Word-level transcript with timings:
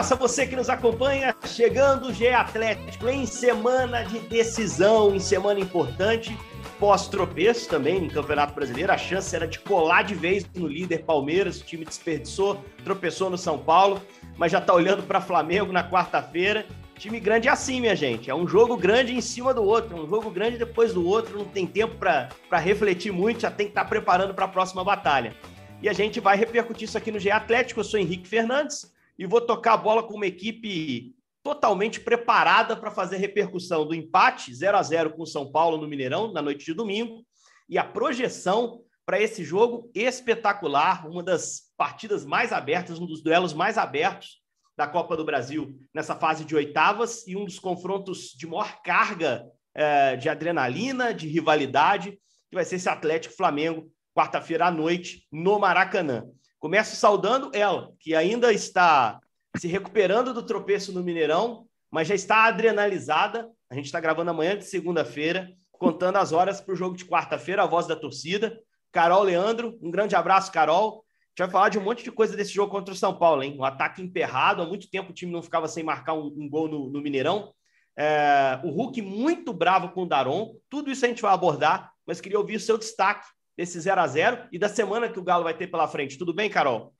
abraço 0.00 0.14
a 0.14 0.16
você 0.16 0.46
que 0.46 0.56
nos 0.56 0.70
acompanha. 0.70 1.34
Chegando 1.50 2.08
o 2.08 2.12
GE 2.12 2.28
Atlético 2.28 3.08
em 3.08 3.26
semana 3.26 4.04
de 4.04 4.20
decisão, 4.20 5.14
em 5.14 5.18
semana 5.18 5.58
importante, 5.58 6.38
pós-tropeço 6.78 7.68
também 7.68 8.00
no 8.00 8.08
Campeonato 8.10 8.54
Brasileiro. 8.54 8.92
A 8.92 8.96
chance 8.96 9.34
era 9.34 9.48
de 9.48 9.58
colar 9.58 10.02
de 10.02 10.14
vez 10.14 10.48
no 10.54 10.68
líder 10.68 11.04
Palmeiras. 11.04 11.60
O 11.60 11.64
time 11.64 11.84
desperdiçou, 11.84 12.64
tropeçou 12.84 13.28
no 13.28 13.36
São 13.36 13.58
Paulo, 13.58 14.00
mas 14.36 14.52
já 14.52 14.58
está 14.58 14.72
olhando 14.72 15.02
para 15.02 15.20
Flamengo 15.20 15.72
na 15.72 15.88
quarta-feira. 15.88 16.64
Time 16.96 17.18
grande 17.18 17.48
é 17.48 17.50
assim, 17.50 17.80
minha 17.80 17.96
gente. 17.96 18.30
É 18.30 18.34
um 18.34 18.46
jogo 18.46 18.76
grande 18.76 19.12
em 19.12 19.20
cima 19.20 19.52
do 19.52 19.64
outro, 19.64 20.00
um 20.00 20.08
jogo 20.08 20.30
grande 20.30 20.56
depois 20.56 20.94
do 20.94 21.04
outro. 21.04 21.36
Não 21.36 21.46
tem 21.46 21.66
tempo 21.66 21.96
para 21.96 22.58
refletir 22.58 23.12
muito, 23.12 23.40
já 23.40 23.50
tem 23.50 23.66
que 23.66 23.72
estar 23.72 23.84
tá 23.84 23.88
preparando 23.88 24.34
para 24.34 24.44
a 24.44 24.48
próxima 24.48 24.84
batalha. 24.84 25.34
E 25.82 25.88
a 25.88 25.92
gente 25.92 26.20
vai 26.20 26.36
repercutir 26.36 26.88
isso 26.88 26.96
aqui 26.96 27.10
no 27.10 27.18
GE 27.18 27.30
Atlético. 27.30 27.80
Eu 27.80 27.84
sou 27.84 27.98
Henrique 27.98 28.28
Fernandes 28.28 28.92
e 29.18 29.26
vou 29.26 29.40
tocar 29.40 29.74
a 29.74 29.76
bola 29.76 30.02
com 30.02 30.14
uma 30.14 30.26
equipe 30.26 31.14
totalmente 31.42 32.00
preparada 32.00 32.76
para 32.76 32.90
fazer 32.90 33.16
repercussão 33.16 33.86
do 33.86 33.94
empate 33.94 34.54
0 34.54 34.76
a 34.76 34.82
0 34.82 35.10
com 35.10 35.22
o 35.22 35.26
São 35.26 35.50
Paulo 35.50 35.78
no 35.78 35.88
Mineirão 35.88 36.32
na 36.32 36.42
noite 36.42 36.64
de 36.64 36.74
domingo 36.74 37.24
e 37.68 37.78
a 37.78 37.84
projeção 37.84 38.82
para 39.06 39.20
esse 39.20 39.42
jogo 39.42 39.90
espetacular, 39.94 41.08
uma 41.08 41.22
das 41.22 41.62
partidas 41.76 42.24
mais 42.24 42.52
abertas, 42.52 42.98
um 42.98 43.06
dos 43.06 43.22
duelos 43.22 43.52
mais 43.52 43.78
abertos 43.78 44.40
da 44.76 44.86
Copa 44.86 45.16
do 45.16 45.24
Brasil 45.24 45.76
nessa 45.92 46.14
fase 46.14 46.44
de 46.44 46.54
oitavas 46.54 47.26
e 47.26 47.36
um 47.36 47.44
dos 47.44 47.58
confrontos 47.58 48.30
de 48.36 48.46
maior 48.46 48.80
carga 48.82 49.46
é, 49.74 50.16
de 50.16 50.28
adrenalina, 50.28 51.12
de 51.12 51.28
rivalidade, 51.28 52.12
que 52.48 52.54
vai 52.54 52.64
ser 52.64 52.76
esse 52.76 52.88
Atlético 52.88 53.34
Flamengo, 53.34 53.90
quarta-feira 54.14 54.66
à 54.66 54.70
noite, 54.70 55.26
no 55.30 55.58
Maracanã. 55.58 56.26
Começo 56.58 56.96
saudando 56.96 57.50
ela, 57.54 57.92
que 57.98 58.14
ainda 58.14 58.52
está 58.52 59.18
se 59.56 59.68
recuperando 59.68 60.32
do 60.32 60.44
tropeço 60.44 60.92
no 60.92 61.02
Mineirão, 61.02 61.66
mas 61.90 62.08
já 62.08 62.14
está 62.14 62.44
adrenalizada. 62.44 63.50
A 63.68 63.74
gente 63.74 63.86
está 63.86 64.00
gravando 64.00 64.30
amanhã 64.30 64.56
de 64.56 64.64
segunda-feira, 64.64 65.50
contando 65.72 66.16
as 66.16 66.32
horas 66.32 66.60
para 66.60 66.72
o 66.72 66.76
jogo 66.76 66.96
de 66.96 67.04
quarta-feira, 67.04 67.62
a 67.62 67.66
voz 67.66 67.86
da 67.86 67.96
torcida. 67.96 68.58
Carol 68.92 69.22
Leandro, 69.22 69.78
um 69.82 69.90
grande 69.90 70.14
abraço, 70.14 70.52
Carol. 70.52 71.04
A 71.04 71.30
gente 71.30 71.46
vai 71.46 71.50
falar 71.50 71.68
de 71.68 71.78
um 71.78 71.82
monte 71.82 72.02
de 72.02 72.10
coisa 72.10 72.36
desse 72.36 72.52
jogo 72.52 72.70
contra 72.70 72.92
o 72.92 72.96
São 72.96 73.16
Paulo, 73.16 73.42
hein? 73.42 73.56
Um 73.58 73.64
ataque 73.64 74.02
emperrado, 74.02 74.62
há 74.62 74.66
muito 74.66 74.90
tempo 74.90 75.10
o 75.10 75.14
time 75.14 75.32
não 75.32 75.42
ficava 75.42 75.68
sem 75.68 75.82
marcar 75.82 76.14
um, 76.14 76.26
um 76.26 76.48
gol 76.48 76.68
no, 76.68 76.90
no 76.90 77.00
Mineirão. 77.00 77.52
É, 77.96 78.60
o 78.64 78.70
Hulk 78.70 79.02
muito 79.02 79.52
bravo 79.52 79.90
com 79.90 80.02
o 80.02 80.06
Daron, 80.06 80.54
tudo 80.68 80.90
isso 80.90 81.04
a 81.04 81.08
gente 81.08 81.22
vai 81.22 81.32
abordar, 81.32 81.92
mas 82.06 82.20
queria 82.20 82.38
ouvir 82.38 82.56
o 82.56 82.60
seu 82.60 82.78
destaque 82.78 83.26
desse 83.56 83.78
0 83.78 84.00
a 84.00 84.06
0 84.06 84.48
e 84.50 84.58
da 84.58 84.68
semana 84.68 85.08
que 85.08 85.18
o 85.18 85.22
Galo 85.22 85.44
vai 85.44 85.54
ter 85.54 85.66
pela 85.66 85.86
frente. 85.86 86.16
Tudo 86.16 86.32
bem, 86.32 86.48
Carol? 86.48 86.94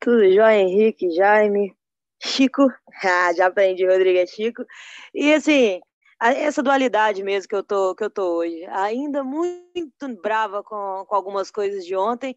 Tudo 0.00 0.32
jóia, 0.32 0.60
Henrique, 0.60 1.10
Jaime, 1.10 1.74
Chico. 2.22 2.68
Ah, 3.00 3.32
já 3.32 3.46
aprendi, 3.46 3.86
Rodrigo 3.86 4.18
é 4.18 4.26
Chico. 4.26 4.64
E 5.14 5.32
assim, 5.32 5.80
essa 6.20 6.60
dualidade 6.60 7.22
mesmo 7.22 7.48
que 7.48 7.54
eu 7.54 7.62
tô, 7.62 7.94
que 7.94 8.02
eu 8.02 8.10
tô 8.10 8.38
hoje. 8.38 8.64
Ainda 8.70 9.22
muito 9.22 10.20
brava 10.20 10.64
com, 10.64 11.04
com 11.06 11.14
algumas 11.14 11.48
coisas 11.48 11.86
de 11.86 11.94
ontem, 11.94 12.36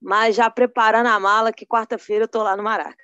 mas 0.00 0.36
já 0.36 0.50
preparando 0.50 1.06
a 1.06 1.18
mala 1.18 1.54
que 1.54 1.64
quarta-feira 1.64 2.24
eu 2.24 2.28
tô 2.28 2.42
lá 2.42 2.54
no 2.54 2.62
Maraca. 2.62 3.02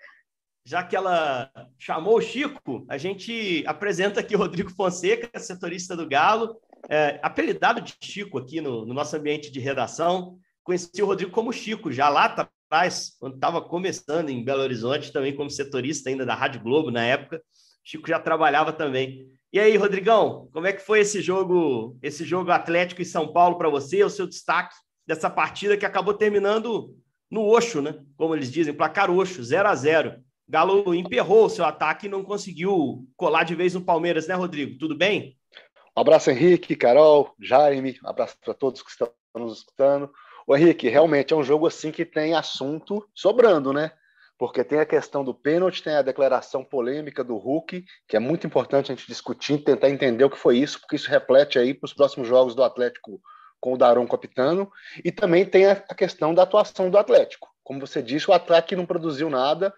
Já 0.63 0.83
que 0.83 0.95
ela 0.95 1.51
chamou 1.79 2.19
o 2.19 2.21
Chico, 2.21 2.85
a 2.89 2.99
gente 2.99 3.65
apresenta 3.67 4.21
aqui 4.21 4.37
o 4.37 4.39
Rodrigo 4.39 4.71
Fonseca, 4.71 5.39
setorista 5.39 5.97
do 5.97 6.07
Galo, 6.07 6.61
é, 6.89 7.19
apelidado 7.23 7.81
de 7.81 7.97
Chico 8.01 8.39
aqui 8.39 8.61
no, 8.61 8.85
no, 8.85 8.93
nosso 8.93 9.17
ambiente 9.17 9.51
de 9.51 9.59
redação. 9.59 10.39
Conheci 10.63 11.03
o 11.03 11.07
Rodrigo 11.07 11.33
como 11.33 11.53
Chico, 11.53 11.91
já 11.91 12.09
lá 12.11 12.29
atrás, 12.71 13.17
quando 13.19 13.35
estava 13.35 13.61
começando 13.61 14.31
em 14.31 14.45
Belo 14.45 14.63
Horizonte, 14.63 15.13
também 15.13 15.35
como 15.35 15.51
setorista 15.51 16.09
ainda 16.09 16.25
da 16.25 16.37
Rádio 16.37 16.63
Globo 16.63 16.93
na 16.93 17.05
época. 17.05 17.43
Chico 17.83 18.07
já 18.07 18.21
trabalhava 18.21 18.73
também. 18.73 19.27
E 19.53 19.59
aí, 19.59 19.77
Rodrigão, 19.77 20.49
como 20.53 20.69
é 20.69 20.73
que 20.73 20.81
foi 20.81 21.01
esse 21.01 21.21
jogo, 21.21 21.99
esse 22.01 22.25
jogo 22.25 22.53
Atlético 22.53 23.03
e 23.03 23.05
São 23.05 23.33
Paulo 23.33 23.59
para 23.59 23.69
você? 23.69 24.05
O 24.05 24.09
seu 24.09 24.25
destaque 24.25 24.77
dessa 25.05 25.29
partida 25.29 25.77
que 25.77 25.85
acabou 25.85 26.15
terminando 26.15 26.97
no 27.29 27.45
Oxo, 27.49 27.83
né? 27.83 27.99
Como 28.17 28.37
eles 28.37 28.53
dizem, 28.53 28.73
placar 28.73 29.11
Oxo, 29.11 29.43
0 29.43 29.69
a 29.69 29.75
0 29.75 30.23
Galo 30.49 30.95
emperrou 30.95 31.47
o 31.47 31.51
seu 31.51 31.65
ataque 31.65 32.07
e 32.07 32.09
não 32.09 32.25
conseguiu 32.25 33.07
colar 33.17 33.45
de 33.45 33.55
vez 33.55 33.75
no 33.75 33.81
Palmeiras, 33.81 34.29
né, 34.29 34.35
Rodrigo? 34.35 34.79
Tudo 34.79 34.97
bem? 34.97 35.37
Um 35.97 36.01
abraço, 36.01 36.31
Henrique, 36.31 36.77
Carol, 36.77 37.35
Jaime, 37.39 37.99
um 38.05 38.09
abraço 38.09 38.37
para 38.45 38.55
todos 38.55 38.83
que 38.83 38.91
estão 38.91 39.13
nos 39.37 39.59
escutando. 39.59 40.11
O 40.47 40.57
Henrique, 40.57 40.89
realmente 40.89 41.33
é 41.33 41.37
um 41.37 41.43
jogo 41.43 41.67
assim 41.67 41.91
que 41.91 42.05
tem 42.05 42.35
assunto 42.35 43.07
sobrando, 43.15 43.73
né? 43.73 43.93
Porque 44.39 44.65
tem 44.65 44.81
a 44.81 44.87
questão 44.87 45.23
do 45.23 45.35
pênalti, 45.35 45.83
tem 45.83 45.95
a 45.95 46.03
declaração 46.03 46.65
polêmica 46.65 47.23
do 47.23 47.37
Hulk, 47.37 47.85
que 48.09 48.17
é 48.17 48.21
muito 48.21 48.47
importante 48.47 48.91
a 48.91 48.95
gente 48.95 49.07
discutir, 49.07 49.59
tentar 49.59 49.91
entender 49.91 50.25
o 50.25 50.31
que 50.31 50.39
foi 50.39 50.57
isso, 50.57 50.81
porque 50.81 50.97
isso 50.97 51.11
reflete 51.11 51.59
aí 51.59 51.75
para 51.75 51.87
os 51.87 51.93
próximos 51.93 52.27
jogos 52.27 52.55
do 52.55 52.65
Atlético 52.65 53.21
com 53.61 53.75
o 53.75 53.77
Daron 53.77 54.07
capitano, 54.07 54.73
e 55.05 55.13
também 55.13 55.45
tem 55.45 55.67
a 55.67 55.77
questão 55.77 56.35
da 56.35 56.45
atuação 56.45 56.89
do 56.89 56.97
Atlético. 56.97 57.49
Como 57.63 57.79
você 57.79 58.03
disse, 58.03 58.31
o 58.31 58.33
ataque 58.33 58.75
não 58.75 58.87
produziu 58.87 59.29
nada, 59.29 59.75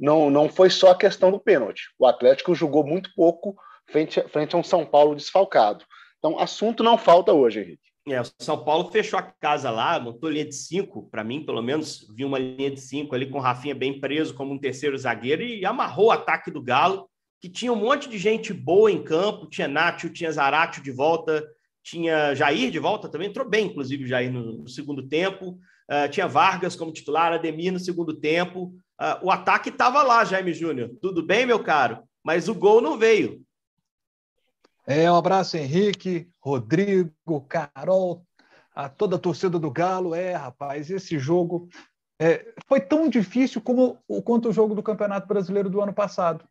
não, 0.00 0.30
não 0.30 0.48
foi 0.48 0.70
só 0.70 0.92
a 0.92 0.96
questão 0.96 1.30
do 1.30 1.38
pênalti. 1.38 1.90
O 1.98 2.06
Atlético 2.06 2.54
jogou 2.54 2.84
muito 2.84 3.14
pouco 3.14 3.54
frente, 3.86 4.20
frente 4.28 4.54
a 4.54 4.58
um 4.58 4.64
São 4.64 4.84
Paulo 4.84 5.14
desfalcado. 5.14 5.84
Então, 6.18 6.38
assunto 6.38 6.82
não 6.82 6.98
falta 6.98 7.32
hoje, 7.32 7.60
Henrique. 7.60 7.86
É, 8.08 8.20
o 8.20 8.24
São 8.40 8.64
Paulo 8.64 8.88
fechou 8.92 9.18
a 9.18 9.22
casa 9.22 9.68
lá, 9.68 9.98
montou 9.98 10.30
linha 10.30 10.44
de 10.44 10.54
cinco, 10.54 11.08
para 11.10 11.24
mim, 11.24 11.44
pelo 11.44 11.60
menos, 11.60 12.06
vi 12.14 12.24
uma 12.24 12.38
linha 12.38 12.70
de 12.70 12.80
cinco 12.80 13.16
ali 13.16 13.28
com 13.28 13.38
o 13.38 13.40
Rafinha 13.40 13.74
bem 13.74 13.98
preso 13.98 14.32
como 14.32 14.54
um 14.54 14.58
terceiro 14.58 14.96
zagueiro 14.96 15.42
e 15.42 15.66
amarrou 15.66 16.06
o 16.06 16.10
ataque 16.12 16.48
do 16.48 16.62
Galo, 16.62 17.10
que 17.40 17.48
tinha 17.48 17.72
um 17.72 17.76
monte 17.76 18.08
de 18.08 18.16
gente 18.16 18.52
boa 18.52 18.92
em 18.92 19.02
campo, 19.02 19.48
tinha 19.48 19.66
Nacho, 19.66 20.08
tinha 20.08 20.30
Zaratio 20.30 20.84
de 20.84 20.92
volta, 20.92 21.44
tinha 21.82 22.32
Jair 22.32 22.70
de 22.70 22.78
volta 22.78 23.08
também, 23.08 23.28
entrou 23.28 23.48
bem, 23.48 23.66
inclusive, 23.66 24.04
o 24.04 24.06
Jair 24.06 24.32
no, 24.32 24.58
no 24.58 24.68
segundo 24.68 25.08
tempo, 25.08 25.58
uh, 25.90 26.08
tinha 26.08 26.28
Vargas 26.28 26.76
como 26.76 26.92
titular, 26.92 27.32
Ademir 27.32 27.72
no 27.72 27.80
segundo 27.80 28.14
tempo, 28.14 28.72
uh, 29.00 29.26
o 29.26 29.32
ataque 29.32 29.68
estava 29.68 30.04
lá, 30.04 30.24
Jaime 30.24 30.54
Júnior, 30.54 30.92
tudo 31.02 31.26
bem, 31.26 31.44
meu 31.44 31.58
caro? 31.58 32.04
Mas 32.24 32.48
o 32.48 32.54
gol 32.54 32.80
não 32.80 32.96
veio. 32.96 33.44
É, 34.88 35.10
um 35.10 35.16
abraço, 35.16 35.56
Henrique, 35.56 36.30
Rodrigo, 36.40 37.40
Carol, 37.48 38.24
a 38.72 38.88
toda 38.88 39.16
a 39.16 39.18
torcida 39.18 39.58
do 39.58 39.68
Galo. 39.68 40.14
É, 40.14 40.34
rapaz, 40.34 40.88
esse 40.90 41.18
jogo 41.18 41.68
é, 42.20 42.54
foi 42.68 42.80
tão 42.80 43.08
difícil 43.08 43.60
como 43.60 43.98
quanto 44.24 44.48
o 44.48 44.52
jogo 44.52 44.76
do 44.76 44.82
Campeonato 44.84 45.26
Brasileiro 45.26 45.68
do 45.68 45.80
ano 45.80 45.92
passado. 45.92 46.44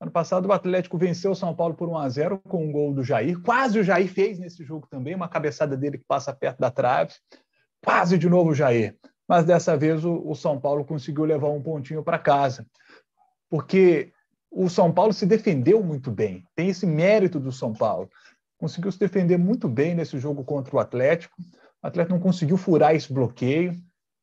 Ano 0.00 0.10
passado, 0.10 0.46
o 0.46 0.52
Atlético 0.52 0.98
venceu 0.98 1.30
o 1.30 1.36
São 1.36 1.54
Paulo 1.54 1.74
por 1.74 1.88
1 1.88 1.96
a 1.96 2.08
0 2.08 2.40
com 2.40 2.66
um 2.66 2.72
gol 2.72 2.92
do 2.92 3.04
Jair. 3.04 3.40
Quase 3.40 3.78
o 3.78 3.84
Jair 3.84 4.12
fez 4.12 4.38
nesse 4.38 4.64
jogo 4.64 4.88
também, 4.90 5.14
uma 5.14 5.28
cabeçada 5.28 5.76
dele 5.76 5.96
que 5.96 6.04
passa 6.08 6.34
perto 6.34 6.58
da 6.58 6.72
trave. 6.72 7.14
Quase 7.84 8.18
de 8.18 8.28
novo 8.28 8.50
o 8.50 8.54
Jair. 8.54 8.98
Mas 9.28 9.44
dessa 9.44 9.76
vez 9.76 10.04
o, 10.04 10.22
o 10.28 10.34
São 10.34 10.60
Paulo 10.60 10.84
conseguiu 10.84 11.24
levar 11.24 11.48
um 11.48 11.62
pontinho 11.62 12.02
para 12.02 12.18
casa. 12.18 12.66
Porque 13.48 14.12
o 14.56 14.70
São 14.70 14.90
Paulo 14.90 15.12
se 15.12 15.26
defendeu 15.26 15.82
muito 15.82 16.10
bem. 16.10 16.42
Tem 16.54 16.70
esse 16.70 16.86
mérito 16.86 17.38
do 17.38 17.52
São 17.52 17.74
Paulo. 17.74 18.08
Conseguiu 18.58 18.90
se 18.90 18.98
defender 18.98 19.36
muito 19.36 19.68
bem 19.68 19.94
nesse 19.94 20.18
jogo 20.18 20.42
contra 20.42 20.74
o 20.74 20.78
Atlético. 20.78 21.36
O 21.82 21.86
Atlético 21.86 22.14
não 22.14 22.22
conseguiu 22.22 22.56
furar 22.56 22.94
esse 22.94 23.12
bloqueio. 23.12 23.74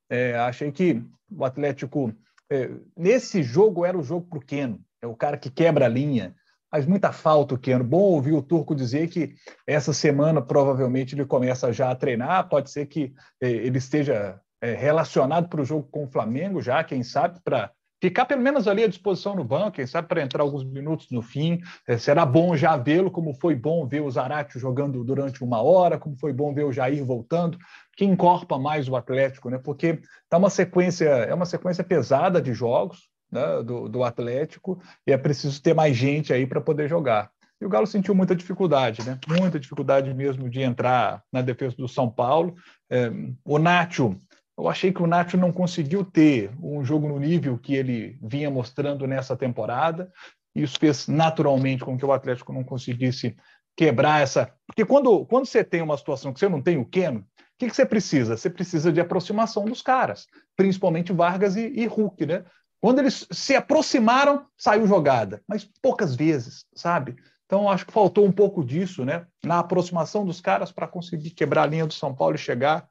É, 0.09 0.35
achei 0.35 0.71
que 0.71 1.03
o 1.29 1.45
Atlético, 1.45 2.11
é, 2.51 2.71
nesse 2.97 3.43
jogo, 3.43 3.85
era 3.85 3.95
o 3.95 4.01
jogo 4.01 4.25
para 4.27 4.39
o 4.39 4.41
Keno. 4.41 4.79
É 5.03 5.05
o 5.05 5.15
cara 5.15 5.37
que 5.37 5.51
quebra 5.51 5.85
a 5.85 5.89
linha. 5.89 6.33
Faz 6.71 6.87
muita 6.87 7.11
falta 7.11 7.53
o 7.53 7.59
Keno. 7.59 7.83
Bom 7.83 8.01
ouvir 8.01 8.33
o 8.33 8.41
Turco 8.41 8.73
dizer 8.73 9.09
que 9.09 9.35
essa 9.67 9.93
semana 9.93 10.41
provavelmente 10.41 11.13
ele 11.13 11.25
começa 11.25 11.71
já 11.71 11.91
a 11.91 11.95
treinar. 11.95 12.49
Pode 12.49 12.71
ser 12.71 12.87
que 12.87 13.13
é, 13.39 13.51
ele 13.51 13.77
esteja 13.77 14.41
é, 14.59 14.73
relacionado 14.73 15.47
para 15.47 15.61
o 15.61 15.65
jogo 15.65 15.87
com 15.91 16.05
o 16.05 16.09
Flamengo 16.09 16.59
já, 16.59 16.83
quem 16.83 17.03
sabe, 17.03 17.39
para 17.43 17.71
ficar 18.03 18.25
pelo 18.25 18.41
menos 18.41 18.67
ali 18.67 18.83
à 18.83 18.87
disposição 18.87 19.33
no 19.33 19.45
banco, 19.45 19.77
quem 19.77 19.87
sabe 19.87 20.09
para 20.09 20.21
entrar 20.21 20.43
alguns 20.43 20.65
minutos 20.65 21.07
no 21.09 21.21
fim. 21.21 21.61
É, 21.87 21.97
será 21.97 22.25
bom 22.25 22.53
já 22.53 22.75
vê-lo, 22.75 23.09
como 23.09 23.33
foi 23.33 23.55
bom 23.55 23.87
ver 23.87 24.01
o 24.01 24.11
Zarate 24.11 24.59
jogando 24.59 25.01
durante 25.05 25.41
uma 25.41 25.61
hora, 25.61 25.97
como 25.97 26.17
foi 26.17 26.33
bom 26.33 26.53
ver 26.53 26.65
o 26.65 26.71
Jair 26.73 27.05
voltando, 27.05 27.57
que 27.95 28.03
encorpa 28.03 28.59
mais 28.59 28.89
o 28.89 28.97
Atlético, 28.97 29.49
né? 29.49 29.57
Porque 29.57 30.01
tá 30.29 30.37
uma 30.37 30.49
sequência, 30.49 31.05
é 31.05 31.33
uma 31.33 31.45
sequência 31.45 31.81
pesada 31.81 32.41
de 32.41 32.53
jogos 32.53 33.07
né? 33.31 33.63
do, 33.63 33.87
do 33.87 34.03
Atlético 34.03 34.81
e 35.07 35.13
é 35.13 35.17
preciso 35.17 35.61
ter 35.61 35.73
mais 35.73 35.95
gente 35.95 36.33
aí 36.33 36.45
para 36.45 36.59
poder 36.59 36.89
jogar. 36.89 37.31
E 37.61 37.65
o 37.65 37.69
Galo 37.69 37.87
sentiu 37.87 38.13
muita 38.13 38.35
dificuldade, 38.35 39.01
né? 39.05 39.17
Muita 39.39 39.57
dificuldade 39.57 40.13
mesmo 40.13 40.49
de 40.49 40.59
entrar 40.59 41.23
na 41.31 41.41
defesa 41.41 41.73
do 41.77 41.87
São 41.87 42.09
Paulo. 42.09 42.53
É, 42.89 43.09
o 43.45 43.57
Nacho, 43.57 44.19
eu 44.57 44.67
achei 44.67 44.93
que 44.93 45.01
o 45.01 45.07
Nacho 45.07 45.37
não 45.37 45.51
conseguiu 45.51 46.05
ter 46.05 46.51
um 46.61 46.83
jogo 46.83 47.07
no 47.07 47.19
nível 47.19 47.57
que 47.57 47.73
ele 47.73 48.17
vinha 48.21 48.49
mostrando 48.49 49.07
nessa 49.07 49.35
temporada. 49.35 50.11
Isso 50.55 50.77
fez 50.79 51.07
naturalmente 51.07 51.83
com 51.83 51.97
que 51.97 52.05
o 52.05 52.11
Atlético 52.11 52.53
não 52.53 52.63
conseguisse 52.63 53.35
quebrar 53.75 54.21
essa. 54.21 54.53
Porque 54.67 54.85
quando, 54.85 55.25
quando 55.25 55.47
você 55.47 55.63
tem 55.63 55.81
uma 55.81 55.97
situação 55.97 56.31
que 56.31 56.39
você 56.39 56.47
não 56.47 56.61
tem 56.61 56.77
o 56.77 56.85
Keno, 56.85 57.19
o 57.19 57.25
que, 57.57 57.67
que 57.67 57.75
você 57.75 57.85
precisa? 57.85 58.37
Você 58.37 58.49
precisa 58.49 58.91
de 58.91 59.01
aproximação 59.01 59.65
dos 59.65 59.81
caras, 59.81 60.27
principalmente 60.55 61.13
Vargas 61.13 61.55
e, 61.55 61.67
e 61.69 61.85
Hulk, 61.87 62.25
né? 62.25 62.45
Quando 62.81 62.99
eles 62.99 63.25
se 63.31 63.55
aproximaram, 63.55 64.45
saiu 64.57 64.85
jogada, 64.85 65.41
mas 65.47 65.67
poucas 65.81 66.15
vezes, 66.15 66.65
sabe? 66.75 67.15
Então, 67.45 67.69
acho 67.69 67.85
que 67.85 67.93
faltou 67.93 68.25
um 68.25 68.31
pouco 68.31 68.63
disso, 68.63 69.05
né? 69.05 69.25
Na 69.45 69.59
aproximação 69.59 70.25
dos 70.25 70.41
caras 70.41 70.71
para 70.71 70.87
conseguir 70.87 71.31
quebrar 71.31 71.63
a 71.63 71.67
linha 71.67 71.85
do 71.85 71.93
São 71.93 72.13
Paulo 72.13 72.35
e 72.35 72.39
chegar. 72.39 72.87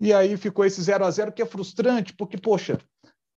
E 0.00 0.12
aí 0.12 0.36
ficou 0.36 0.64
esse 0.64 0.82
0 0.82 1.04
a 1.04 1.10
0 1.10 1.32
que 1.32 1.42
é 1.42 1.46
frustrante, 1.46 2.14
porque, 2.14 2.36
poxa, 2.36 2.78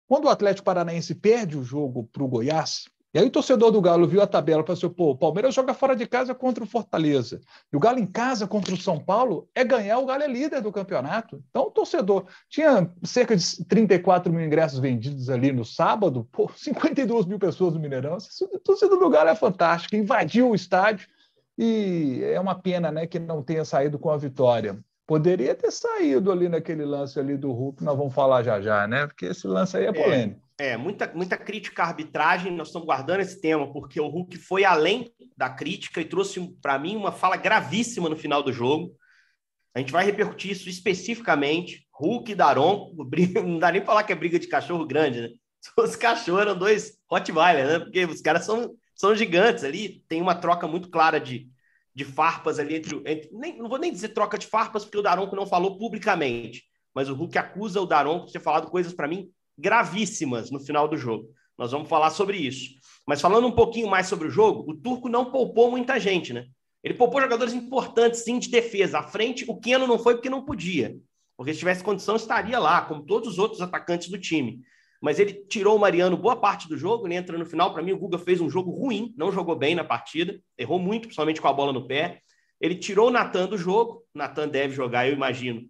quando 0.08 0.26
o 0.26 0.30
Atlético 0.30 0.64
Paranaense 0.64 1.14
perde 1.14 1.58
o 1.58 1.62
jogo 1.62 2.08
para 2.12 2.22
o 2.22 2.28
Goiás, 2.28 2.84
e 3.16 3.18
aí 3.18 3.24
o 3.24 3.30
torcedor 3.30 3.70
do 3.70 3.80
Galo 3.80 4.06
viu 4.06 4.20
a 4.20 4.26
tabela 4.26 4.60
e 4.60 4.66
falou 4.66 4.76
assim: 4.76 4.88
pô, 4.90 5.12
o 5.12 5.16
Palmeiras 5.16 5.54
joga 5.54 5.72
fora 5.72 5.96
de 5.96 6.06
casa 6.06 6.34
contra 6.34 6.62
o 6.62 6.66
Fortaleza. 6.66 7.40
E 7.72 7.76
o 7.76 7.80
Galo 7.80 7.98
em 7.98 8.04
casa 8.04 8.46
contra 8.46 8.74
o 8.74 8.76
São 8.76 9.00
Paulo 9.00 9.48
é 9.54 9.64
ganhar, 9.64 9.98
o 9.98 10.04
Galo 10.04 10.22
é 10.22 10.28
líder 10.28 10.60
do 10.60 10.70
campeonato. 10.70 11.42
Então 11.48 11.62
o 11.62 11.70
torcedor 11.70 12.26
tinha 12.46 12.92
cerca 13.04 13.34
de 13.34 13.64
34 13.64 14.30
mil 14.30 14.44
ingressos 14.44 14.78
vendidos 14.78 15.30
ali 15.30 15.50
no 15.50 15.64
sábado, 15.64 16.28
pô, 16.30 16.50
52 16.54 17.24
mil 17.24 17.38
pessoas 17.38 17.72
no 17.72 17.80
Mineirão. 17.80 18.18
O 18.52 18.58
torcedor 18.58 18.98
do 18.98 19.08
Galo 19.08 19.30
é 19.30 19.34
fantástico, 19.34 19.96
invadiu 19.96 20.50
o 20.50 20.54
estádio. 20.54 21.08
E 21.56 22.20
é 22.22 22.38
uma 22.38 22.54
pena 22.54 22.92
né, 22.92 23.06
que 23.06 23.18
não 23.18 23.42
tenha 23.42 23.64
saído 23.64 23.98
com 23.98 24.10
a 24.10 24.18
vitória. 24.18 24.78
Poderia 25.06 25.54
ter 25.54 25.70
saído 25.70 26.32
ali 26.32 26.48
naquele 26.48 26.84
lance 26.84 27.18
ali 27.20 27.36
do 27.36 27.52
Hulk, 27.52 27.84
nós 27.84 27.96
vamos 27.96 28.12
falar 28.12 28.42
já 28.42 28.60
já, 28.60 28.86
né? 28.88 29.06
Porque 29.06 29.26
esse 29.26 29.46
lance 29.46 29.76
aí 29.76 29.84
é, 29.84 29.88
é. 29.88 29.92
polêmico. 29.92 30.40
É. 30.42 30.46
É, 30.58 30.76
muita, 30.76 31.12
muita 31.14 31.36
crítica 31.36 31.82
à 31.82 31.88
arbitragem, 31.88 32.50
nós 32.50 32.68
estamos 32.68 32.86
guardando 32.86 33.20
esse 33.20 33.38
tema, 33.38 33.70
porque 33.70 34.00
o 34.00 34.08
Hulk 34.08 34.38
foi 34.38 34.64
além 34.64 35.12
da 35.36 35.50
crítica 35.50 36.00
e 36.00 36.04
trouxe 36.04 36.40
para 36.62 36.78
mim 36.78 36.96
uma 36.96 37.12
fala 37.12 37.36
gravíssima 37.36 38.08
no 38.08 38.16
final 38.16 38.42
do 38.42 38.50
jogo. 38.50 38.96
A 39.74 39.80
gente 39.80 39.92
vai 39.92 40.06
repercutir 40.06 40.52
isso 40.52 40.70
especificamente. 40.70 41.86
Hulk 41.92 42.32
e 42.32 42.34
Daron, 42.34 42.90
não 43.44 43.58
dá 43.58 43.70
nem 43.70 43.84
falar 43.84 44.04
que 44.04 44.12
é 44.12 44.16
briga 44.16 44.38
de 44.38 44.46
cachorro 44.46 44.86
grande, 44.86 45.20
né? 45.20 45.28
Os 45.76 45.94
cachorros 45.94 46.40
eram 46.40 46.58
dois 46.58 46.98
Rottweiler, 47.10 47.66
né? 47.66 47.78
Porque 47.78 48.06
os 48.06 48.22
caras 48.22 48.46
são, 48.46 48.74
são 48.94 49.14
gigantes 49.14 49.62
ali, 49.62 50.02
tem 50.08 50.22
uma 50.22 50.34
troca 50.34 50.66
muito 50.66 50.88
clara 50.88 51.20
de, 51.20 51.50
de 51.96 52.04
farpas 52.04 52.58
ali 52.58 52.76
entre. 52.76 52.94
entre 53.06 53.30
nem, 53.32 53.56
não 53.56 53.70
vou 53.70 53.78
nem 53.78 53.90
dizer 53.90 54.10
troca 54.10 54.36
de 54.36 54.46
farpas, 54.46 54.84
porque 54.84 54.98
o 54.98 55.02
Daronco 55.02 55.34
não 55.34 55.46
falou 55.46 55.78
publicamente, 55.78 56.62
mas 56.94 57.08
o 57.08 57.14
Hulk 57.14 57.38
acusa 57.38 57.80
o 57.80 57.86
Daronco 57.86 58.26
de 58.26 58.34
ter 58.34 58.40
falado 58.40 58.70
coisas 58.70 58.92
para 58.92 59.08
mim 59.08 59.30
gravíssimas 59.56 60.50
no 60.50 60.60
final 60.60 60.86
do 60.86 60.98
jogo. 60.98 61.30
Nós 61.56 61.72
vamos 61.72 61.88
falar 61.88 62.10
sobre 62.10 62.36
isso. 62.36 62.74
Mas 63.06 63.22
falando 63.22 63.46
um 63.46 63.52
pouquinho 63.52 63.88
mais 63.88 64.08
sobre 64.08 64.28
o 64.28 64.30
jogo, 64.30 64.70
o 64.70 64.76
Turco 64.76 65.08
não 65.08 65.32
poupou 65.32 65.70
muita 65.70 65.98
gente, 65.98 66.34
né? 66.34 66.46
Ele 66.84 66.92
poupou 66.92 67.22
jogadores 67.22 67.54
importantes, 67.54 68.20
sim, 68.20 68.38
de 68.38 68.50
defesa. 68.50 68.98
À 68.98 69.02
frente, 69.02 69.46
o 69.48 69.58
Keno 69.58 69.86
não 69.86 69.98
foi 69.98 70.16
porque 70.16 70.28
não 70.28 70.44
podia. 70.44 70.94
Porque 71.34 71.54
se 71.54 71.60
tivesse 71.60 71.82
condição, 71.82 72.14
estaria 72.14 72.58
lá, 72.58 72.82
como 72.82 73.06
todos 73.06 73.30
os 73.30 73.38
outros 73.38 73.62
atacantes 73.62 74.08
do 74.08 74.18
time. 74.18 74.60
Mas 75.00 75.18
ele 75.18 75.32
tirou 75.32 75.76
o 75.76 75.78
Mariano 75.78 76.16
boa 76.16 76.36
parte 76.36 76.68
do 76.68 76.76
jogo, 76.76 77.06
ele 77.06 77.14
entra 77.14 77.36
no 77.36 77.46
final. 77.46 77.72
Para 77.72 77.82
mim, 77.82 77.92
o 77.92 77.98
Guga 77.98 78.18
fez 78.18 78.40
um 78.40 78.50
jogo 78.50 78.70
ruim, 78.70 79.14
não 79.16 79.30
jogou 79.30 79.56
bem 79.56 79.74
na 79.74 79.84
partida, 79.84 80.38
errou 80.56 80.78
muito, 80.78 81.02
principalmente 81.02 81.40
com 81.40 81.48
a 81.48 81.52
bola 81.52 81.72
no 81.72 81.86
pé. 81.86 82.20
Ele 82.60 82.74
tirou 82.74 83.08
o 83.08 83.10
Natan 83.10 83.46
do 83.46 83.58
jogo. 83.58 84.02
Natan 84.14 84.48
deve 84.48 84.74
jogar, 84.74 85.06
eu 85.06 85.12
imagino, 85.12 85.60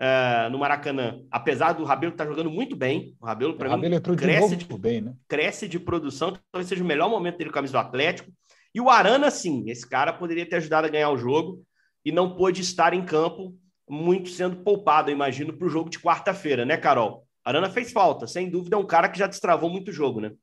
uh, 0.00 0.50
no 0.50 0.58
Maracanã, 0.58 1.20
apesar 1.30 1.72
do 1.72 1.84
Rabelo 1.84 2.12
estar 2.12 2.24
tá 2.24 2.30
jogando 2.30 2.50
muito 2.50 2.76
bem, 2.76 3.14
o 3.20 3.26
Rabelo, 3.26 3.56
para 3.56 3.76
mim, 3.76 4.00
cresce 4.16 4.56
de, 4.56 4.78
bem, 4.78 5.00
né? 5.00 5.14
cresce 5.28 5.68
de 5.68 5.78
produção, 5.78 6.36
talvez 6.52 6.68
seja 6.68 6.82
o 6.82 6.86
melhor 6.86 7.08
momento 7.08 7.38
dele 7.38 7.50
com 7.50 7.54
a 7.54 7.60
camisa 7.60 7.72
do 7.72 7.78
Atlético. 7.78 8.30
E 8.74 8.80
o 8.80 8.90
Arana, 8.90 9.30
sim, 9.30 9.64
esse 9.68 9.88
cara 9.88 10.12
poderia 10.12 10.46
ter 10.46 10.56
ajudado 10.56 10.86
a 10.86 10.90
ganhar 10.90 11.10
o 11.10 11.16
jogo 11.16 11.62
e 12.04 12.12
não 12.12 12.36
pôde 12.36 12.60
estar 12.60 12.92
em 12.92 13.04
campo, 13.04 13.56
muito 13.88 14.28
sendo 14.28 14.56
poupado, 14.56 15.10
eu 15.10 15.14
imagino, 15.14 15.52
para 15.52 15.66
o 15.66 15.70
jogo 15.70 15.88
de 15.88 15.98
quarta-feira, 15.98 16.64
né, 16.64 16.76
Carol? 16.76 17.25
Arana 17.46 17.70
fez 17.70 17.92
falta, 17.92 18.26
sem 18.26 18.50
dúvida, 18.50 18.74
é 18.74 18.78
um 18.78 18.86
cara 18.86 19.08
que 19.08 19.20
já 19.20 19.28
destravou 19.28 19.70
muito 19.70 19.92
jogo, 19.92 20.20
né? 20.20 20.34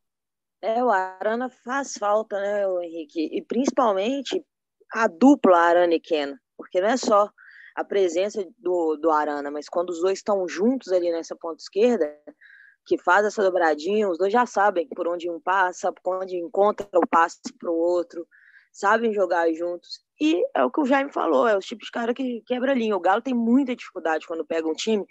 É, 0.62 0.82
o 0.82 0.90
Arana 0.90 1.50
faz 1.50 1.98
falta, 1.98 2.40
né, 2.40 2.64
Henrique? 2.86 3.30
E 3.30 3.42
principalmente 3.42 4.42
a 4.90 5.06
dupla 5.08 5.60
Arana 5.60 5.96
e 5.96 6.00
Ken, 6.00 6.34
porque 6.56 6.80
não 6.80 6.88
é 6.88 6.96
só 6.96 7.30
a 7.76 7.84
presença 7.84 8.48
do, 8.58 8.96
do 8.96 9.12
Arana, 9.12 9.52
mas 9.52 9.68
quando 9.68 9.90
os 9.90 10.00
dois 10.00 10.20
estão 10.20 10.48
juntos 10.48 10.94
ali 10.94 11.12
nessa 11.12 11.36
ponta 11.36 11.62
esquerda, 11.62 12.10
que 12.86 12.98
faz 12.98 13.26
essa 13.26 13.44
dobradinha, 13.44 14.10
os 14.10 14.18
dois 14.18 14.32
já 14.32 14.46
sabem 14.46 14.88
por 14.88 15.06
onde 15.06 15.30
um 15.30 15.42
passa, 15.42 15.92
por 15.92 16.24
onde 16.24 16.38
encontra 16.38 16.88
o 16.96 17.06
passe 17.06 17.42
para 17.60 17.70
o 17.70 17.76
outro, 17.76 18.26
sabem 18.72 19.14
jogar 19.14 19.52
juntos. 19.52 20.00
E 20.22 20.42
é 20.56 20.64
o 20.64 20.72
que 20.72 20.80
o 20.80 20.86
Jaime 20.86 21.12
falou, 21.12 21.50
é 21.50 21.58
o 21.58 21.60
tipo 21.60 21.84
de 21.84 21.92
cara 21.92 22.14
que 22.14 22.42
quebra 22.46 22.72
a 22.72 22.76
linha. 22.76 22.96
O 22.96 23.02
Galo 23.02 23.22
tem 23.22 23.34
muita 23.34 23.76
dificuldade 23.76 24.26
quando 24.26 24.46
pega 24.46 24.66
um 24.66 24.74
time 24.74 25.06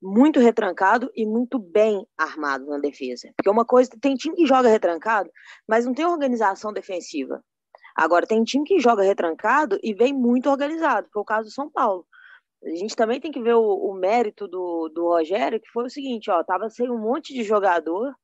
muito 0.00 0.40
retrancado 0.40 1.10
e 1.14 1.26
muito 1.26 1.58
bem 1.58 2.06
armado 2.16 2.66
na 2.66 2.78
defesa. 2.78 3.32
Porque 3.36 3.50
uma 3.50 3.64
coisa, 3.64 3.90
tem 4.00 4.14
time 4.14 4.34
que 4.34 4.46
joga 4.46 4.68
retrancado, 4.68 5.30
mas 5.68 5.84
não 5.84 5.92
tem 5.92 6.06
organização 6.06 6.72
defensiva. 6.72 7.42
Agora, 7.94 8.26
tem 8.26 8.42
time 8.44 8.64
que 8.64 8.78
joga 8.78 9.02
retrancado 9.02 9.78
e 9.82 9.92
vem 9.92 10.12
muito 10.12 10.48
organizado, 10.48 11.08
que 11.10 11.18
é 11.18 11.20
o 11.20 11.24
caso 11.24 11.48
do 11.48 11.52
São 11.52 11.70
Paulo. 11.70 12.06
A 12.64 12.70
gente 12.70 12.94
também 12.94 13.20
tem 13.20 13.32
que 13.32 13.42
ver 13.42 13.54
o, 13.54 13.62
o 13.62 13.94
mérito 13.94 14.46
do, 14.46 14.88
do 14.88 15.08
Rogério, 15.08 15.60
que 15.60 15.70
foi 15.70 15.84
o 15.84 15.90
seguinte, 15.90 16.30
ó, 16.30 16.42
tava 16.44 16.68
sem 16.68 16.90
um 16.90 16.98
monte 16.98 17.32
de 17.32 17.42
jogador 17.42 18.14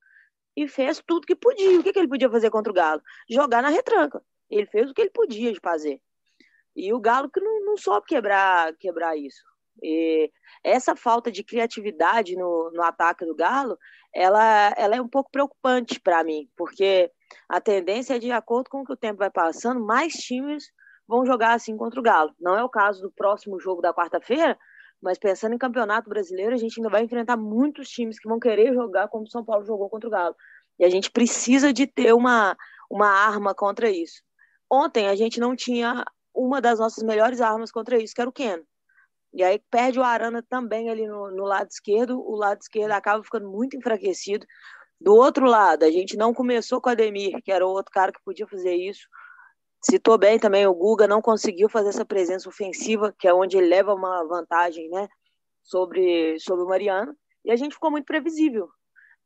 e 0.56 0.68
fez 0.68 1.02
tudo 1.06 1.26
que 1.26 1.34
podia. 1.34 1.78
O 1.78 1.82
que, 1.82 1.92
que 1.92 1.98
ele 1.98 2.08
podia 2.08 2.30
fazer 2.30 2.50
contra 2.50 2.70
o 2.70 2.74
Galo? 2.74 3.02
Jogar 3.28 3.62
na 3.62 3.68
retranca. 3.68 4.22
Ele 4.48 4.66
fez 4.66 4.90
o 4.90 4.94
que 4.94 5.00
ele 5.00 5.10
podia 5.10 5.52
de 5.52 5.60
fazer. 5.60 6.00
E 6.74 6.92
o 6.92 7.00
Galo 7.00 7.30
que 7.30 7.40
não, 7.40 7.64
não 7.64 7.76
soube 7.76 8.06
quebrar, 8.06 8.74
quebrar 8.76 9.16
isso. 9.16 9.42
E 9.82 10.30
essa 10.64 10.96
falta 10.96 11.30
de 11.30 11.44
criatividade 11.44 12.34
no, 12.34 12.70
no 12.72 12.82
ataque 12.82 13.24
do 13.24 13.34
Galo, 13.34 13.78
ela, 14.14 14.74
ela 14.76 14.96
é 14.96 15.00
um 15.00 15.08
pouco 15.08 15.30
preocupante 15.30 16.00
para 16.00 16.24
mim, 16.24 16.48
porque 16.56 17.10
a 17.48 17.60
tendência 17.60 18.16
é 18.16 18.18
de 18.18 18.32
acordo 18.32 18.70
com 18.70 18.80
o 18.80 18.84
que 18.84 18.92
o 18.92 18.96
tempo 18.96 19.18
vai 19.18 19.30
passando, 19.30 19.84
mais 19.84 20.14
times 20.14 20.64
vão 21.06 21.24
jogar 21.24 21.54
assim 21.54 21.76
contra 21.76 22.00
o 22.00 22.02
Galo. 22.02 22.34
Não 22.40 22.56
é 22.56 22.64
o 22.64 22.68
caso 22.68 23.02
do 23.02 23.12
próximo 23.12 23.60
jogo 23.60 23.80
da 23.80 23.94
quarta-feira, 23.94 24.58
mas 25.00 25.18
pensando 25.18 25.54
em 25.54 25.58
campeonato 25.58 26.08
brasileiro, 26.08 26.54
a 26.54 26.58
gente 26.58 26.78
ainda 26.78 26.90
vai 26.90 27.02
enfrentar 27.02 27.36
muitos 27.36 27.88
times 27.88 28.18
que 28.18 28.28
vão 28.28 28.40
querer 28.40 28.74
jogar 28.74 29.08
como 29.08 29.24
o 29.24 29.30
São 29.30 29.44
Paulo 29.44 29.64
jogou 29.64 29.88
contra 29.88 30.08
o 30.08 30.12
Galo. 30.12 30.34
E 30.78 30.84
a 30.84 30.90
gente 30.90 31.10
precisa 31.10 31.72
de 31.72 31.86
ter 31.86 32.12
uma, 32.12 32.56
uma 32.90 33.08
arma 33.08 33.54
contra 33.54 33.90
isso. 33.90 34.22
Ontem 34.70 35.08
a 35.08 35.14
gente 35.14 35.38
não 35.38 35.54
tinha 35.54 36.04
uma 36.34 36.60
das 36.60 36.78
nossas 36.78 37.02
melhores 37.04 37.40
armas 37.40 37.70
contra 37.70 38.02
isso, 38.02 38.14
que 38.14 38.20
era 38.20 38.28
o 38.28 38.32
Keno. 38.32 38.64
E 39.32 39.42
aí 39.42 39.60
perde 39.70 39.98
o 39.98 40.02
Arana 40.02 40.42
também 40.42 40.88
ali 40.88 41.06
no, 41.06 41.30
no 41.30 41.44
lado 41.44 41.68
esquerdo, 41.70 42.18
o 42.18 42.34
lado 42.36 42.60
esquerdo 42.60 42.92
acaba 42.92 43.22
ficando 43.22 43.48
muito 43.50 43.76
enfraquecido. 43.76 44.46
Do 45.00 45.14
outro 45.14 45.46
lado, 45.46 45.84
a 45.84 45.90
gente 45.90 46.16
não 46.16 46.32
começou 46.32 46.80
com 46.80 46.88
o 46.88 46.92
Ademir, 46.92 47.42
que 47.42 47.52
era 47.52 47.66
o 47.66 47.70
outro 47.70 47.92
cara 47.92 48.12
que 48.12 48.22
podia 48.24 48.46
fazer 48.46 48.74
isso. 48.74 49.06
Citou 49.82 50.16
bem 50.16 50.38
também, 50.38 50.66
o 50.66 50.74
Guga 50.74 51.06
não 51.06 51.20
conseguiu 51.20 51.68
fazer 51.68 51.90
essa 51.90 52.04
presença 52.04 52.48
ofensiva, 52.48 53.14
que 53.18 53.28
é 53.28 53.34
onde 53.34 53.56
ele 53.58 53.68
leva 53.68 53.94
uma 53.94 54.24
vantagem 54.24 54.88
né, 54.88 55.06
sobre, 55.62 56.38
sobre 56.40 56.64
o 56.64 56.68
Mariano. 56.68 57.14
E 57.44 57.50
a 57.50 57.56
gente 57.56 57.74
ficou 57.74 57.90
muito 57.90 58.06
previsível. 58.06 58.68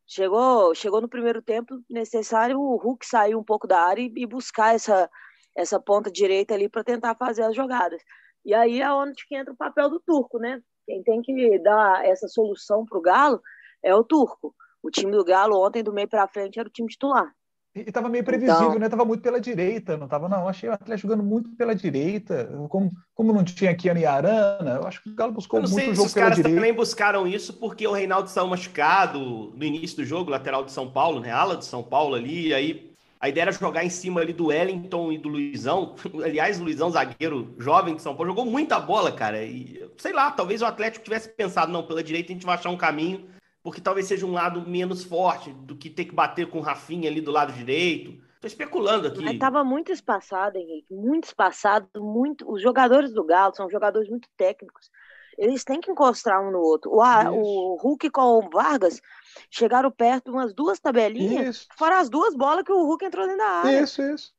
Chegou, 0.07 0.75
chegou 0.75 1.01
no 1.01 1.09
primeiro 1.09 1.41
tempo 1.41 1.81
necessário 1.89 2.59
o 2.59 2.77
Hulk 2.77 3.07
sair 3.07 3.37
um 3.37 3.45
pouco 3.45 3.67
da 3.67 3.81
área 3.81 4.03
e, 4.03 4.13
e 4.17 4.27
buscar 4.27 4.75
essa, 4.75 5.09
essa 5.57 5.79
ponta 5.79 6.11
direita 6.11 6.53
ali 6.53 6.69
para 6.69 6.83
tentar 6.83 7.15
fazer 7.15 7.45
as 7.45 7.55
jogadas. 7.55 8.03
E 8.45 8.55
aí 8.55 8.81
é 8.81 8.93
onde 8.93 9.27
que 9.27 9.37
entra 9.37 9.53
o 9.53 9.57
papel 9.57 9.91
do 9.91 10.01
Turco, 10.01 10.39
né? 10.39 10.61
Quem 10.87 11.03
tem 11.03 11.23
que 11.23 11.59
dar 11.59 12.05
essa 12.05 12.27
solução 12.29 12.85
para 12.85 12.99
o 12.99 13.03
Galo 13.03 13.41
é 13.83 13.95
o 13.95 14.05
Turco. 14.05 14.55
O 14.83 14.91
time 14.91 15.13
do 15.13 15.25
Galo 15.25 15.61
ontem, 15.65 15.83
do 15.83 15.93
meio 15.93 16.09
para 16.09 16.27
frente, 16.27 16.59
era 16.59 16.69
o 16.69 16.73
time 16.73 16.89
titular. 16.89 17.31
E 17.73 17.83
estava 17.83 18.09
meio 18.09 18.25
previsível, 18.25 18.69
então, 18.69 18.79
né? 18.81 18.89
Tava 18.89 19.05
muito 19.05 19.23
pela 19.23 19.41
direita, 19.41 19.97
não 19.97 20.09
tava, 20.09 20.29
não. 20.29 20.49
Achei 20.49 20.69
o 20.69 20.73
Atlético 20.73 21.07
jogando 21.07 21.23
muito 21.25 21.51
pela 21.51 21.73
direita. 21.73 22.47
Como, 22.69 22.91
como 23.15 23.33
não 23.33 23.45
tinha 23.45 23.71
aqui 23.71 23.89
a 23.89 24.13
Arana, 24.13 24.81
eu 24.81 24.87
acho 24.89 25.01
que 25.01 25.11
o 25.11 25.15
Galo 25.15 25.33
buscou 25.33 25.61
muito 25.61 25.73
o 25.73 25.95
jogo 25.95 26.07
os 26.07 26.15
caras 26.15 26.41
também 26.41 26.73
buscaram 26.73 27.29
isso 27.29 27.53
porque 27.55 27.87
o 27.87 27.93
Reinaldo 27.93 28.29
saiu 28.29 28.49
machucado 28.49 29.53
no 29.55 29.65
início 29.65 29.99
do 29.99 30.05
jogo, 30.05 30.31
lateral 30.31 30.65
de 30.65 30.73
São 30.73 30.91
Paulo, 30.91 31.21
né? 31.21 31.31
Ala 31.31 31.57
de 31.57 31.65
São 31.65 31.83
Paulo 31.83 32.17
ali, 32.17 32.49
e 32.49 32.55
aí 32.55 32.90
a 33.21 33.29
ideia 33.29 33.45
era 33.45 33.53
jogar 33.53 33.85
em 33.85 33.91
cima 33.91 34.21
ali 34.21 34.33
do 34.33 34.47
Wellington 34.47 35.13
e 35.13 35.19
do 35.19 35.29
Luizão. 35.29 35.95
Aliás, 36.25 36.59
o 36.59 36.65
Luizão, 36.65 36.91
zagueiro 36.91 37.55
jovem 37.59 37.95
de 37.95 38.03
São 38.03 38.17
Paulo, 38.17 38.31
jogou 38.31 38.47
muita 38.47 38.81
bola, 38.81 39.13
cara. 39.13 39.45
E 39.45 39.87
sei 39.99 40.13
lá, 40.13 40.31
talvez 40.31 40.63
o 40.63 40.67
Atlético 40.67 41.05
tivesse 41.05 41.29
pensado, 41.29 41.71
não, 41.71 41.87
pela 41.87 42.03
direita 42.03 42.33
a 42.33 42.35
gente 42.35 42.47
vai 42.47 42.57
achar 42.57 42.71
um 42.71 42.77
caminho 42.77 43.29
porque 43.63 43.81
talvez 43.81 44.07
seja 44.07 44.27
um 44.27 44.33
lado 44.33 44.67
menos 44.67 45.05
forte 45.05 45.53
do 45.53 45.77
que 45.77 45.91
ter 45.91 46.07
que 46.07 46.15
bater 46.15 46.49
com 46.49 46.59
o 46.59 46.63
Rafinha 46.63 47.11
ali 47.11 47.21
do 47.21 47.31
lado 47.31 47.53
direito. 47.53 48.19
Tô 48.41 48.47
especulando 48.47 49.09
aqui. 49.09 49.23
Estava 49.27 49.63
muito 49.63 49.93
espaçado, 49.93 50.57
Henrique, 50.57 50.95
muito 50.95 51.25
espaçado, 51.25 51.87
muito. 51.97 52.51
Os 52.51 52.63
jogadores 52.63 53.13
do 53.13 53.23
Galo 53.23 53.55
são 53.55 53.69
jogadores 53.69 54.09
muito 54.09 54.29
técnicos. 54.35 54.91
Eles 55.39 55.65
têm 55.65 55.81
que 55.81 55.91
encostar 55.91 56.41
um 56.43 56.51
no 56.51 56.59
outro. 56.59 56.93
O, 56.93 57.03
a, 57.03 57.31
o 57.31 57.77
Hulk 57.77 58.11
com 58.11 58.39
o 58.39 58.51
Vargas 58.51 59.01
chegaram 59.51 59.91
perto 59.91 60.31
umas 60.31 60.53
duas 60.53 60.79
tabelinhas, 60.79 61.57
isso. 61.57 61.69
fora 61.77 61.99
as 61.99 62.09
duas 62.09 62.35
bolas 62.35 62.65
que 62.65 62.73
o 62.73 62.85
Hulk 62.85 63.05
entrou 63.05 63.27
dentro 63.27 63.39
da 63.39 63.51
área. 63.51 63.81
Isso, 63.81 64.03
isso. 64.03 64.33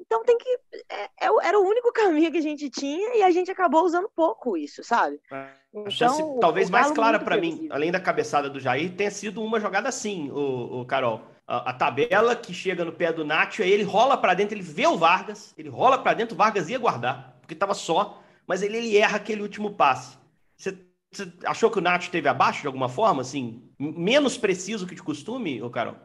Então 0.00 0.22
tem 0.24 0.38
que. 0.38 0.58
É, 0.88 1.04
é, 1.26 1.30
era 1.42 1.58
o 1.58 1.62
único 1.62 1.90
caminho 1.92 2.30
que 2.30 2.38
a 2.38 2.42
gente 2.42 2.70
tinha 2.70 3.16
e 3.16 3.22
a 3.22 3.30
gente 3.30 3.50
acabou 3.50 3.84
usando 3.84 4.08
pouco 4.14 4.56
isso, 4.56 4.82
sabe? 4.84 5.20
É. 5.30 5.48
Então, 5.74 5.90
chance, 5.90 6.22
talvez 6.40 6.70
mais 6.70 6.90
clara 6.92 7.18
para 7.18 7.36
mim, 7.36 7.68
além 7.70 7.92
da 7.92 8.00
cabeçada 8.00 8.48
do 8.48 8.58
Jair, 8.58 8.94
tenha 8.96 9.10
sido 9.10 9.42
uma 9.42 9.60
jogada 9.60 9.88
assim, 9.88 10.30
o, 10.30 10.80
o 10.80 10.84
Carol. 10.86 11.20
A, 11.46 11.70
a, 11.70 11.72
tabela 11.72 12.34
que 12.36 12.52
chega 12.52 12.84
no 12.84 12.92
pé 12.92 13.12
do 13.12 13.24
Nacho, 13.24 13.62
aí 13.62 13.70
ele 13.70 13.82
rola 13.82 14.16
para 14.16 14.34
dentro, 14.34 14.54
ele 14.54 14.62
vê 14.62 14.86
o 14.86 14.98
Vargas, 14.98 15.54
ele 15.56 15.68
rola 15.68 15.98
para 15.98 16.14
dentro, 16.14 16.34
o 16.34 16.38
Vargas 16.38 16.68
ia 16.68 16.78
guardar, 16.78 17.36
porque 17.40 17.54
estava 17.54 17.74
só, 17.74 18.22
mas 18.48 18.62
ele, 18.62 18.78
ele 18.78 18.96
erra 18.96 19.18
aquele 19.18 19.42
último 19.42 19.74
passe. 19.74 20.16
Você, 20.56 20.76
você 21.12 21.30
achou 21.44 21.70
que 21.70 21.78
o 21.78 21.82
Nacho 21.82 22.06
esteve 22.06 22.28
abaixo 22.28 22.62
de 22.62 22.66
alguma 22.66 22.88
forma, 22.88 23.20
assim, 23.20 23.70
menos 23.78 24.38
preciso 24.38 24.86
que 24.86 24.94
de 24.94 25.02
costume, 25.02 25.62
ô 25.62 25.70
Carol? 25.70 25.96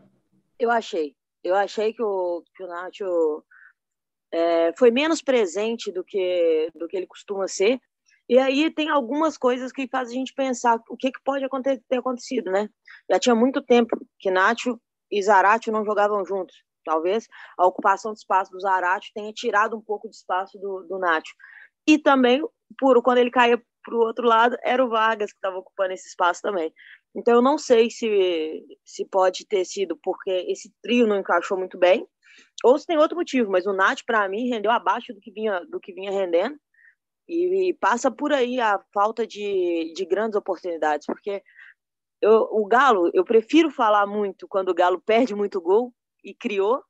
Eu 0.60 0.70
achei. 0.70 1.16
Eu 1.42 1.56
achei 1.56 1.94
que 1.94 2.04
o, 2.04 2.44
que 2.56 2.64
o 2.64 2.68
Nacho 2.68 3.44
é, 4.32 4.74
foi 4.78 4.92
menos 4.92 5.22
presente 5.22 5.92
do 5.92 6.04
que, 6.04 6.70
do 6.76 6.88
que 6.88 6.98
ele 6.98 7.08
costuma 7.08 7.48
ser. 7.48 7.80
E 8.28 8.38
aí 8.38 8.70
tem 8.72 8.90
algumas 8.90 9.38
coisas 9.38 9.72
que 9.72 9.88
fazem 9.88 10.16
a 10.16 10.20
gente 10.20 10.34
pensar 10.34 10.82
o 10.90 10.98
que, 10.98 11.12
que 11.12 11.24
pode 11.24 11.46
ter 11.90 11.98
acontecido, 11.98 12.52
né? 12.52 12.70
Já 13.10 13.20
tinha 13.20 13.36
muito 13.36 13.62
tempo 13.62 13.98
que 14.20 14.32
Nacho 14.32 14.80
e 15.12 15.22
Zarate 15.22 15.72
não 15.72 15.86
jogavam 15.86 16.26
juntos. 16.26 16.56
Talvez 16.86 17.28
a 17.58 17.66
ocupação 17.66 18.12
de 18.12 18.20
espaço 18.20 18.52
do 18.52 18.60
Zarate 18.60 19.12
tenha 19.14 19.32
tirado 19.32 19.78
um 19.78 19.82
pouco 19.82 20.10
de 20.10 20.16
espaço 20.16 20.58
do, 20.58 20.86
do 20.88 20.98
Nacho. 20.98 21.34
E 21.88 21.98
também, 21.98 22.42
por 22.80 23.02
quando 23.04 23.18
ele 23.18 23.32
caía 23.32 23.62
para 23.84 23.96
o 23.96 24.00
outro 24.00 24.26
lado, 24.26 24.58
era 24.64 24.84
o 24.84 24.90
Vargas 24.90 25.32
que 25.32 25.38
estava 25.38 25.58
ocupando 25.58 25.94
esse 25.94 26.08
espaço 26.08 26.42
também. 26.42 26.74
Então 27.16 27.36
eu 27.36 27.42
não 27.42 27.58
sei 27.58 27.90
se, 27.90 28.64
se 28.84 29.06
pode 29.06 29.46
ter 29.46 29.66
sido 29.66 29.98
porque 30.02 30.32
esse 30.48 30.74
trio 30.82 31.06
não 31.06 31.20
encaixou 31.20 31.58
muito 31.58 31.78
bem, 31.78 32.08
ou 32.64 32.80
se 32.80 32.86
tem 32.86 32.98
outro 32.98 33.18
motivo, 33.18 33.52
mas 33.52 33.66
o 33.66 33.74
Nath, 33.74 34.00
para 34.06 34.28
mim, 34.28 34.50
rendeu 34.50 34.72
abaixo 34.72 35.14
do 35.14 35.20
que 35.20 35.32
vinha, 35.32 35.60
do 35.66 35.80
que 35.80 35.94
vinha 35.94 36.12
rendendo. 36.12 36.58
E, 37.28 37.70
e 37.70 37.74
passa 37.76 38.12
por 38.12 38.34
aí 38.34 38.60
a 38.60 38.80
falta 38.94 39.26
de, 39.26 39.94
de 39.96 40.06
grandes 40.06 40.36
oportunidades, 40.36 41.06
porque 41.06 41.42
eu, 42.22 42.48
o 42.52 42.66
Galo, 42.66 43.10
eu 43.14 43.24
prefiro 43.24 43.70
falar 43.70 44.06
muito 44.08 44.48
quando 44.48 44.70
o 44.70 44.74
Galo 44.74 45.02
perde 45.02 45.36
muito 45.36 45.62
gol 45.62 45.94
e 46.24 46.34
criou, 46.34 46.82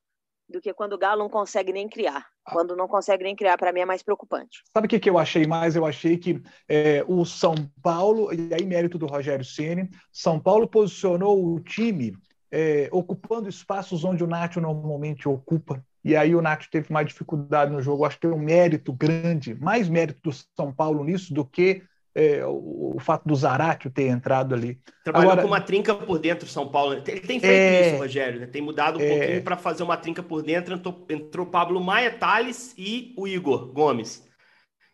do 0.50 0.62
que 0.62 0.74
quando 0.74 0.94
o 0.94 0.98
Galo 0.98 1.24
não 1.24 1.30
consegue 1.30 1.72
nem 1.72 1.88
criar. 1.88 2.26
Ah. 2.46 2.52
Quando 2.52 2.76
não 2.76 2.88
consegue 2.88 3.24
nem 3.24 3.36
criar, 3.36 3.58
para 3.58 3.72
mim 3.72 3.82
é 3.82 3.86
mais 3.86 4.04
preocupante. 4.04 4.62
Sabe 4.74 4.86
o 4.86 4.90
que, 4.90 5.00
que 5.00 5.10
eu 5.10 5.18
achei 5.18 5.46
mais? 5.46 5.76
Eu 5.76 5.86
achei 5.86 6.18
que 6.18 6.42
é, 6.68 7.04
o 7.08 7.26
São 7.26 7.56
Paulo, 7.82 8.34
e 8.34 8.54
aí 8.54 8.66
mérito 8.66 8.98
do 8.98 9.08
Rogério 9.08 9.46
Ceni, 9.46 9.90
São 10.12 10.40
Paulo 10.40 10.68
posicionou 10.68 11.54
o 11.54 11.60
time 11.60 12.14
é, 12.52 12.88
ocupando 12.92 13.50
espaços 13.50 14.04
onde 14.04 14.24
o 14.24 14.28
Nacho 14.28 14.62
normalmente 14.62 15.28
ocupa. 15.28 15.84
E 16.04 16.16
aí 16.16 16.36
o 16.36 16.42
Nacho 16.42 16.70
teve 16.70 16.94
mais 16.94 17.08
dificuldade 17.08 17.72
no 17.72 17.82
jogo. 17.82 18.06
Acho 18.06 18.18
que 18.18 18.28
tem 18.28 18.32
um 18.32 18.38
mérito 18.38 18.94
grande, 18.94 19.56
mais 19.56 19.90
mérito 19.90 20.30
do 20.30 20.32
São 20.56 20.72
Paulo 20.72 21.04
nisso 21.04 21.34
do 21.34 21.44
que 21.44 21.82
é, 22.16 22.46
o, 22.46 22.96
o, 22.96 23.00
fato 23.00 23.28
do 23.28 23.36
Zaratio 23.36 23.90
ter 23.90 24.08
entrado 24.08 24.54
ali. 24.54 24.80
Trabalhou 25.04 25.32
Agora, 25.32 25.42
com 25.42 25.54
uma 25.54 25.62
trinca 25.62 25.96
por 25.96 26.20
dentro 26.20 26.48
São 26.48 26.68
Paulo. 26.68 26.94
Ele 26.94 27.02
tem 27.02 27.40
feito 27.40 27.46
é, 27.46 27.90
isso, 27.90 27.98
Rogério. 27.98 28.40
Né? 28.40 28.48
Tem 28.48 28.62
mudado 28.62 29.00
um 29.00 29.02
é, 29.02 29.18
pouquinho 29.18 29.44
para 29.44 29.58
fazer 29.58 29.84
uma 29.84 29.98
trinca 29.98 30.22
por 30.22 30.44
dentro. 30.44 30.76
Entrou, 30.76 31.06
entrou 31.10 31.46
Pablo 31.46 31.82
Maia, 31.82 32.12
Thales 32.12 32.74
e 32.78 33.14
o 33.18 33.28
Igor 33.28 33.72
Gomes. 33.74 34.28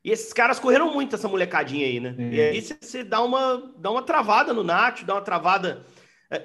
E 0.04 0.12
esses 0.12 0.32
caras 0.32 0.60
correram 0.60 0.94
muito, 0.94 1.16
essa 1.16 1.28
molecadinha 1.28 1.86
aí, 1.86 2.00
né? 2.00 2.16
E 2.18 2.40
aí 2.40 2.62
você 2.62 3.04
dá 3.04 3.22
uma, 3.22 3.74
dá 3.78 3.92
uma 3.92 4.02
travada 4.02 4.54
no 4.54 4.64
Nacho, 4.64 5.06
dá 5.06 5.16
uma 5.16 5.22
travada 5.22 5.84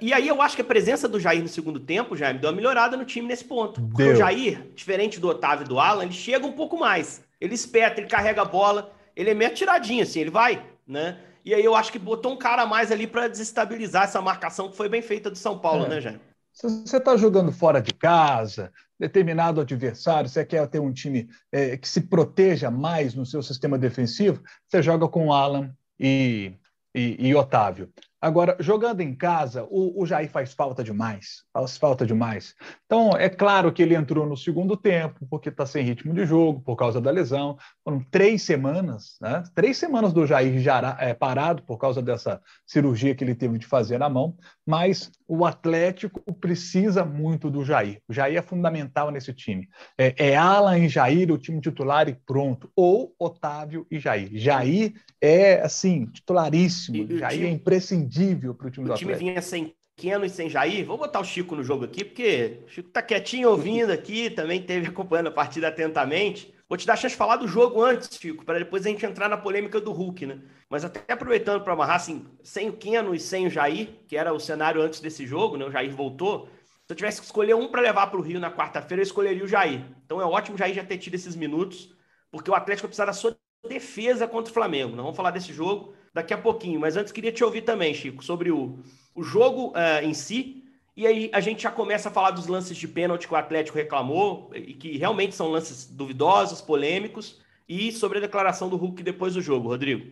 e 0.01 0.15
aí 0.15 0.27
eu 0.27 0.41
acho 0.41 0.57
que 0.57 0.63
a 0.63 0.65
presença 0.65 1.07
do 1.07 1.21
Jair 1.21 1.43
no 1.43 1.49
segundo 1.49 1.79
tempo, 1.79 2.17
Jair, 2.17 2.39
deu 2.39 2.49
uma 2.49 2.57
melhorada 2.57 2.97
no 2.97 3.05
time 3.05 3.29
nesse 3.29 3.45
ponto. 3.45 3.83
Porque 3.83 4.03
o 4.03 4.17
Jair, 4.17 4.71
diferente 4.75 5.21
do 5.21 5.29
Otávio 5.29 5.67
e 5.67 5.69
do 5.69 5.79
Alan, 5.79 6.05
ele 6.05 6.13
chega 6.13 6.47
um 6.47 6.53
pouco 6.53 6.79
mais. 6.79 7.23
Ele 7.39 7.55
espeta, 7.55 8.01
ele 8.01 8.09
carrega 8.09 8.41
a 8.41 8.47
bola, 8.47 8.94
ele 9.17 9.31
é 9.31 9.35
meio 9.35 9.51
atiradinho, 9.51 10.03
assim, 10.03 10.21
ele 10.21 10.31
vai, 10.31 10.65
né? 10.87 11.19
E 11.45 11.55
aí 11.55 11.65
eu 11.65 11.75
acho 11.75 11.93
que 11.93 11.99
botou 11.99 12.33
um 12.33 12.37
cara 12.37 12.63
a 12.63 12.67
mais 12.67 12.91
ali 12.91 13.07
para 13.07 13.29
desestabilizar 13.29 14.05
essa 14.05 14.21
marcação 14.21 14.71
que 14.71 14.77
foi 14.77 14.89
bem 14.89 15.03
feita 15.03 15.31
do 15.31 15.37
São 15.37 15.59
Paulo, 15.59 15.85
é. 15.85 15.89
né, 15.89 16.01
Jair? 16.01 16.21
Se 16.53 16.69
você 16.69 16.99
está 16.99 17.17
jogando 17.17 17.51
fora 17.51 17.83
de 17.83 17.93
casa, 17.93 18.73
determinado 18.99 19.61
adversário, 19.61 20.31
você 20.31 20.45
quer 20.45 20.67
ter 20.69 20.79
um 20.79 20.93
time 20.93 21.29
é, 21.51 21.77
que 21.77 21.89
se 21.89 22.03
proteja 22.03 22.71
mais 22.71 23.15
no 23.15 23.27
seu 23.27 23.43
sistema 23.43 23.77
defensivo, 23.77 24.43
você 24.69 24.81
joga 24.81 25.09
com 25.09 25.33
Alan 25.33 25.75
e, 25.99 26.53
e, 26.95 27.29
e 27.29 27.35
Otávio. 27.35 27.93
Agora, 28.25 28.57
jogando 28.59 29.03
em 29.03 29.15
casa, 29.15 29.65
o, 29.69 30.01
o 30.01 30.07
Jair 30.07 30.31
faz 30.31 30.55
falta 30.55 30.83
demais. 30.83 31.45
Faz 31.53 31.77
falta 31.77 32.07
demais. 32.07 32.55
Então, 32.87 33.11
é 33.11 33.29
claro 33.29 33.71
que 33.71 33.83
ele 33.83 33.95
entrou 33.95 34.25
no 34.25 34.35
segundo 34.35 34.79
tempo, 34.79 35.27
porque 35.29 35.51
está 35.51 35.67
sem 35.67 35.85
ritmo 35.85 36.15
de 36.15 36.25
jogo, 36.25 36.63
por 36.63 36.75
causa 36.75 37.03
da 37.03 37.11
lesão. 37.11 37.59
Foram 37.85 38.03
três 38.11 38.41
semanas, 38.41 39.19
né? 39.21 39.43
Três 39.55 39.77
semanas 39.77 40.15
do 40.15 40.27
Jair 40.27 40.59
já, 40.59 40.97
é, 40.99 41.13
parado 41.13 41.65
por 41.65 41.77
causa 41.77 42.01
dessa 42.01 42.41
cirurgia 42.67 43.15
que 43.15 43.23
ele 43.23 43.35
teve 43.35 43.59
de 43.59 43.67
fazer 43.67 43.99
na 43.99 44.09
mão. 44.09 44.35
Mas 44.67 45.13
o 45.29 45.45
Atlético 45.45 46.23
precisa 46.33 47.05
muito 47.05 47.51
do 47.51 47.63
Jair. 47.63 48.01
O 48.09 48.13
Jair 48.15 48.39
é 48.39 48.43
fundamental 48.43 49.11
nesse 49.11 49.35
time. 49.35 49.69
É, 49.99 50.31
é 50.31 50.35
Alan 50.35 50.79
e 50.79 50.89
Jair, 50.89 51.31
o 51.31 51.37
time 51.37 51.61
titular 51.61 52.09
e 52.09 52.15
pronto. 52.15 52.71
Ou 52.75 53.15
Otávio 53.19 53.87
e 53.91 53.99
Jair. 54.01 54.31
Jair 54.33 54.95
é, 55.21 55.61
assim, 55.61 56.07
titularíssimo. 56.07 57.19
Jair 57.19 57.45
é 57.45 57.51
imprescindível 57.51 58.14
imperdível 58.15 58.55
para 58.55 58.69
o 58.69 58.71
time 58.71 58.87
o 58.87 58.93
do 58.93 58.97
time 58.97 59.15
vinha 59.15 59.43
sem 59.43 59.75
Keno 59.97 60.25
e 60.25 60.31
sem 60.31 60.49
Jair. 60.49 60.85
Vou 60.85 60.99
botar 60.99 61.21
o 61.21 61.25
Chico 61.25 61.55
no 61.55 61.63
jogo 61.63 61.85
aqui, 61.85 62.05
porque 62.05 62.63
o 62.67 62.69
Chico 62.69 62.91
tá 62.91 63.03
quietinho 63.03 63.51
ouvindo 63.51 63.93
aqui, 63.93 64.31
também 64.31 64.63
teve 64.63 64.89
acompanhando 64.89 65.29
a 65.29 65.33
partida 65.33 65.69
atentamente. 65.69 66.53
Vou 66.69 66.77
te 66.77 66.87
dar 66.87 66.95
a 66.95 66.97
chance 66.97 67.13
de 67.13 67.19
falar 67.19 67.37
do 67.37 67.47
jogo 67.47 67.83
antes, 67.83 68.09
Chico, 68.19 68.45
para 68.45 68.59
depois 68.59 68.85
a 68.85 68.89
gente 68.89 69.05
entrar 69.05 69.29
na 69.29 69.37
polêmica 69.37 69.81
do 69.81 69.93
Hulk, 69.93 70.27
né? 70.27 70.41
Mas 70.69 70.85
até 70.85 71.13
aproveitando 71.13 71.63
para 71.63 71.75
amarrar, 71.75 71.97
assim, 71.97 72.27
sem 72.43 72.69
o 72.69 72.73
Keno 72.73 73.15
e 73.15 73.21
sem 73.21 73.47
o 73.47 73.51
Jair, 73.51 74.01
que 74.09 74.17
era 74.17 74.33
o 74.33 74.41
cenário 74.41 74.81
antes 74.81 75.01
desse 75.01 75.27
jogo, 75.27 75.57
né? 75.57 75.65
O 75.67 75.71
Jair 75.71 75.95
voltou. 75.95 76.49
Se 76.87 76.93
eu 76.93 76.97
tivesse 76.97 77.21
que 77.21 77.27
escolher 77.27 77.55
um 77.55 77.69
para 77.69 77.81
levar 77.81 78.09
para 78.09 78.19
o 78.19 78.23
Rio 78.23 78.41
na 78.41 78.51
quarta-feira, 78.51 79.01
eu 79.01 79.05
escolheria 79.05 79.45
o 79.45 79.49
Jair. 79.49 79.85
Então 80.05 80.21
é 80.21 80.25
ótimo 80.25 80.57
o 80.57 80.59
Jair 80.59 80.75
já 80.75 80.85
ter 80.85 80.99
tido 80.99 81.15
esses 81.15 81.37
minutos, 81.37 81.95
porque 82.31 82.51
o 82.51 82.55
Atlético 82.55 82.89
precisa 82.89 83.07
da 83.07 83.13
sua 83.13 83.37
defesa 83.69 84.27
contra 84.27 84.51
o 84.51 84.55
Flamengo. 84.55 84.97
Não 84.97 85.05
vamos 85.05 85.17
falar 85.17 85.31
desse 85.31 85.53
jogo 85.53 85.95
daqui 86.15 86.33
a 86.33 86.39
pouquinho. 86.39 86.81
Mas 86.81 86.97
antes 86.97 87.13
queria 87.13 87.33
te 87.33 87.43
ouvir 87.43 87.63
também, 87.63 87.93
Chico, 87.93 88.25
sobre 88.25 88.51
o, 88.51 88.79
o 89.15 89.23
jogo 89.23 89.71
uh, 89.71 90.03
em 90.03 90.15
si. 90.15 90.65
E 90.97 91.07
aí 91.07 91.29
a 91.33 91.41
gente 91.41 91.65
já 91.65 91.73
começa 91.73 92.09
a 92.09 92.13
falar 92.13 92.31
dos 92.31 92.47
lances 92.47 92.77
de 92.77 92.87
pênalti 92.87 93.27
que 93.27 93.35
o 93.35 93.37
Atlético 93.37 93.77
reclamou, 93.77 94.51
e 94.55 94.75
que 94.75 94.97
realmente 94.97 95.35
são 95.35 95.49
lances 95.49 95.87
duvidosos, 95.87 96.61
polêmicos, 96.61 97.43
e 97.69 97.91
sobre 97.91 98.19
a 98.19 98.21
declaração 98.21 98.69
do 98.69 98.77
Hulk 98.77 99.03
depois 99.03 99.35
do 99.35 99.43
jogo, 99.43 99.69
Rodrigo. 99.69 100.07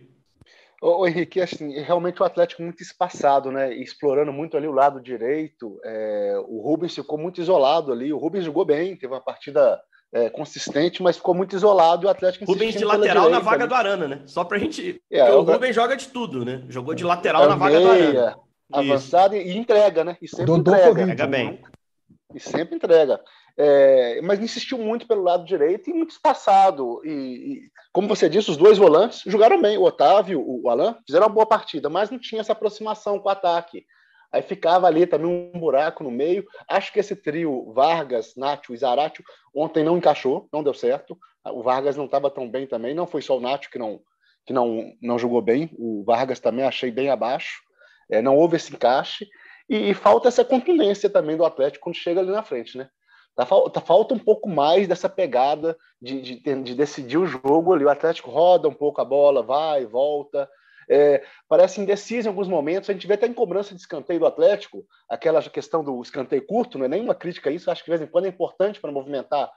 Ô, 0.80 1.06
Henrique, 1.06 1.40
assim, 1.40 1.78
realmente 1.78 2.20
o 2.20 2.24
Atlético 2.24 2.62
muito 2.62 2.82
espaçado, 2.82 3.52
né? 3.52 3.72
Explorando 3.72 4.32
muito 4.32 4.56
ali 4.56 4.66
o 4.66 4.72
lado 4.72 5.00
direito. 5.00 5.78
É, 5.84 6.42
o 6.48 6.60
Rubens 6.60 6.92
ficou 6.92 7.16
muito 7.16 7.40
isolado 7.40 7.92
ali. 7.92 8.12
O 8.12 8.18
Rubens 8.18 8.44
jogou 8.44 8.64
bem, 8.64 8.96
teve 8.96 9.12
uma 9.12 9.20
partida 9.20 9.80
é, 10.12 10.28
consistente, 10.28 11.02
mas 11.02 11.16
ficou 11.16 11.34
muito 11.34 11.56
isolado 11.56 12.04
e 12.04 12.06
o 12.06 12.10
Atlético 12.10 12.44
Rubens 12.44 12.74
de 12.74 12.84
lateral 12.84 13.30
na 13.30 13.38
vaga 13.38 13.64
ali. 13.64 13.68
do 13.68 13.74
Arana, 13.74 14.08
né? 14.08 14.22
Só 14.26 14.44
pra 14.44 14.58
gente. 14.58 15.00
É, 15.10 15.32
o 15.32 15.42
Rubens 15.42 15.74
joga 15.74 15.96
de 15.96 16.08
tudo, 16.08 16.44
né? 16.44 16.64
Jogou 16.68 16.94
de 16.94 17.04
lateral 17.04 17.44
é 17.44 17.48
na 17.48 17.56
vaga 17.56 17.78
meia, 17.78 17.86
do 17.88 18.18
Arana. 18.18 18.38
Avançado 18.72 19.36
e 19.36 19.56
entrega, 19.56 20.04
né? 20.04 20.16
E 20.20 20.28
sempre 20.28 20.46
Dodô 20.46 20.74
entrega. 20.74 21.02
Entrega 21.02 21.26
bem. 21.26 21.60
E 22.34 22.40
sempre 22.40 22.76
entrega. 22.76 23.20
É, 23.56 24.20
mas 24.22 24.40
insistiu 24.40 24.78
muito 24.78 25.06
pelo 25.06 25.22
lado 25.22 25.44
direito 25.44 25.90
e 25.90 25.92
muito 25.92 26.10
espaçado. 26.10 27.00
E, 27.04 27.10
e, 27.10 27.62
como 27.92 28.08
você 28.08 28.28
disse, 28.28 28.50
os 28.50 28.56
dois 28.56 28.78
volantes 28.78 29.22
jogaram 29.26 29.60
bem. 29.60 29.76
O 29.76 29.82
Otávio, 29.82 30.42
o 30.46 30.68
Alain, 30.68 30.94
fizeram 31.06 31.26
uma 31.26 31.34
boa 31.34 31.46
partida, 31.46 31.90
mas 31.90 32.10
não 32.10 32.18
tinha 32.18 32.40
essa 32.40 32.52
aproximação 32.52 33.18
com 33.18 33.28
o 33.28 33.32
ataque. 33.32 33.84
Aí 34.32 34.40
ficava 34.42 34.86
ali 34.86 35.06
também 35.06 35.50
um 35.54 35.60
buraco 35.60 36.02
no 36.02 36.10
meio. 36.10 36.44
Acho 36.68 36.92
que 36.92 37.00
esse 37.00 37.14
trio 37.14 37.70
Vargas, 37.72 38.34
Nacho 38.36 38.72
e 38.72 38.76
Zaratio 38.76 39.24
ontem 39.54 39.84
não 39.84 39.98
encaixou, 39.98 40.48
não 40.52 40.62
deu 40.62 40.72
certo. 40.72 41.18
O 41.44 41.62
Vargas 41.62 41.96
não 41.96 42.06
estava 42.06 42.30
tão 42.30 42.48
bem 42.48 42.66
também, 42.66 42.94
não 42.94 43.06
foi 43.06 43.20
só 43.20 43.36
o 43.36 43.40
Nacho 43.40 43.70
que 43.70 43.78
não 43.78 44.00
que 44.44 44.52
não, 44.52 44.92
não 45.00 45.18
jogou 45.18 45.40
bem. 45.40 45.70
O 45.78 46.02
Vargas 46.04 46.40
também 46.40 46.64
achei 46.64 46.90
bem 46.90 47.10
abaixo. 47.10 47.62
É, 48.10 48.20
não 48.20 48.36
houve 48.36 48.56
esse 48.56 48.74
encaixe 48.74 49.28
e, 49.68 49.90
e, 49.90 49.94
falta 49.94 50.28
essa 50.28 50.44
contundência 50.44 51.08
também 51.08 51.36
do 51.36 51.44
Atlético 51.44 51.84
quando 51.84 51.96
chega 51.96 52.20
ali 52.20 52.30
na 52.30 52.42
frente, 52.42 52.76
né? 52.76 52.88
Tá, 53.34 53.46
tá, 53.46 53.80
falta 53.80 54.12
um 54.12 54.18
pouco 54.18 54.48
mais 54.48 54.86
dessa 54.86 55.08
pegada 55.08 55.76
de, 56.00 56.20
de, 56.20 56.62
de, 56.62 56.74
decidir 56.74 57.16
o 57.16 57.26
jogo 57.26 57.72
ali. 57.72 57.84
O 57.84 57.88
Atlético 57.88 58.30
roda 58.30 58.68
um 58.68 58.74
pouco 58.74 59.00
a 59.00 59.04
bola, 59.04 59.42
vai, 59.42 59.86
volta, 59.86 60.48
É, 60.88 61.22
parece 61.48 61.80
indeciso 61.80 62.28
em 62.28 62.30
alguns 62.30 62.48
momentos. 62.48 62.88
A 62.88 62.92
gente 62.92 63.06
vê 63.06 63.14
até 63.14 63.26
em 63.26 63.34
cobrança 63.34 63.74
de 63.74 63.80
escanteio 63.80 64.20
do 64.20 64.26
Atlético, 64.26 64.86
aquela 65.08 65.42
questão 65.42 65.82
do 65.84 66.00
escanteio 66.00 66.46
curto, 66.46 66.78
não 66.78 66.86
é 66.86 66.88
nenhuma 66.88 67.14
crítica 67.14 67.50
a 67.50 67.52
isso, 67.52 67.70
acho 67.70 67.82
que 67.82 67.90
de 67.90 67.96
vez 67.96 68.08
em 68.08 68.10
quando 68.10 68.26
é 68.26 68.28
importante 68.28 68.80
para 68.80 68.92
movimentar 68.92 69.50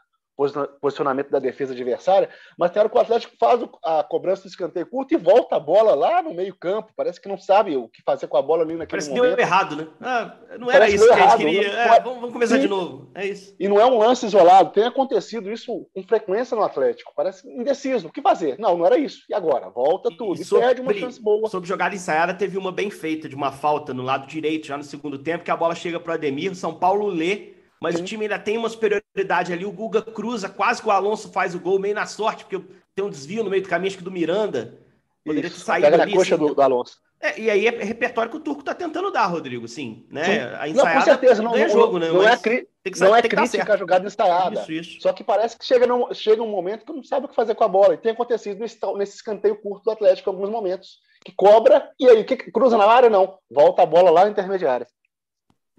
posicionamento 0.82 1.30
da 1.30 1.40
defesa 1.40 1.74
adversária, 1.74 2.30
mas 2.58 2.72
tem 2.72 2.80
hora 2.80 2.90
que 2.90 2.98
o 2.98 3.02
Atlético 3.02 3.36
faz 3.40 3.62
a 3.84 4.04
cobrança 4.04 4.44
do 4.44 4.50
escanteio 4.50 4.86
curto 4.86 5.14
e 5.14 5.18
volta 5.18 5.56
a 5.56 5.60
bola 5.60 5.96
lá 5.96 6.22
no 6.22 6.34
meio-campo. 6.34 6.92
Parece 6.96 7.22
que 7.22 7.30
não 7.30 7.38
sabe 7.38 7.78
o 7.78 7.88
que 7.88 8.02
fazer 8.04 8.28
com 8.28 8.38
a 8.38 8.42
bola 8.42 8.64
ali 8.64 8.74
naquele 8.74 9.02
Parece 9.02 9.10
momento. 9.10 9.36
Parece 9.36 9.36
que 9.36 9.42
deu 9.42 9.48
errado, 9.48 9.76
né? 9.76 9.88
Ah, 10.02 10.58
não 10.60 10.70
era 10.70 10.80
Parece 10.80 10.96
isso 10.96 11.08
que, 11.08 11.14
a 11.14 11.28
gente 11.28 11.38
queria. 11.38 11.68
É, 11.68 12.00
vamos, 12.02 12.20
vamos, 12.20 12.34
começar 12.34 12.56
Sim. 12.56 12.62
de 12.62 12.68
novo. 12.68 13.12
É 13.16 13.26
isso. 13.26 13.56
E 13.60 13.68
não 13.68 13.80
é 13.80 13.86
um 13.86 13.98
lance 13.98 14.26
isolado. 14.26 14.72
Tem 14.72 14.84
acontecido 14.84 15.52
isso 15.52 15.88
com 15.94 16.04
frequência 16.04 16.56
no 16.56 16.64
Atlético. 16.64 17.14
Parece 17.16 17.48
indeciso. 17.50 18.08
O 18.08 18.12
que 18.12 18.22
fazer? 18.22 18.60
Não, 18.60 18.78
não 18.78 18.86
era 18.86 18.98
isso. 18.98 19.24
E 19.30 19.34
agora? 19.34 19.70
Volta 19.70 20.10
tudo. 20.10 20.38
E, 20.38 20.42
e 20.42 20.46
sobre, 20.46 20.66
perde 20.66 20.82
uma 20.82 20.94
chance 20.94 21.22
boa. 21.22 21.50
Sobre 21.50 21.68
jogada 21.68 21.96
ensaiada, 21.96 22.34
teve 22.34 22.58
uma 22.58 22.72
bem 22.72 22.90
feita 22.90 23.30
de 23.30 23.36
uma 23.36 23.52
falta 23.52 23.94
no 23.94 24.04
lado 24.04 24.28
direito, 24.28 24.68
já 24.68 24.78
no 24.78 24.84
segundo 24.84 25.18
tempo, 25.18 25.44
que 25.44 25.52
a 25.52 25.58
bola 25.58 25.76
chega 25.76 26.00
para 26.00 26.12
o 26.12 26.16
Ademir. 26.16 26.56
São 26.56 26.74
Paulo 26.74 27.08
lê 27.08 27.55
mas 27.86 27.98
Sim. 27.98 28.02
o 28.02 28.06
time 28.06 28.26
ainda 28.26 28.40
tem 28.40 28.58
uma 28.58 28.68
superioridade 28.68 29.54
ali. 29.54 29.64
O 29.64 29.72
Guga 29.72 30.02
cruza, 30.02 30.50
quase 30.50 30.82
que 30.82 30.88
o 30.88 30.92
Alonso 30.92 31.32
faz 31.32 31.54
o 31.54 31.60
gol, 31.60 31.78
meio 31.78 31.94
na 31.94 32.08
sorte, 32.08 32.44
porque 32.44 32.66
tem 32.96 33.06
um 33.06 33.12
desvio 33.12 33.44
no 33.44 33.50
meio 33.52 33.62
do 33.62 33.70
caminho, 33.70 33.90
acho 33.90 34.00
que 34.00 34.04
do 34.04 34.10
Miranda. 34.10 34.80
Poderia 35.24 35.48
Isso, 35.48 35.60
ter 35.60 35.66
saído 35.66 35.86
pega 35.92 36.02
ali. 36.02 36.12
na 36.12 36.18
coxa 36.18 36.34
assim, 36.34 36.48
do, 36.48 36.56
do, 36.56 36.62
Alonso. 36.64 36.98
É, 37.22 37.40
e 37.40 37.48
aí 37.48 37.68
é 37.68 37.84
repertório 37.84 38.32
que 38.32 38.38
o 38.38 38.40
Turco 38.40 38.64
tá 38.64 38.74
tentando 38.74 39.12
dar, 39.12 39.28
Rodrigo, 39.28 39.68
sim. 39.68 40.04
Né? 40.10 40.24
Sim. 40.24 40.32
A 40.32 40.68
ensaiada 40.68 40.74
não, 40.74 40.94
com 40.94 41.02
certeza, 41.02 41.44
não, 41.44 41.56
é 41.56 41.70
jogo, 41.70 42.00
né? 42.00 42.10
Não 42.10 42.28
é, 42.28 42.36
cri... 42.38 42.68
que, 42.84 43.00
não 43.00 43.16
é 43.16 43.22
crítica 43.22 43.76
a 43.76 43.78
jogada 43.78 44.08
ensaiada. 44.08 44.62
Isso, 44.62 44.72
isso. 44.72 45.02
Só 45.02 45.14
que 45.14 45.24
parece 45.24 45.56
que 45.56 45.64
chega, 45.64 45.86
num, 45.86 46.12
chega 46.12 46.42
um 46.42 46.50
momento 46.50 46.88
que 46.88 46.92
não 46.92 47.04
sabe 47.04 47.28
o 47.28 47.30
que 47.30 47.36
fazer 47.36 47.54
com 47.54 47.66
a 47.66 47.68
bola. 47.68 47.94
E 47.94 47.98
tem 47.98 48.14
acontecido 48.14 48.60
nesse, 48.60 48.80
nesse 48.98 49.18
escanteio 49.18 49.62
curto 49.62 49.84
do 49.84 49.92
Atlético 49.92 50.28
em 50.28 50.34
alguns 50.34 50.50
momentos. 50.50 50.98
Que 51.24 51.32
cobra, 51.32 51.88
e 52.00 52.10
aí, 52.10 52.24
que 52.24 52.36
cruza 52.52 52.78
na 52.78 52.86
área? 52.86 53.12
Não. 53.12 53.38
Volta 53.48 53.84
a 53.84 53.86
bola 53.86 54.10
lá 54.10 54.26
na 54.26 54.32
intermediária. 54.32 54.88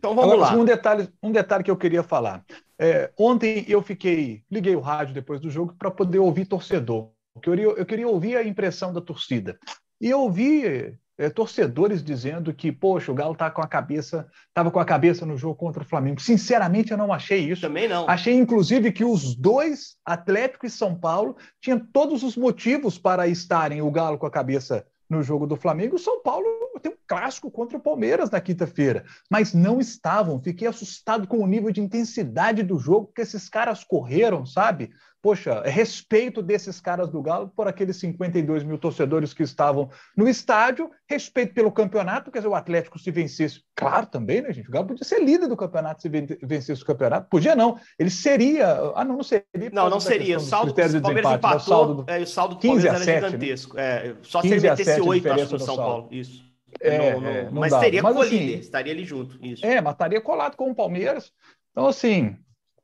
Então 0.06 0.14
vamos 0.14 0.34
Agora, 0.34 0.52
lá. 0.52 0.56
Um 0.56 0.64
detalhe, 0.64 1.08
um 1.20 1.32
detalhe 1.32 1.64
que 1.64 1.70
eu 1.70 1.76
queria 1.76 2.02
falar. 2.02 2.44
É, 2.78 3.10
ontem 3.18 3.64
eu 3.66 3.82
fiquei, 3.82 4.44
liguei 4.48 4.76
o 4.76 4.80
rádio 4.80 5.12
depois 5.12 5.40
do 5.40 5.50
jogo 5.50 5.75
para 5.76 5.90
poder 5.90 6.20
ouvir 6.20 6.46
torcedor. 6.46 7.10
Eu 7.34 7.40
queria, 7.40 7.64
eu 7.64 7.86
queria 7.86 8.08
ouvir 8.08 8.36
a 8.36 8.44
impressão 8.44 8.92
da 8.92 9.00
torcida. 9.00 9.58
E 10.00 10.08
eu 10.08 10.20
ouvi 10.20 10.96
é, 11.18 11.28
torcedores 11.28 12.04
dizendo 12.04 12.54
que, 12.54 12.70
poxa, 12.70 13.10
o 13.10 13.14
Galo 13.16 13.34
tá 13.34 13.50
com 13.50 13.60
a 13.60 13.66
cabeça, 13.66 14.28
estava 14.46 14.70
com 14.70 14.78
a 14.78 14.84
cabeça 14.84 15.26
no 15.26 15.36
jogo 15.36 15.56
contra 15.56 15.82
o 15.82 15.86
Flamengo. 15.86 16.20
Sinceramente, 16.20 16.92
eu 16.92 16.98
não 16.98 17.12
achei 17.12 17.40
isso. 17.40 17.62
Também 17.62 17.88
não. 17.88 18.08
Achei, 18.08 18.34
inclusive, 18.34 18.92
que 18.92 19.04
os 19.04 19.34
dois, 19.34 19.96
Atlético 20.04 20.66
e 20.66 20.70
São 20.70 20.94
Paulo, 20.94 21.36
tinham 21.60 21.80
todos 21.80 22.22
os 22.22 22.36
motivos 22.36 22.96
para 22.96 23.26
estarem 23.26 23.82
o 23.82 23.90
Galo 23.90 24.18
com 24.18 24.26
a 24.26 24.30
cabeça 24.30 24.86
no 25.08 25.22
jogo 25.22 25.46
do 25.46 25.56
Flamengo. 25.56 25.96
O 25.96 25.98
São 25.98 26.22
Paulo 26.22 26.46
tem 26.82 26.92
um 26.92 26.96
clássico 27.06 27.50
contra 27.50 27.78
o 27.78 27.80
Palmeiras 27.80 28.30
na 28.30 28.40
quinta-feira, 28.40 29.04
mas 29.30 29.54
não 29.54 29.80
estavam. 29.80 30.40
Fiquei 30.40 30.68
assustado 30.68 31.26
com 31.26 31.38
o 31.38 31.46
nível 31.46 31.70
de 31.70 31.80
intensidade 31.80 32.62
do 32.62 32.78
jogo 32.78 33.12
que 33.14 33.22
esses 33.22 33.48
caras 33.48 33.84
correram, 33.84 34.44
sabe? 34.44 34.90
Poxa, 35.23 35.62
é 35.64 35.70
respeito 35.70 36.42
desses 36.42 36.80
caras 36.80 37.08
do 37.08 37.20
Galo 37.20 37.50
por 37.54 37.66
aqueles 37.66 37.96
52 37.96 38.62
mil 38.62 38.78
torcedores 38.78 39.35
que 39.35 39.42
estavam 39.42 39.90
no 40.16 40.28
estádio, 40.28 40.90
respeito 41.08 41.54
pelo 41.54 41.73
campeonato, 41.73 42.30
quer 42.30 42.38
dizer, 42.38 42.49
o 42.49 42.54
Atlético 42.54 42.99
se 42.99 43.11
vencesse, 43.11 43.61
claro 43.75 44.06
também, 44.06 44.42
né, 44.42 44.52
gente? 44.52 44.68
O 44.68 44.73
Galo 44.73 44.87
podia 44.87 45.04
ser 45.04 45.20
líder 45.20 45.49
do 45.49 45.56
campeonato 45.56 46.02
se 46.02 46.08
vencesse 46.08 46.82
o 46.82 46.87
campeonato, 46.87 47.28
podia 47.28 47.56
não, 47.56 47.78
ele 47.99 48.11
seria, 48.11 48.68
ah, 48.94 49.04
não, 49.04 49.16
não 49.16 49.25
seria. 49.25 49.70
Não, 49.73 49.90
não 49.90 50.00
seria, 50.00 50.37
o 50.37 50.40
saldo, 50.40 50.70
o 50.70 50.75
Palmeiras 50.75 50.94
empate, 50.94 51.37
empatou, 51.37 51.56
o 51.56 51.61
saldo 51.61 51.94
do, 52.02 52.11
é, 52.11 52.18
o 52.20 52.26
saldo 52.26 52.54
do 52.54 52.61
Palmeiras 52.61 52.94
era 52.94 53.04
7, 53.04 53.08
né? 53.08 53.28
gigantesco, 53.30 53.76
né? 53.76 53.82
é, 53.82 54.16
só 54.23 54.40
se 54.40 54.49
ele 54.49 54.61
metesse 54.61 55.00
8, 55.00 55.32
acho, 55.32 55.52
no 55.52 55.58
São 55.58 55.58
saldo. 55.58 55.82
Paulo, 55.82 56.08
isso. 56.12 56.46
É, 56.80 57.12
não, 57.12 57.20
não, 57.20 57.28
é, 57.28 57.44
não 57.44 57.61
mas 57.61 57.70
dava. 57.70 57.85
teria 57.85 58.02
mas, 58.02 58.16
assim, 58.16 58.46
estaria 58.58 58.92
ali 58.92 59.04
junto, 59.04 59.38
isso. 59.44 59.64
É, 59.64 59.80
mas 59.80 59.94
estaria 59.94 60.20
colado 60.20 60.56
com 60.56 60.70
o 60.70 60.75
Palmeiras, 60.75 61.32
então 61.73 61.87
assim, 61.87 62.37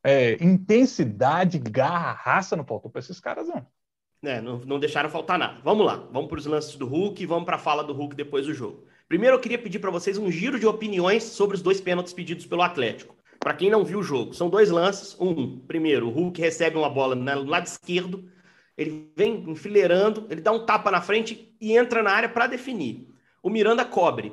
é, 0.05 0.37
intensidade, 0.43 1.59
garra, 1.59 2.13
raça 2.13 2.57
não 2.57 2.65
faltou 2.65 2.91
para 2.91 3.01
esses 3.01 3.21
caras, 3.21 3.49
não. 3.49 3.65
É, 4.25 4.41
não, 4.41 4.59
não 4.59 4.79
deixaram 4.79 5.11
faltar 5.11 5.39
nada. 5.39 5.61
Vamos 5.65 5.85
lá, 5.85 5.97
vamos 6.13 6.29
para 6.29 6.39
os 6.39 6.47
lances 6.47 6.77
do 6.77 6.87
Hulk 6.87 7.23
e 7.23 7.27
vamos 7.27 7.45
para 7.45 7.57
a 7.57 7.59
fala 7.59 7.83
do 7.83 7.93
Hulk 7.93 8.15
depois 8.15 8.47
do 8.47 8.55
jogo. 8.55 8.85
Primeiro, 9.09 9.37
eu 9.37 9.41
queria 9.41 9.59
pedir 9.59 9.79
para 9.79 9.91
vocês 9.91 10.17
um 10.17 10.31
giro 10.31 10.59
de 10.59 10.67
opiniões 10.67 11.25
sobre 11.25 11.57
os 11.57 11.63
dois 11.63 11.81
pênaltis 11.81 12.13
pedidos 12.13 12.47
pelo 12.47 12.63
Atlético. 12.63 13.15
Para 13.39 13.55
quem 13.55 13.69
não 13.69 13.85
viu 13.85 13.99
o 13.99 14.03
jogo, 14.03 14.33
são 14.33 14.49
dois 14.49 14.71
lances. 14.71 15.17
Um, 15.21 15.59
primeiro, 15.59 16.09
o 16.09 16.11
Hulk 16.11 16.41
recebe 16.41 16.77
uma 16.77 16.89
bola 16.89 17.15
no 17.15 17.45
lado 17.45 17.67
esquerdo, 17.67 18.29
ele 18.79 19.13
vem 19.17 19.51
enfileirando, 19.51 20.27
ele 20.31 20.41
dá 20.41 20.53
um 20.53 20.65
tapa 20.65 20.91
na 20.91 21.01
frente 21.01 21.55
e 21.61 21.77
entra 21.77 22.03
na 22.03 22.13
área 22.13 22.29
para 22.29 22.47
definir. 22.47 23.09
O 23.43 23.51
Miranda 23.51 23.85
cobre. 23.85 24.33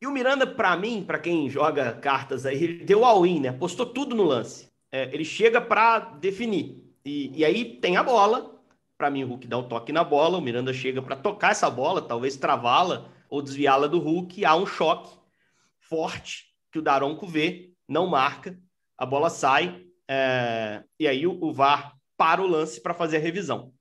E 0.00 0.06
o 0.06 0.12
Miranda, 0.12 0.46
para 0.46 0.76
mim, 0.76 1.02
para 1.06 1.18
quem 1.18 1.48
joga 1.48 1.94
cartas 1.94 2.44
aí, 2.44 2.62
ele 2.62 2.84
deu 2.84 3.02
all-in, 3.04 3.40
né? 3.40 3.52
Postou 3.52 3.86
tudo 3.86 4.14
no 4.14 4.24
lance 4.24 4.68
é, 4.92 5.12
ele 5.14 5.24
chega 5.24 5.60
para 5.60 5.98
definir. 5.98 6.82
E, 7.04 7.30
e, 7.38 7.44
aí 7.44 7.78
tem 7.80 7.96
a 7.96 8.02
bola. 8.02 8.54
Para 8.98 9.10
mim, 9.10 9.24
o 9.24 9.28
Hulk 9.28 9.46
dá 9.46 9.58
um 9.58 9.68
toque 9.68 9.92
na 9.92 10.02
bola, 10.02 10.38
o 10.38 10.40
Miranda 10.40 10.72
chega 10.72 11.02
para 11.02 11.16
tocar 11.16 11.50
essa 11.50 11.68
bola, 11.68 12.00
talvez 12.00 12.36
travá-la 12.36 13.10
ou 13.28 13.42
desviá-la 13.42 13.86
do 13.86 13.98
Hulk. 13.98 14.44
Há 14.44 14.56
um 14.56 14.66
choque 14.66 15.14
forte 15.78 16.46
que 16.72 16.78
o 16.78 16.82
Daronco 16.82 17.26
vê, 17.26 17.72
não 17.88 18.06
marca, 18.06 18.58
a 18.98 19.04
bola 19.04 19.30
sai, 19.30 19.84
é, 20.08 20.82
e 20.98 21.06
aí 21.06 21.26
o, 21.26 21.38
o, 21.42 21.52
VAR 21.52 21.94
para 22.16 22.42
o 22.42 22.46
lance 22.46 22.80
para 22.80 22.94
fazer 22.94 23.18
a 23.18 23.20
revisão. 23.20 23.72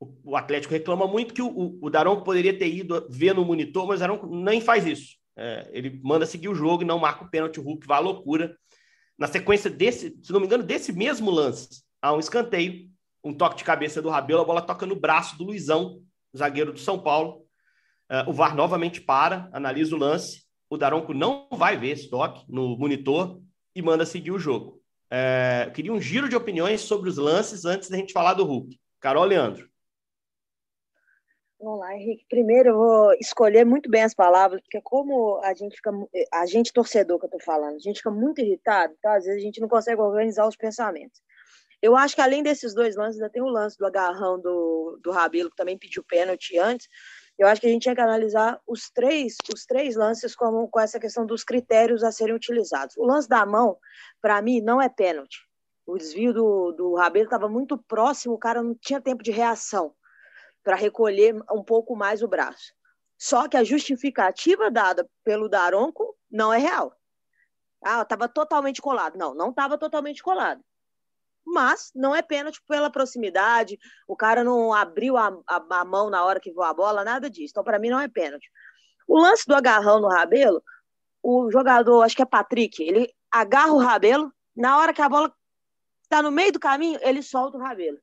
O, 0.00 0.32
o, 0.32 0.36
Atlético 0.36 0.72
reclama 0.72 1.06
muito 1.06 1.34
que 1.34 1.42
o, 1.42 1.48
o, 1.48 1.78
o 1.82 1.90
Daronco 1.90 2.24
poderia 2.24 2.56
ter 2.56 2.68
ido 2.68 3.06
ver 3.10 3.34
no 3.34 3.44
monitor, 3.44 3.86
mas 3.86 3.98
o 3.98 4.00
Daronco 4.00 4.26
nem 4.26 4.60
faz 4.60 4.86
isso. 4.86 5.16
É, 5.36 5.68
ele 5.72 6.00
manda 6.02 6.26
seguir 6.26 6.48
o 6.48 6.54
jogo 6.54 6.82
e 6.82 6.86
não 6.86 6.98
marca 6.98 7.24
o 7.24 7.30
pênalti, 7.30 7.60
o 7.60 7.62
Hulk 7.62 7.86
vai 7.86 7.98
à 7.98 8.00
loucura 8.00 8.56
na 9.18 9.26
sequência 9.26 9.68
desse, 9.68 10.16
se 10.22 10.32
não 10.32 10.40
me 10.40 10.46
engano, 10.46 10.62
desse 10.62 10.92
mesmo 10.92 11.30
lance, 11.30 11.82
há 12.00 12.14
um 12.14 12.20
escanteio, 12.20 12.88
um 13.24 13.34
toque 13.34 13.56
de 13.56 13.64
cabeça 13.64 14.00
do 14.00 14.08
Rabelo, 14.08 14.42
a 14.42 14.44
bola 14.44 14.62
toca 14.62 14.86
no 14.86 14.94
braço 14.94 15.36
do 15.36 15.44
Luizão, 15.44 16.00
zagueiro 16.36 16.72
do 16.72 16.78
São 16.78 16.98
Paulo. 16.98 17.44
Uh, 18.10 18.30
o 18.30 18.32
VAR 18.32 18.54
novamente 18.54 19.00
para, 19.00 19.50
analisa 19.52 19.94
o 19.94 19.98
lance. 19.98 20.44
O 20.70 20.76
Daronco 20.76 21.12
não 21.12 21.48
vai 21.52 21.76
ver 21.76 21.90
esse 21.90 22.08
toque 22.08 22.44
no 22.48 22.76
monitor 22.78 23.40
e 23.74 23.82
manda 23.82 24.06
seguir 24.06 24.30
o 24.30 24.38
jogo. 24.38 24.80
Uh, 25.12 25.70
queria 25.72 25.92
um 25.92 26.00
giro 26.00 26.28
de 26.28 26.36
opiniões 26.36 26.82
sobre 26.82 27.08
os 27.08 27.16
lances 27.16 27.64
antes 27.64 27.88
da 27.88 27.96
gente 27.96 28.12
falar 28.12 28.34
do 28.34 28.44
Hulk. 28.44 28.78
Carol 29.00 29.24
Leandro. 29.24 29.68
Vamos 31.60 31.80
lá, 31.80 31.92
Henrique. 31.96 32.24
Primeiro 32.28 32.68
eu 32.68 32.76
vou 32.76 33.12
escolher 33.14 33.64
muito 33.64 33.90
bem 33.90 34.04
as 34.04 34.14
palavras, 34.14 34.60
porque 34.60 34.80
como 34.80 35.40
a 35.42 35.52
gente 35.54 35.74
fica, 35.74 35.90
a 36.32 36.46
gente 36.46 36.72
torcedor 36.72 37.18
que 37.18 37.26
eu 37.26 37.30
tô 37.30 37.40
falando, 37.40 37.74
a 37.74 37.80
gente 37.80 37.96
fica 37.96 38.12
muito 38.12 38.40
irritado, 38.40 38.94
tá? 39.02 39.16
Às 39.16 39.24
vezes 39.24 39.40
a 39.40 39.44
gente 39.44 39.60
não 39.60 39.68
consegue 39.68 40.00
organizar 40.00 40.46
os 40.46 40.54
pensamentos. 40.54 41.20
Eu 41.82 41.96
acho 41.96 42.14
que 42.14 42.20
além 42.20 42.44
desses 42.44 42.74
dois 42.74 42.96
lances, 42.96 43.20
ainda 43.20 43.30
tem 43.30 43.42
o 43.42 43.48
lance 43.48 43.76
do 43.76 43.86
agarrão 43.86 44.40
do, 44.40 45.00
do 45.02 45.10
Rabelo, 45.10 45.50
que 45.50 45.56
também 45.56 45.76
pediu 45.76 46.04
pênalti 46.04 46.56
antes. 46.58 46.88
Eu 47.36 47.48
acho 47.48 47.60
que 47.60 47.66
a 47.66 47.70
gente 47.70 47.82
tinha 47.82 47.94
que 47.94 48.00
analisar 48.00 48.60
os 48.66 48.90
três, 48.90 49.36
os 49.52 49.64
três 49.64 49.96
lances 49.96 50.36
com, 50.36 50.68
com 50.68 50.80
essa 50.80 51.00
questão 51.00 51.26
dos 51.26 51.42
critérios 51.42 52.04
a 52.04 52.12
serem 52.12 52.34
utilizados. 52.34 52.96
O 52.96 53.04
lance 53.04 53.28
da 53.28 53.44
mão, 53.44 53.76
para 54.20 54.40
mim, 54.42 54.60
não 54.60 54.80
é 54.80 54.88
pênalti. 54.88 55.38
O 55.86 55.96
desvio 55.96 56.32
do, 56.32 56.72
do 56.72 56.94
Rabelo 56.94 57.24
estava 57.24 57.48
muito 57.48 57.78
próximo, 57.78 58.34
o 58.34 58.38
cara 58.38 58.62
não 58.62 58.76
tinha 58.80 59.00
tempo 59.00 59.22
de 59.22 59.32
reação 59.32 59.92
para 60.62 60.76
recolher 60.76 61.34
um 61.50 61.62
pouco 61.62 61.96
mais 61.96 62.22
o 62.22 62.28
braço. 62.28 62.72
Só 63.18 63.48
que 63.48 63.56
a 63.56 63.64
justificativa 63.64 64.70
dada 64.70 65.08
pelo 65.24 65.48
Daronco 65.48 66.16
não 66.30 66.52
é 66.52 66.58
real. 66.58 66.94
Ah, 67.84 68.02
estava 68.02 68.28
totalmente 68.28 68.80
colado. 68.80 69.16
Não, 69.16 69.34
não 69.34 69.50
estava 69.50 69.76
totalmente 69.76 70.22
colado. 70.22 70.62
Mas 71.44 71.90
não 71.94 72.14
é 72.14 72.20
pênalti 72.20 72.60
pela 72.68 72.90
proximidade, 72.90 73.78
o 74.06 74.14
cara 74.14 74.44
não 74.44 74.74
abriu 74.74 75.16
a, 75.16 75.28
a, 75.46 75.80
a 75.80 75.84
mão 75.84 76.10
na 76.10 76.22
hora 76.24 76.38
que 76.38 76.52
voou 76.52 76.66
a 76.66 76.74
bola, 76.74 77.04
nada 77.04 77.30
disso. 77.30 77.52
Então, 77.52 77.64
para 77.64 77.78
mim, 77.78 77.88
não 77.88 77.98
é 77.98 78.06
pênalti. 78.06 78.50
O 79.06 79.18
lance 79.18 79.46
do 79.46 79.54
agarrão 79.54 79.98
no 79.98 80.08
rabelo, 80.08 80.62
o 81.22 81.50
jogador, 81.50 82.02
acho 82.02 82.14
que 82.14 82.22
é 82.22 82.26
Patrick, 82.26 82.82
ele 82.82 83.10
agarra 83.30 83.72
o 83.72 83.78
rabelo, 83.78 84.30
na 84.54 84.78
hora 84.78 84.92
que 84.92 85.00
a 85.00 85.08
bola 85.08 85.32
está 86.02 86.22
no 86.22 86.30
meio 86.30 86.52
do 86.52 86.60
caminho, 86.60 86.98
ele 87.02 87.22
solta 87.22 87.56
o 87.56 87.60
rabelo. 87.60 87.98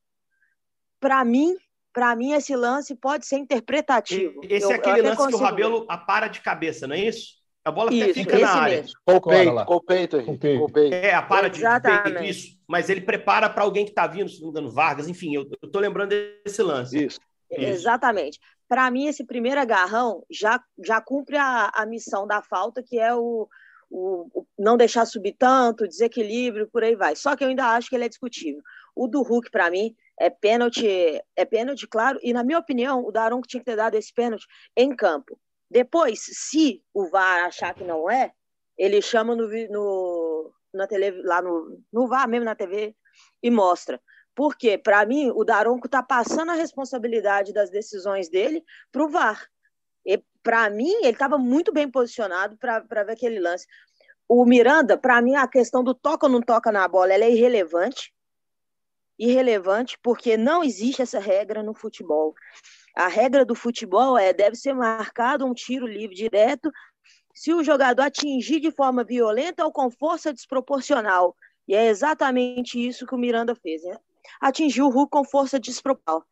Para 1.00 1.24
mim, 1.24 1.56
para 1.96 2.14
mim, 2.14 2.34
esse 2.34 2.54
lance 2.54 2.94
pode 2.94 3.26
ser 3.26 3.38
interpretativo. 3.38 4.42
Esse 4.44 4.70
é 4.70 4.76
aquele 4.76 5.02
lance 5.02 5.26
que 5.30 5.34
o 5.34 5.38
Rabelo 5.38 5.86
apara 5.88 6.28
de 6.28 6.42
cabeça, 6.42 6.86
não 6.86 6.94
é 6.94 7.00
isso? 7.00 7.36
A 7.64 7.72
bola 7.72 7.92
isso, 7.92 8.04
até 8.04 8.14
fica 8.14 8.38
na 8.38 8.50
área. 8.50 8.86
Com 9.06 9.16
o 9.16 9.22
peito, 9.22 9.66
com 9.66 9.76
o 9.76 9.82
peito, 9.82 10.24
com 10.24 10.32
o 10.34 10.72
peito. 10.72 10.94
É, 10.94 11.14
apara 11.14 11.50
de, 11.50 11.62
de 11.62 11.82
peito, 11.82 12.24
isso. 12.24 12.60
Mas 12.68 12.90
ele 12.90 13.00
prepara 13.00 13.50
para 13.50 13.64
alguém 13.64 13.86
que 13.86 13.92
está 13.92 14.06
vindo, 14.06 14.30
se 14.30 14.40
não 14.42 14.48
me 14.48 14.52
engano, 14.52 14.70
Vargas, 14.70 15.08
enfim, 15.08 15.36
eu 15.36 15.50
estou 15.64 15.82
lembrando 15.82 16.10
desse 16.10 16.62
lance. 16.62 17.06
Isso. 17.06 17.20
isso. 17.50 17.62
Exatamente. 17.62 18.42
Para 18.68 18.92
mim, 18.92 19.08
esse 19.08 19.24
primeiro 19.24 19.62
agarrão 19.62 20.22
já, 20.30 20.62
já 20.84 21.00
cumpre 21.00 21.38
a, 21.38 21.72
a 21.74 21.86
missão 21.86 22.28
da 22.28 22.42
falta, 22.42 22.84
que 22.84 23.00
é 23.00 23.16
o, 23.16 23.48
o, 23.90 24.28
o, 24.34 24.46
não 24.60 24.76
deixar 24.76 25.06
subir 25.06 25.36
tanto, 25.40 25.88
desequilíbrio, 25.88 26.68
por 26.68 26.84
aí 26.84 26.96
vai. 26.96 27.16
Só 27.16 27.38
que 27.38 27.44
eu 27.44 27.48
ainda 27.48 27.68
acho 27.68 27.90
que 27.90 27.96
ele 27.96 28.06
é 28.06 28.10
discutível. 28.10 28.62
O 28.94 29.08
do 29.08 29.22
Hulk, 29.22 29.50
para 29.50 29.72
mim, 29.72 29.96
é 30.20 30.30
pênalti, 30.30 30.88
é 31.36 31.46
pênalti, 31.46 31.88
claro, 31.88 32.20
e 32.22 32.34
na 32.34 32.44
minha 32.44 32.60
opinião, 32.60 33.06
o 33.06 33.12
Daronco 33.12 33.48
tinha 33.48 33.60
que 33.60 33.66
ter 33.66 33.76
dado 33.76 33.96
esse 33.96 34.14
pênalti 34.14 34.46
em 34.76 34.96
campo. 34.96 35.40
Depois, 35.70 36.20
se 36.24 36.82
o 36.94 37.10
VAR 37.10 37.46
achar 37.46 37.74
que 37.74 37.84
não 37.84 38.10
é, 38.10 38.32
ele 38.78 39.02
chama 39.02 39.36
no, 39.36 39.48
no 39.70 40.52
na 40.74 40.88
tele, 40.88 41.12
lá 41.24 41.42
no, 41.42 41.82
no 41.92 42.08
VAR, 42.08 42.28
mesmo 42.28 42.46
na 42.46 42.56
TV, 42.56 42.96
e 43.42 43.50
mostra. 43.50 44.00
Porque, 44.36 44.78
para 44.78 45.06
mim, 45.06 45.32
o 45.34 45.44
Daronco 45.44 45.88
está 45.88 46.04
passando 46.04 46.52
a 46.52 46.56
responsabilidade 46.56 47.54
das 47.54 47.70
decisões 47.70 48.30
dele 48.30 48.64
para 48.92 49.04
o 49.04 49.10
VAR. 49.10 49.48
Para 50.44 50.70
mim, 50.70 50.94
ele 50.98 51.10
estava 51.10 51.40
muito 51.40 51.74
bem 51.74 51.90
posicionado 51.90 52.56
para 52.58 53.04
ver 53.04 53.12
aquele 53.12 53.40
lance. 53.40 53.66
O 54.28 54.46
Miranda, 54.46 54.98
para 54.98 55.20
mim, 55.22 55.36
a 55.36 55.48
questão 55.48 55.84
do 55.84 55.96
toca 55.96 56.28
ou 56.28 56.32
não 56.32 56.42
toca 56.42 56.72
na 56.72 56.88
bola 56.88 57.14
é 57.14 57.32
irrelevante. 57.32 58.14
Irrelevante, 59.18 59.98
porque 60.02 60.36
não 60.36 60.64
existe 60.64 61.02
essa 61.02 61.20
regra 61.20 61.64
no 61.64 61.74
futebol. 61.74 62.34
A 62.96 63.08
regra 63.08 63.46
do 63.46 63.56
futebol 63.56 64.18
é 64.18 64.34
deve 64.34 64.56
ser 64.56 64.74
marcado 64.74 65.46
um 65.46 65.54
tiro 65.54 65.88
livre 65.88 66.16
direto 66.16 66.72
se 67.34 67.54
o 67.54 67.64
jogador 67.64 68.04
atingir 68.04 68.60
de 68.60 68.72
forma 68.72 69.04
violenta 69.04 69.66
ou 69.66 69.72
com 69.72 69.92
força 69.92 70.34
desproporcional. 70.34 71.36
E 71.68 71.76
é 71.76 71.88
exatamente 71.88 72.80
isso 72.80 73.06
que 73.06 73.14
o 73.16 73.18
Miranda 73.18 73.54
fez. 73.56 73.84
Né? 73.84 73.98
Atingiu 74.40 74.86
o 74.86 74.90
Hulk 74.90 75.12
com 75.12 75.26
força 75.26 75.60
desproporcional. 75.60 76.26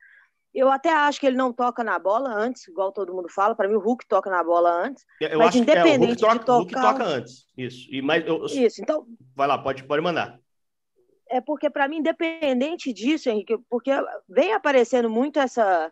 Eu 0.53 0.69
até 0.71 0.93
acho 0.93 1.19
que 1.19 1.25
ele 1.25 1.35
não 1.35 1.51
toca 1.51 1.83
na 1.83 1.97
bola 1.97 2.31
antes, 2.31 2.67
igual 2.67 2.91
todo 2.91 3.13
mundo 3.13 3.27
fala. 3.27 3.55
Para 3.55 3.67
mim, 3.67 3.73
o 3.73 3.79
Hulk 3.79 4.05
toca 4.07 4.29
na 4.29 4.43
bola 4.43 4.85
antes. 4.85 5.03
Eu 5.19 5.39
mas 5.39 5.47
acho 5.49 5.57
independente 5.57 6.17
que 6.17 6.25
é, 6.25 6.27
o 6.27 6.31
Hulk, 6.31 6.45
toca, 6.45 6.65
de 6.65 6.71
tocar... 6.71 6.81
Hulk 6.81 6.99
toca 6.99 7.03
antes. 7.05 7.47
Isso. 7.57 7.87
E 7.91 8.01
mais, 8.03 8.25
eu... 8.25 8.45
Isso. 8.45 8.79
Então. 8.79 9.07
Vai 9.35 9.47
lá, 9.47 9.57
pode, 9.57 9.83
pode 9.83 10.03
mandar. 10.03 10.39
É 11.33 11.41
porque, 11.41 11.67
para 11.67 11.87
mim, 11.87 11.97
independente 11.97 12.93
disso, 12.93 13.27
Henrique, 13.27 13.57
porque 13.67 13.89
vem 14.29 14.53
aparecendo 14.53 15.09
muito 15.09 15.39
essa, 15.39 15.91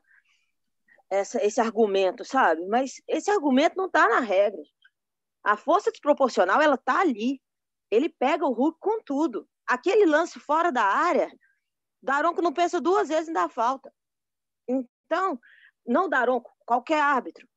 essa, 1.10 1.43
esse 1.43 1.60
argumento, 1.60 2.23
sabe? 2.23 2.63
Mas 2.67 3.01
esse 3.08 3.32
argumento 3.32 3.75
não 3.75 3.88
está 3.88 4.08
na 4.08 4.19
regra. 4.19 4.62
A 5.43 5.58
força 5.58 5.89
desproporcional, 5.89 6.62
ela 6.62 6.77
tá 6.77 6.99
ali. 6.99 7.41
Ele 7.89 8.08
pega 8.08 8.45
o 8.45 8.54
Hulk 8.54 8.77
com 8.80 9.01
tudo. 9.01 9.49
Aquele 9.65 10.06
lance 10.06 10.39
fora 10.39 10.71
da 10.71 10.84
área, 10.84 11.27
Daronco 12.04 12.39
não 12.39 12.54
pensa 12.54 12.80
duas 12.80 13.08
vezes 13.10 13.27
em 13.27 13.34
dar 13.34 13.49
falta. 13.49 13.91
Então, 14.67 15.39
não 15.84 16.08
Daronco, 16.08 16.51
qualquer 16.67 17.01
árbitro. 17.01 17.49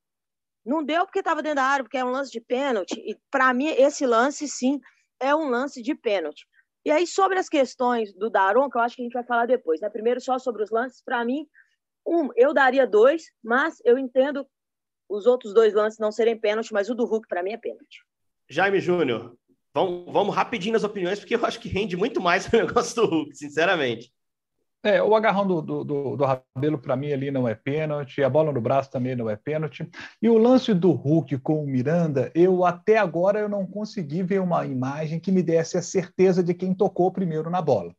Não 0.65 0.83
deu 0.83 1.05
porque 1.05 1.19
estava 1.19 1.43
dentro 1.43 1.57
da 1.57 1.65
área, 1.65 1.83
porque 1.83 1.99
é 1.99 2.03
um 2.03 2.09
lance 2.09 2.31
de 2.31 2.41
pênalti. 2.41 2.99
E 2.99 3.15
para 3.29 3.53
mim, 3.53 3.67
esse 3.67 4.07
lance, 4.07 4.47
sim, 4.47 4.81
é 5.19 5.35
um 5.35 5.49
lance 5.51 5.83
de 5.83 5.93
pênalti. 5.93 6.47
E 6.85 6.91
aí, 6.91 7.07
sobre 7.07 7.39
as 7.39 7.49
questões 7.49 8.13
do 8.13 8.29
Daronco, 8.29 8.77
eu 8.77 8.81
acho 8.81 8.95
que 8.95 9.01
a 9.01 9.05
gente 9.05 9.13
vai 9.13 9.23
falar 9.23 9.47
depois. 9.47 9.81
Né? 9.81 9.89
Primeiro, 9.89 10.21
só 10.21 10.37
sobre 10.37 10.61
os 10.61 10.69
lances. 10.69 11.01
Para 11.01 11.25
mim, 11.25 11.47
um, 12.05 12.29
eu 12.35 12.53
daria 12.53 12.85
dois, 12.85 13.23
mas 13.43 13.81
eu 13.83 13.97
entendo 13.97 14.47
os 15.09 15.25
outros 15.25 15.51
dois 15.51 15.73
lances 15.73 15.99
não 15.99 16.11
serem 16.11 16.39
pênalti, 16.39 16.71
mas 16.71 16.89
o 16.89 16.95
do 16.95 17.05
Hulk, 17.05 17.27
para 17.27 17.41
mim, 17.41 17.53
é 17.53 17.57
pênalti. 17.57 18.03
Jaime 18.47 18.79
Júnior, 18.79 19.35
vamos, 19.73 20.13
vamos 20.13 20.35
rapidinho 20.35 20.73
nas 20.73 20.83
opiniões, 20.83 21.19
porque 21.19 21.35
eu 21.35 21.45
acho 21.45 21.59
que 21.59 21.67
rende 21.67 21.97
muito 21.97 22.21
mais 22.21 22.45
o 22.53 22.55
negócio 22.55 22.95
do 22.95 23.07
Hulk, 23.07 23.35
sinceramente. 23.35 24.13
É, 24.85 25.01
o 25.01 25.15
agarrão 25.15 25.47
do, 25.47 25.63
do, 25.63 25.83
do, 25.83 26.15
do 26.15 26.25
Rabelo, 26.25 26.77
para 26.77 26.95
mim, 26.95 27.11
ali 27.11 27.31
não 27.31 27.47
é 27.47 27.55
pênalti, 27.55 28.21
a 28.21 28.29
bola 28.29 28.51
no 28.51 28.61
braço 28.61 28.91
também 28.91 29.15
não 29.15 29.27
é 29.27 29.35
pênalti. 29.35 29.89
E 30.21 30.29
o 30.29 30.37
lance 30.37 30.75
do 30.75 30.91
Hulk 30.91 31.39
com 31.39 31.63
o 31.63 31.65
Miranda, 31.65 32.31
eu 32.35 32.63
até 32.63 32.99
agora 32.99 33.39
eu 33.39 33.49
não 33.49 33.65
consegui 33.65 34.21
ver 34.21 34.39
uma 34.39 34.63
imagem 34.63 35.19
que 35.19 35.31
me 35.31 35.41
desse 35.41 35.75
a 35.75 35.81
certeza 35.81 36.43
de 36.43 36.53
quem 36.53 36.71
tocou 36.71 37.11
primeiro 37.11 37.49
na 37.49 37.63
bola. 37.63 37.95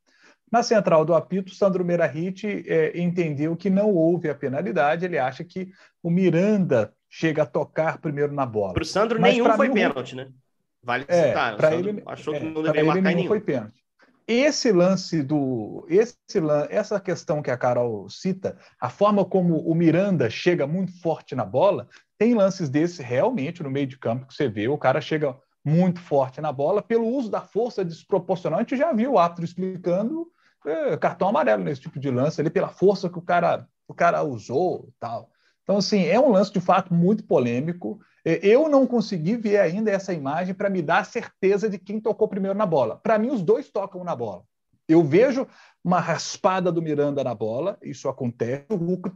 Na 0.51 0.62
central 0.62 1.05
do 1.05 1.12
apito, 1.12 1.53
Sandro 1.53 1.85
Merahit 1.85 2.46
é, 2.68 2.96
entendeu 2.96 3.57
que 3.57 3.68
não 3.68 3.92
houve 3.92 4.31
a 4.31 4.35
penalidade, 4.35 5.05
ele 5.05 5.18
acha 5.18 5.42
que 5.42 5.68
o 6.01 6.09
Miranda 6.09 6.94
chega 7.11 7.42
a 7.42 7.46
tocar 7.46 7.99
primeiro 7.99 8.33
na 8.33 8.46
bola. 8.46 8.75
Para 8.75 8.83
o 8.85 8.87
Sandro, 8.87 9.20
Mas 9.20 9.35
nenhum 9.35 9.51
foi 9.57 9.66
mim, 9.66 9.75
pênalti, 9.75 10.14
né? 10.14 10.29
Vale 10.85 11.05
é, 11.09 11.29
citar. 11.29 11.57
Para 11.57 11.75
ele, 11.75 12.01
achou 12.07 12.33
é, 12.33 12.38
que 12.38 12.44
não 12.44 12.62
deveria 12.62 12.85
marcar 12.85 13.03
nenhum. 13.03 13.27
foi 13.27 13.40
pênalti. 13.40 13.86
Esse 14.27 14.73
lance 14.73 15.23
do. 15.23 15.87
Esse, 15.89 16.17
essa 16.69 16.99
questão 16.99 17.41
que 17.41 17.51
a 17.51 17.57
Carol 17.57 18.09
cita, 18.09 18.59
a 18.81 18.91
forma 18.91 19.25
como 19.25 19.59
o 19.59 19.75
Miranda 19.75 20.29
chega 20.29 20.67
muito 20.67 21.01
forte 21.01 21.35
na 21.35 21.45
bola, 21.45 21.89
tem 22.19 22.35
lances 22.35 22.69
desses 22.69 22.99
realmente 22.99 23.62
no 23.62 23.71
meio 23.71 23.87
de 23.87 23.97
campo 23.99 24.27
que 24.27 24.35
você 24.35 24.49
vê, 24.49 24.67
o 24.67 24.79
cara 24.79 25.01
chega 25.01 25.37
muito 25.65 26.01
forte 26.01 26.41
na 26.41 26.53
bola 26.53 26.83
pelo 26.83 27.07
uso 27.07 27.31
da 27.31 27.41
força 27.41 27.85
desproporcional. 27.85 28.59
A 28.59 28.62
gente 28.62 28.77
já 28.77 28.93
viu 28.93 29.12
o 29.12 29.19
árbitro 29.19 29.45
explicando 29.45 30.29
é, 30.65 30.97
cartão 30.97 31.29
amarelo 31.29 31.62
nesse 31.62 31.81
tipo 31.81 31.99
de 31.99 32.11
lance 32.11 32.41
ali 32.41 32.51
pela 32.51 32.69
força 32.69 33.09
que 33.09 33.19
o 33.19 33.23
cara, 33.23 33.69
o 33.87 33.95
cara 33.95 34.23
usou 34.23 34.93
tal. 34.99 35.31
Então, 35.62 35.79
assim, 35.79 36.05
é 36.05 36.19
um 36.19 36.31
lance 36.31 36.53
de 36.53 36.61
fato 36.61 36.95
muito 36.95 37.25
polêmico. 37.25 37.99
É, 38.27 38.41
eu 38.43 38.69
não 38.69 38.85
consegui 38.89 39.37
ver 39.37 39.59
ainda 39.59 39.89
essa 39.89 40.12
imagem 40.12 40.53
para 40.53 40.69
me 40.69 40.83
dar 40.83 41.07
certeza 41.07 41.71
de 41.71 41.79
quem 41.79 42.01
tocou 42.01 42.27
primeiro 42.27 42.59
na 42.59 42.67
bola. 42.67 42.97
Para 42.97 43.17
mim, 43.21 43.31
os 43.31 43.41
dois 43.41 43.71
tocam 43.71 44.03
na 44.03 44.17
bola. 44.17 44.43
Eu 44.89 45.05
vejo 45.05 45.47
uma 45.83 46.01
raspada 46.01 46.73
do 46.73 46.83
Miranda 46.83 47.23
na 47.23 47.35
bola, 47.37 47.79
isso 47.81 48.09
acontece, 48.09 48.67
o 48.69 48.75
Hulk 48.75 49.12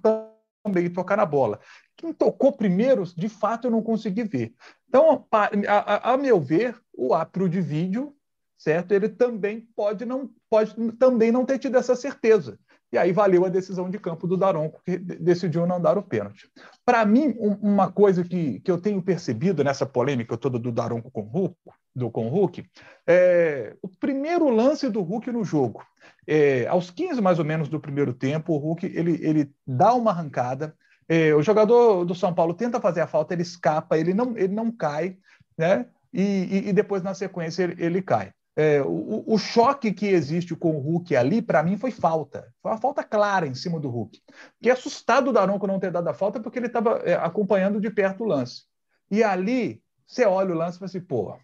também 0.65 0.89
tocar 0.91 1.17
na 1.17 1.27
bola. 1.27 1.59
Quem 1.97 2.13
tocou 2.13 2.53
primeiro, 2.53 3.03
de 3.05 3.29
fato, 3.29 3.67
eu 3.67 3.71
não 3.73 3.83
consegui 3.83 4.23
ver. 4.23 4.55
Então, 4.89 5.27
a, 5.33 5.49
a, 5.67 6.13
a 6.13 6.17
meu 6.17 6.41
ver, 6.41 6.81
o 6.93 7.13
árbitro 7.13 7.49
de 7.49 7.61
vídeo, 7.61 8.15
certo? 8.57 8.93
Ele 8.93 9.09
também 9.09 9.61
pode 9.75 10.05
não 10.05 10.31
pode 10.49 10.75
também 10.93 11.33
não 11.33 11.45
ter 11.45 11.59
tido 11.59 11.77
essa 11.77 11.97
certeza. 11.97 12.61
E 12.93 12.99
aí 12.99 13.13
valeu 13.13 13.45
a 13.45 13.49
decisão 13.49 13.89
de 13.89 13.99
campo 13.99 14.27
do 14.27 14.37
Daronco, 14.37 14.81
que 14.85 14.99
decidiu 14.99 15.67
não 15.67 15.81
dar 15.81 15.97
o 15.97 16.03
pênalti. 16.03 16.51
Para 16.85 17.05
mim, 17.05 17.35
um, 17.39 17.53
uma 17.63 17.91
coisa 17.91 18.25
que, 18.25 18.61
que 18.61 18.71
eu 18.71 18.81
tenho 18.81 19.01
percebido 19.01 19.63
nessa 19.63 19.87
polêmica 19.87 20.37
toda 20.37 20.59
do 20.59 20.73
Daronco 20.73 21.11
com 21.11 21.23
o 21.23 21.29
Hulk, 21.29 21.57
do, 21.95 22.11
com 22.11 22.27
o 22.27 22.31
Hulk 22.31 22.65
é 23.07 23.77
o 23.83 23.89
primeiro 23.89 24.49
lance 24.49 24.89
do 24.89 25.03
Hulk 25.03 25.31
no 25.31 25.45
jogo. 25.45 25.85
É, 26.27 26.67
aos 26.67 26.91
15 26.91 27.21
mais 27.21 27.39
ou 27.39 27.45
menos 27.45 27.69
do 27.69 27.81
primeiro 27.81 28.13
tempo, 28.13 28.55
o 28.55 28.59
Hulk 28.59 28.87
ele, 28.87 29.19
ele 29.25 29.51
dá 29.67 29.95
uma 29.95 30.11
arrancada, 30.11 30.75
é, 31.09 31.35
o 31.35 31.43
jogador 31.43 32.05
do 32.05 32.15
São 32.15 32.33
Paulo 32.33 32.55
tenta 32.55 32.81
fazer 32.81 33.01
a 33.01 33.07
falta, 33.07 33.35
ele 33.35 33.43
escapa, 33.43 33.99
ele 33.99 34.15
não, 34.15 34.39
ele 34.39 34.55
não 34.55 34.71
cai, 34.71 35.17
né? 35.59 35.87
E, 36.13 36.23
e, 36.23 36.69
e 36.69 36.73
depois, 36.73 37.03
na 37.03 37.15
sequência, 37.15 37.65
ele, 37.65 37.85
ele 37.85 38.03
cai. 38.03 38.33
É, 38.63 38.83
o, 38.83 39.25
o, 39.27 39.39
choque 39.39 39.91
que 39.91 40.07
existe 40.07 40.55
com 40.55 40.77
o 40.77 40.81
Hulk 40.81 41.17
ali, 41.17 41.41
para 41.41 41.63
mim, 41.63 41.79
foi 41.79 41.91
falta. 41.91 42.53
Foi 42.61 42.71
uma 42.71 42.77
falta 42.77 43.03
clara 43.03 43.47
em 43.47 43.55
cima 43.55 43.81
do 43.81 43.89
Hulk. 43.89 44.21
Fiquei 44.57 44.71
assustado 44.71 45.29
o 45.29 45.33
Daronco 45.33 45.67
não 45.67 45.81
ter 45.81 45.91
dado 45.91 46.07
a 46.09 46.13
falta 46.13 46.39
porque 46.39 46.59
ele 46.59 46.67
estava 46.67 46.99
é, 46.99 47.15
acompanhando 47.15 47.81
de 47.81 47.89
perto 47.89 48.23
o 48.23 48.27
lance. 48.27 48.65
E 49.11 49.25
ali, 49.25 49.83
você 50.07 50.27
olha 50.27 50.55
o 50.55 50.59
lance 50.59 50.77
e 50.77 50.79
fala 50.79 50.91
assim, 50.91 51.01
pô, 51.01 51.39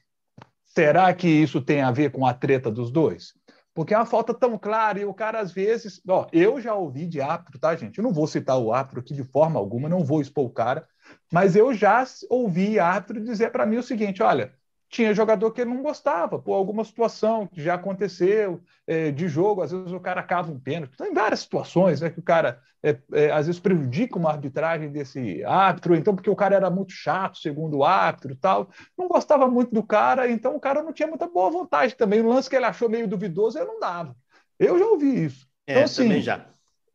será 0.66 1.14
que 1.14 1.26
isso 1.26 1.62
tem 1.62 1.80
a 1.80 1.90
ver 1.90 2.12
com 2.12 2.26
a 2.26 2.34
treta 2.34 2.70
dos 2.70 2.90
dois? 2.90 3.32
Porque 3.72 3.94
é 3.94 3.96
uma 3.96 4.04
falta 4.04 4.34
tão 4.34 4.58
clara 4.58 5.00
e 5.00 5.06
o 5.06 5.14
cara, 5.14 5.40
às 5.40 5.50
vezes... 5.50 6.02
Ó, 6.06 6.26
eu 6.34 6.60
já 6.60 6.74
ouvi 6.74 7.06
de 7.06 7.22
árbitro, 7.22 7.58
tá, 7.58 7.74
gente? 7.74 7.96
Eu 7.96 8.04
não 8.04 8.12
vou 8.12 8.26
citar 8.26 8.58
o 8.58 8.74
árbitro 8.74 9.00
aqui 9.00 9.14
de 9.14 9.24
forma 9.24 9.58
alguma, 9.58 9.88
não 9.88 10.04
vou 10.04 10.20
expor 10.20 10.44
o 10.44 10.52
cara, 10.52 10.86
mas 11.32 11.56
eu 11.56 11.72
já 11.72 12.04
ouvi 12.28 12.78
árbitro 12.78 13.24
dizer 13.24 13.52
para 13.52 13.64
mim 13.64 13.78
o 13.78 13.82
seguinte, 13.82 14.22
olha 14.22 14.52
tinha 14.88 15.14
jogador 15.14 15.50
que 15.50 15.64
não 15.64 15.82
gostava, 15.82 16.38
por 16.38 16.54
alguma 16.54 16.84
situação 16.84 17.46
que 17.46 17.62
já 17.62 17.74
aconteceu 17.74 18.60
é, 18.86 19.10
de 19.10 19.26
jogo, 19.26 19.62
às 19.62 19.72
vezes 19.72 19.92
o 19.92 20.00
cara 20.00 20.22
cava 20.22 20.52
um 20.52 20.58
pênalti. 20.58 20.96
Tem 20.96 21.12
várias 21.12 21.40
situações 21.40 22.00
né, 22.00 22.10
que 22.10 22.20
o 22.20 22.22
cara 22.22 22.60
é, 22.82 22.96
é, 23.12 23.30
às 23.32 23.46
vezes 23.46 23.60
prejudica 23.60 24.18
uma 24.18 24.30
arbitragem 24.30 24.90
desse 24.90 25.44
árbitro, 25.44 25.96
então 25.96 26.14
porque 26.14 26.30
o 26.30 26.36
cara 26.36 26.54
era 26.54 26.70
muito 26.70 26.92
chato, 26.92 27.38
segundo 27.38 27.78
o 27.78 27.84
árbitro 27.84 28.32
e 28.32 28.36
tal, 28.36 28.70
não 28.96 29.08
gostava 29.08 29.48
muito 29.48 29.74
do 29.74 29.82
cara, 29.82 30.30
então 30.30 30.54
o 30.54 30.60
cara 30.60 30.82
não 30.82 30.92
tinha 30.92 31.08
muita 31.08 31.26
boa 31.26 31.50
vontade 31.50 31.96
também. 31.96 32.20
O 32.20 32.28
lance 32.28 32.48
que 32.48 32.56
ele 32.56 32.64
achou 32.64 32.88
meio 32.88 33.08
duvidoso, 33.08 33.58
ele 33.58 33.66
não 33.66 33.80
dava. 33.80 34.14
Eu 34.58 34.78
já 34.78 34.86
ouvi 34.86 35.24
isso. 35.24 35.48
É, 35.66 35.72
então, 35.72 35.84
assim, 35.84 36.02
também 36.04 36.22
já. 36.22 36.46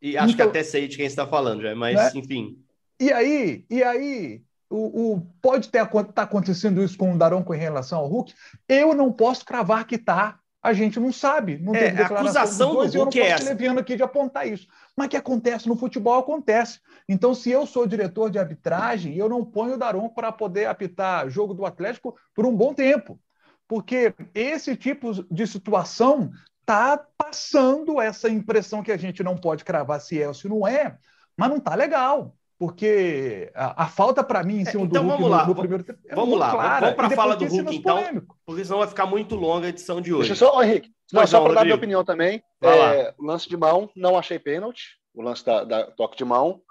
E 0.02 0.18
acho 0.18 0.34
então, 0.34 0.46
que 0.46 0.50
até 0.58 0.64
sei 0.64 0.88
de 0.88 0.98
quem 0.98 1.06
está 1.06 1.28
falando, 1.28 1.62
já, 1.62 1.76
mas 1.76 1.96
né? 1.96 2.12
enfim. 2.16 2.58
E 3.00 3.12
aí, 3.12 3.66
e 3.70 3.84
aí, 3.84 4.42
o, 4.72 5.14
o, 5.14 5.22
pode 5.42 5.66
estar 5.66 5.86
tá 5.86 6.24
acontecendo 6.24 6.82
isso 6.82 6.98
com 6.98 7.14
o 7.14 7.18
Daronco 7.18 7.54
em 7.54 7.60
relação 7.60 8.00
ao 8.00 8.08
Hulk. 8.08 8.34
Eu 8.68 8.96
não 8.96 9.12
posso 9.12 9.46
cravar 9.46 9.86
que 9.86 9.96
está. 9.96 10.40
A 10.64 10.74
gente 10.74 11.00
não 11.00 11.12
sabe. 11.12 11.58
Não 11.58 11.76
é, 11.76 11.90
a 11.90 12.06
acusação 12.06 12.74
dois, 12.74 12.92
do 12.92 13.00
Hulk 13.00 13.18
eu 13.18 13.24
não 13.26 13.30
posso 13.30 13.42
é 13.42 13.44
essa. 13.44 13.50
leviando 13.50 13.80
aqui 13.80 13.96
de 13.96 14.04
apontar 14.04 14.48
isso. 14.48 14.68
Mas 14.96 15.10
que 15.10 15.18
acontece 15.18 15.68
no 15.68 15.76
futebol, 15.76 16.20
acontece. 16.20 16.80
Então, 17.10 17.34
se 17.34 17.52
eu 17.52 17.66
sou 17.66 17.86
diretor 17.86 18.30
de 18.30 18.40
arbitragem, 18.40 19.16
eu 19.16 19.28
não 19.28 19.44
ponho 19.44 19.74
o 19.74 19.78
Daronco 19.78 20.16
para 20.16 20.32
poder 20.32 20.68
apitar 20.68 21.30
jogo 21.30 21.54
do 21.54 21.66
Atlético 21.66 22.16
por 22.34 22.46
um 22.46 22.56
bom 22.56 22.74
tempo. 22.74 23.20
Porque 23.68 24.14
esse 24.34 24.76
tipo 24.76 25.12
de 25.34 25.48
situação 25.48 26.32
está 26.62 26.98
passando 27.18 28.00
essa 28.00 28.30
impressão 28.30 28.84
que 28.84 28.92
a 28.92 28.98
gente 28.98 29.24
não 29.24 29.36
pode 29.36 29.66
cravar 29.66 30.00
se 30.00 30.22
é 30.22 30.28
ou 30.28 30.34
se 30.34 30.48
não 30.48 30.68
é, 30.68 30.98
mas 31.36 31.50
não 31.50 31.58
está 31.58 31.76
legal 31.76 32.36
porque 32.62 33.52
a, 33.56 33.86
a 33.86 33.88
falta 33.88 34.24
para 34.24 34.44
mim 34.44 34.60
em 34.60 34.66
cima 34.66 34.84
é, 34.84 34.86
então, 34.86 35.02
do 35.04 35.10
Hulk 35.10 35.24
vamos 35.24 35.36
lá, 35.36 35.42
no, 35.42 35.48
no 35.48 35.56
primeiro 35.56 35.84
tempo 35.84 36.00
é 36.08 36.14
Vamos 36.14 36.38
lá, 36.38 36.52
clara, 36.52 36.80
vamos 36.82 36.96
para 36.96 37.08
a 37.08 37.10
fala 37.10 37.36
do 37.36 37.46
Hulk 37.46 37.76
então, 37.76 37.98
polêmico. 37.98 38.38
porque 38.46 38.64
senão 38.64 38.78
vai 38.78 38.88
ficar 38.88 39.08
muito 39.08 39.36
longa 39.36 39.66
a 39.66 39.70
edição 39.70 40.00
de 40.00 40.14
hoje. 40.14 40.30
Deixa 40.30 40.46
eu 40.46 40.50
só, 40.52 40.62
Henrique, 40.62 40.92
não, 41.12 41.26
só 41.26 41.42
para 41.42 41.56
dar 41.56 41.64
minha 41.64 41.76
opinião 41.76 42.04
também, 42.04 42.44
é, 42.62 43.16
lance 43.20 43.50
de 43.50 43.58
mão, 43.58 43.90
não 43.96 44.16
achei 44.16 44.38
pênalti, 44.38 44.90
o 45.12 45.24
lance 45.24 45.44
da, 45.44 45.64
da 45.64 45.86
toque 45.86 46.16
de 46.16 46.24
mão. 46.24 46.62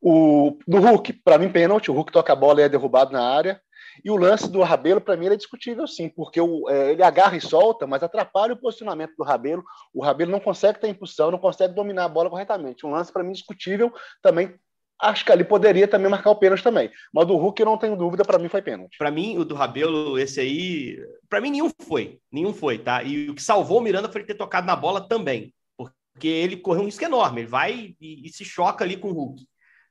O, 0.00 0.58
do 0.66 0.80
Hulk, 0.80 1.12
para 1.12 1.38
mim, 1.38 1.52
pênalti, 1.52 1.88
o 1.88 1.94
Hulk 1.94 2.10
toca 2.10 2.32
a 2.32 2.36
bola 2.36 2.60
e 2.60 2.64
é 2.64 2.68
derrubado 2.68 3.12
na 3.12 3.22
área. 3.22 3.62
E 4.04 4.10
o 4.10 4.16
lance 4.16 4.50
do 4.50 4.60
Rabelo, 4.60 5.00
para 5.00 5.16
mim, 5.16 5.26
é 5.26 5.36
discutível 5.36 5.86
sim, 5.86 6.08
porque 6.08 6.40
o, 6.40 6.68
é, 6.68 6.90
ele 6.90 7.02
agarra 7.04 7.36
e 7.36 7.40
solta, 7.40 7.86
mas 7.86 8.02
atrapalha 8.02 8.54
o 8.54 8.60
posicionamento 8.60 9.14
do 9.16 9.22
Rabelo. 9.22 9.62
O 9.94 10.02
Rabelo 10.02 10.32
não 10.32 10.40
consegue 10.40 10.80
ter 10.80 10.88
impulsão, 10.88 11.30
não 11.30 11.38
consegue 11.38 11.74
dominar 11.74 12.06
a 12.06 12.08
bola 12.08 12.28
corretamente. 12.28 12.84
Um 12.84 12.90
lance, 12.90 13.12
para 13.12 13.22
mim, 13.22 13.30
discutível. 13.30 13.92
Também 14.20 14.58
acho 15.00 15.24
que 15.24 15.32
ali 15.32 15.44
poderia 15.44 15.88
também 15.88 16.10
marcar 16.10 16.30
o 16.30 16.36
pênalti 16.36 16.62
também. 16.62 16.90
Mas 17.12 17.26
do 17.26 17.36
Hulk, 17.36 17.64
não 17.64 17.76
tenho 17.76 17.96
dúvida, 17.96 18.24
para 18.24 18.38
mim 18.38 18.48
foi 18.48 18.62
pênalti. 18.62 18.96
Para 18.96 19.10
mim, 19.10 19.36
o 19.38 19.44
do 19.44 19.54
Rabelo, 19.54 20.18
esse 20.18 20.40
aí, 20.40 20.98
para 21.28 21.40
mim, 21.40 21.50
nenhum 21.50 21.70
foi. 21.82 22.18
Nenhum 22.30 22.54
foi, 22.54 22.78
tá? 22.78 23.02
E 23.02 23.28
o 23.30 23.34
que 23.34 23.42
salvou 23.42 23.78
o 23.78 23.80
Miranda 23.80 24.10
foi 24.10 24.20
ele 24.20 24.28
ter 24.28 24.34
tocado 24.34 24.66
na 24.66 24.76
bola 24.76 25.00
também. 25.00 25.52
Porque 25.76 26.28
ele 26.28 26.56
correu 26.56 26.82
um 26.82 26.86
risco 26.86 27.04
enorme. 27.04 27.40
Ele 27.40 27.48
vai 27.48 27.94
e, 28.00 28.26
e 28.26 28.28
se 28.30 28.44
choca 28.44 28.84
ali 28.84 28.96
com 28.96 29.08
o 29.08 29.12
Hulk. 29.12 29.44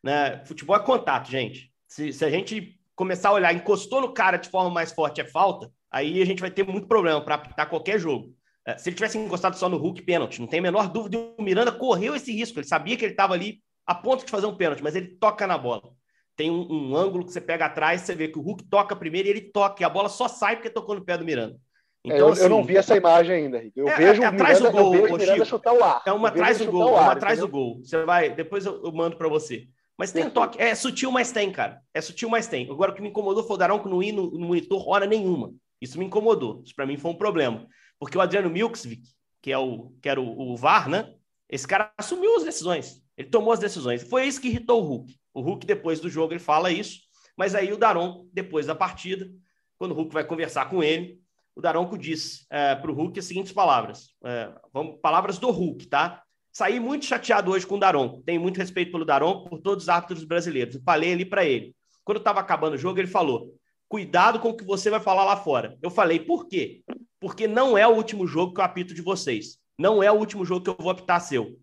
Né? 0.03 0.43
Futebol 0.45 0.75
é 0.75 0.79
contato, 0.79 1.29
gente. 1.29 1.71
Se, 1.87 2.13
se 2.13 2.23
a 2.23 2.29
gente 2.29 2.79
começar 2.95 3.29
a 3.29 3.33
olhar, 3.33 3.53
encostou 3.53 4.01
no 4.01 4.13
cara 4.13 4.37
de 4.37 4.49
forma 4.49 4.69
mais 4.69 4.91
forte 4.91 5.21
é 5.21 5.25
falta, 5.25 5.71
aí 5.91 6.21
a 6.21 6.25
gente 6.25 6.39
vai 6.39 6.51
ter 6.51 6.63
muito 6.63 6.87
problema 6.87 7.19
para 7.19 7.35
apitar 7.35 7.69
qualquer 7.69 7.99
jogo. 7.99 8.33
É, 8.65 8.77
se 8.77 8.89
ele 8.89 8.95
tivesse 8.95 9.17
encostado 9.17 9.57
só 9.57 9.67
no 9.67 9.77
Hulk, 9.77 10.03
pênalti, 10.03 10.39
não 10.39 10.47
tem 10.47 10.59
a 10.59 10.63
menor 10.63 10.87
dúvida. 10.87 11.17
O 11.37 11.41
Miranda 11.41 11.71
correu 11.71 12.15
esse 12.15 12.31
risco, 12.31 12.59
ele 12.59 12.67
sabia 12.67 12.95
que 12.95 13.03
ele 13.03 13.13
estava 13.13 13.33
ali 13.33 13.59
a 13.85 13.95
ponto 13.95 14.25
de 14.25 14.31
fazer 14.31 14.45
um 14.45 14.55
pênalti, 14.55 14.83
mas 14.83 14.95
ele 14.95 15.07
toca 15.07 15.45
na 15.47 15.57
bola. 15.57 15.91
Tem 16.35 16.49
um, 16.49 16.67
um, 16.71 16.95
ângulo 16.95 17.25
que 17.25 17.31
você 17.31 17.41
pega 17.41 17.65
atrás, 17.65 18.01
você 18.01 18.15
vê 18.15 18.27
que 18.27 18.39
o 18.39 18.41
Hulk 18.41 18.63
toca 18.63 18.95
primeiro 18.95 19.27
e 19.27 19.31
ele 19.31 19.41
toca, 19.41 19.81
e 19.81 19.85
a 19.85 19.89
bola 19.89 20.09
só 20.09 20.27
sai 20.27 20.55
porque 20.55 20.69
tocou 20.69 20.95
no 20.95 21.03
pé 21.03 21.17
do 21.17 21.25
Miranda. 21.25 21.57
Então, 22.03 22.17
é, 22.17 22.21
eu, 22.21 22.29
assim, 22.29 22.43
eu, 22.43 22.49
não 22.49 22.63
vi 22.63 22.77
essa 22.77 22.97
imagem 22.97 23.35
ainda. 23.35 23.63
Eu 23.75 23.87
é, 23.87 23.95
vejo 23.95 24.23
é, 24.23 24.29
o 24.29 24.31
Miranda, 24.31 24.59
do 24.59 24.71
gol, 24.71 24.95
eu 24.95 25.17
vejo 25.17 25.45
chutar 25.45 25.73
o 25.73 25.83
ar. 25.83 26.01
É 26.05 26.11
uma 26.11 26.29
atrás 26.29 26.57
do 26.57 26.71
gol, 26.71 26.97
é 26.97 27.01
uma 27.01 27.11
atrás 27.11 27.39
do 27.39 27.47
gol. 27.47 27.79
Você 27.83 28.03
vai, 28.03 28.33
depois 28.33 28.65
eu, 28.65 28.83
eu 28.83 28.91
mando 28.91 29.17
para 29.17 29.27
você. 29.27 29.67
Mas 29.97 30.11
tem 30.11 30.25
um 30.25 30.31
toque. 30.31 30.59
É 30.59 30.73
sutil, 30.73 31.11
mas 31.11 31.31
tem, 31.31 31.51
cara. 31.51 31.79
É 31.93 32.01
sutil, 32.01 32.27
mas 32.27 32.47
tem. 32.47 32.67
Agora, 32.71 32.91
o 32.91 32.95
que 32.95 33.03
me 33.03 33.09
incomodou 33.09 33.43
foi 33.43 33.55
o 33.55 33.59
Daronco 33.59 33.87
não 33.87 34.01
ir 34.01 34.11
no, 34.11 34.31
no 34.31 34.47
monitor 34.47 34.87
hora 34.89 35.05
nenhuma. 35.05 35.53
Isso 35.79 35.99
me 35.99 36.05
incomodou. 36.05 36.63
Isso 36.65 36.73
para 36.73 36.87
mim 36.87 36.97
foi 36.97 37.11
um 37.11 37.15
problema. 37.15 37.67
Porque 37.99 38.17
o 38.17 38.21
Adriano 38.21 38.49
Milksvik, 38.49 39.03
que, 39.43 39.51
é 39.51 39.57
o, 39.59 39.91
que 40.01 40.09
era 40.09 40.19
o, 40.19 40.53
o 40.53 40.57
VAR, 40.57 40.89
né? 40.89 41.13
Esse 41.47 41.67
cara 41.67 41.91
assumiu 41.95 42.35
as 42.37 42.43
decisões. 42.43 42.99
Ele 43.21 43.29
tomou 43.29 43.53
as 43.53 43.59
decisões. 43.59 44.01
Foi 44.03 44.25
isso 44.25 44.41
que 44.41 44.47
irritou 44.47 44.81
o 44.81 44.85
Hulk. 44.85 45.15
O 45.31 45.41
Hulk, 45.41 45.65
depois 45.65 45.99
do 45.99 46.09
jogo, 46.09 46.33
ele 46.33 46.39
fala 46.39 46.71
isso. 46.71 47.01
Mas 47.37 47.53
aí 47.53 47.71
o 47.71 47.77
Daronco, 47.77 48.27
depois 48.33 48.65
da 48.65 48.73
partida, 48.73 49.29
quando 49.77 49.91
o 49.91 49.93
Hulk 49.93 50.11
vai 50.11 50.23
conversar 50.23 50.69
com 50.69 50.83
ele, 50.83 51.19
o 51.55 51.61
Daronco 51.61 51.97
diz 51.97 52.47
é, 52.49 52.73
para 52.75 52.89
o 52.89 52.93
Hulk 52.95 53.19
as 53.19 53.25
seguintes 53.25 53.51
palavras. 53.51 54.09
É, 54.25 54.51
vamos, 54.73 54.99
palavras 55.01 55.37
do 55.37 55.51
Hulk, 55.51 55.85
tá? 55.85 56.23
Saí 56.51 56.79
muito 56.79 57.05
chateado 57.05 57.51
hoje 57.51 57.65
com 57.65 57.75
o 57.75 57.79
Daronco. 57.79 58.23
Tenho 58.23 58.41
muito 58.41 58.57
respeito 58.57 58.91
pelo 58.91 59.05
Daronco, 59.05 59.49
por 59.49 59.59
todos 59.59 59.83
os 59.83 59.89
árbitros 59.89 60.23
brasileiros. 60.23 60.81
falei 60.83 61.13
ali 61.13 61.25
para 61.25 61.45
ele. 61.45 61.75
Quando 62.03 62.17
estava 62.17 62.39
acabando 62.39 62.73
o 62.73 62.79
jogo, 62.79 62.99
ele 62.99 63.07
falou: 63.07 63.53
cuidado 63.87 64.39
com 64.39 64.49
o 64.49 64.57
que 64.57 64.65
você 64.65 64.89
vai 64.89 64.99
falar 64.99 65.25
lá 65.25 65.37
fora. 65.37 65.77
Eu 65.79 65.91
falei, 65.91 66.19
por 66.19 66.47
quê? 66.47 66.81
Porque 67.19 67.47
não 67.47 67.77
é 67.77 67.87
o 67.87 67.95
último 67.95 68.25
jogo 68.25 68.53
que 68.53 68.59
eu 68.59 68.65
apito 68.65 68.95
de 68.95 69.01
vocês. 69.03 69.59
Não 69.77 70.01
é 70.01 70.11
o 70.11 70.15
último 70.15 70.43
jogo 70.43 70.63
que 70.63 70.69
eu 70.71 70.77
vou 70.79 70.89
apitar 70.89 71.21
seu. 71.21 71.55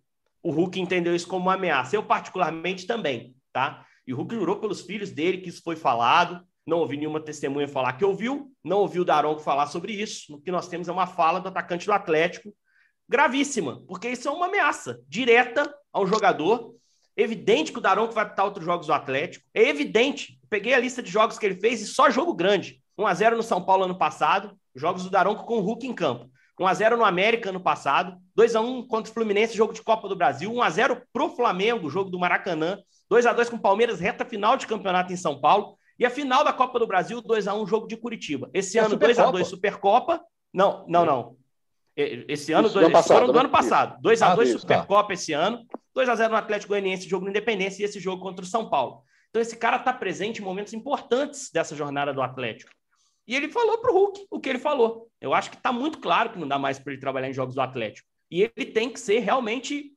O 0.49 0.51
Hulk 0.51 0.81
entendeu 0.81 1.15
isso 1.15 1.29
como 1.29 1.43
uma 1.43 1.57
ameaça. 1.57 1.95
Eu, 1.95 2.03
particularmente, 2.03 2.87
também, 2.87 3.37
tá? 3.53 3.85
E 4.07 4.15
o 4.15 4.17
Hulk 4.17 4.35
jurou 4.35 4.57
pelos 4.57 4.81
filhos 4.81 5.11
dele 5.11 5.43
que 5.43 5.51
isso 5.51 5.61
foi 5.63 5.77
falado. 5.77 6.43
Não 6.67 6.79
ouvi 6.79 6.97
nenhuma 6.97 7.21
testemunha 7.21 7.69
falar 7.69 7.93
que 7.93 8.05
ouviu. 8.05 8.51
Não 8.65 8.79
ouviu 8.79 9.03
o 9.03 9.05
Daronco 9.05 9.43
falar 9.43 9.67
sobre 9.67 9.93
isso. 9.93 10.37
O 10.37 10.41
que 10.41 10.51
nós 10.51 10.67
temos 10.67 10.89
é 10.89 10.93
uma 10.93 11.07
fala 11.07 11.39
do 11.39 11.49
atacante 11.49 11.85
do 11.85 11.93
Atlético 11.93 12.51
gravíssima, 13.07 13.83
porque 13.87 14.09
isso 14.09 14.27
é 14.27 14.31
uma 14.31 14.47
ameaça 14.47 14.99
direta 15.07 15.71
ao 15.93 16.07
jogador. 16.07 16.75
Evidente 17.15 17.71
que 17.71 17.79
o 17.79 17.83
Daronco 17.83 18.15
vai 18.15 18.25
apitar 18.25 18.47
outros 18.47 18.65
jogos 18.65 18.87
do 18.87 18.95
Atlético. 18.95 19.45
É 19.53 19.69
evidente. 19.69 20.41
Peguei 20.49 20.73
a 20.73 20.81
lista 20.81 21.03
de 21.03 21.11
jogos 21.11 21.39
que 21.39 21.45
ele 21.45 21.61
fez 21.61 21.83
e 21.83 21.87
só 21.87 22.09
jogo 22.09 22.33
grande. 22.33 22.83
1x0 22.99 23.37
no 23.37 23.43
São 23.43 23.63
Paulo 23.63 23.85
ano 23.85 23.99
passado, 23.99 24.59
jogos 24.75 25.05
do 25.05 25.11
Daronco 25.11 25.45
com 25.45 25.59
o 25.59 25.61
Hulk 25.61 25.87
em 25.87 25.93
campo. 25.93 26.31
1x0 26.59 26.97
no 26.97 27.05
América 27.05 27.51
ano 27.51 27.61
passado, 27.61 28.17
2x1 28.37 28.87
contra 28.89 29.11
o 29.11 29.15
Fluminense, 29.15 29.57
jogo 29.57 29.73
de 29.73 29.83
Copa 29.83 30.09
do 30.09 30.17
Brasil, 30.17 30.51
1x0 30.51 31.03
pro 31.13 31.31
Flamengo, 31.31 31.89
jogo 31.89 32.11
do 32.11 32.19
Maracanã, 32.19 32.79
2x2 33.11 33.51
com 33.51 33.57
o 33.57 33.61
Palmeiras, 33.61 34.01
reta 34.01 34.25
final 34.25 34.57
de 34.57 34.67
campeonato 34.67 35.13
em 35.13 35.17
São 35.17 35.41
Paulo, 35.41 35.77
e 35.99 36.07
a 36.07 36.11
final 36.11 36.45
da 36.45 36.53
Copa 36.53 36.79
do 36.79 36.87
Brasil, 36.87 37.23
2x1, 37.23 37.67
jogo 37.67 37.89
de 37.89 37.97
Curitiba. 37.97 38.49
Esse 38.55 38.79
é 38.79 38.83
ano, 38.83 38.97
2x2 38.97 39.45
Supercopa. 39.45 40.21
Não, 40.53 40.85
não, 40.89 41.05
não. 41.05 41.37
Esse 41.97 42.53
ano, 42.53 42.69
dois, 42.69 42.85
ano 42.85 42.93
passado, 42.93 43.27
do 43.27 43.33
né? 43.33 43.41
ano 43.41 43.49
passado. 43.49 44.01
2x2 44.01 44.23
ah, 44.23 44.59
Supercopa 44.59 45.09
tá. 45.09 45.15
esse 45.15 45.33
ano, 45.33 45.67
2x0 45.97 46.29
no 46.29 46.37
Atlético 46.37 46.69
Goianiense, 46.69 47.09
jogo 47.09 47.25
no 47.25 47.31
Independência, 47.31 47.83
e 47.83 47.85
esse 47.85 47.99
jogo 47.99 48.23
contra 48.23 48.45
o 48.45 48.49
São 48.49 48.71
Paulo. 48.71 49.03
Então, 49.31 49.43
esse 49.43 49.57
cara 49.57 49.77
está 49.77 49.93
presente 49.93 50.41
em 50.41 50.45
momentos 50.45 50.73
importantes 50.73 51.51
dessa 51.53 51.75
jornada 51.75 52.15
do 52.15 52.23
Atlético. 52.23 52.71
E 53.29 53.37
ele 53.37 53.51
falou 53.51 53.77
para 53.77 53.93
o 53.93 53.95
Hulk 53.95 54.27
o 54.31 54.41
que 54.41 54.49
ele 54.49 54.59
falou. 54.59 55.11
Eu 55.21 55.35
acho 55.35 55.51
que 55.51 55.57
está 55.57 55.71
muito 55.71 55.99
claro 55.99 56.31
que 56.31 56.39
não 56.39 56.49
dá 56.49 56.59
mais 56.59 56.79
para 56.79 56.95
ele 56.95 57.01
trabalhar 57.01 57.29
em 57.29 57.35
jogos 57.35 57.55
do 57.55 57.61
Atlético. 57.61 58.09
E 58.31 58.43
ele 58.43 58.67
tem 58.73 58.91
que 58.91 58.99
ser 58.99 59.19
realmente 59.19 59.93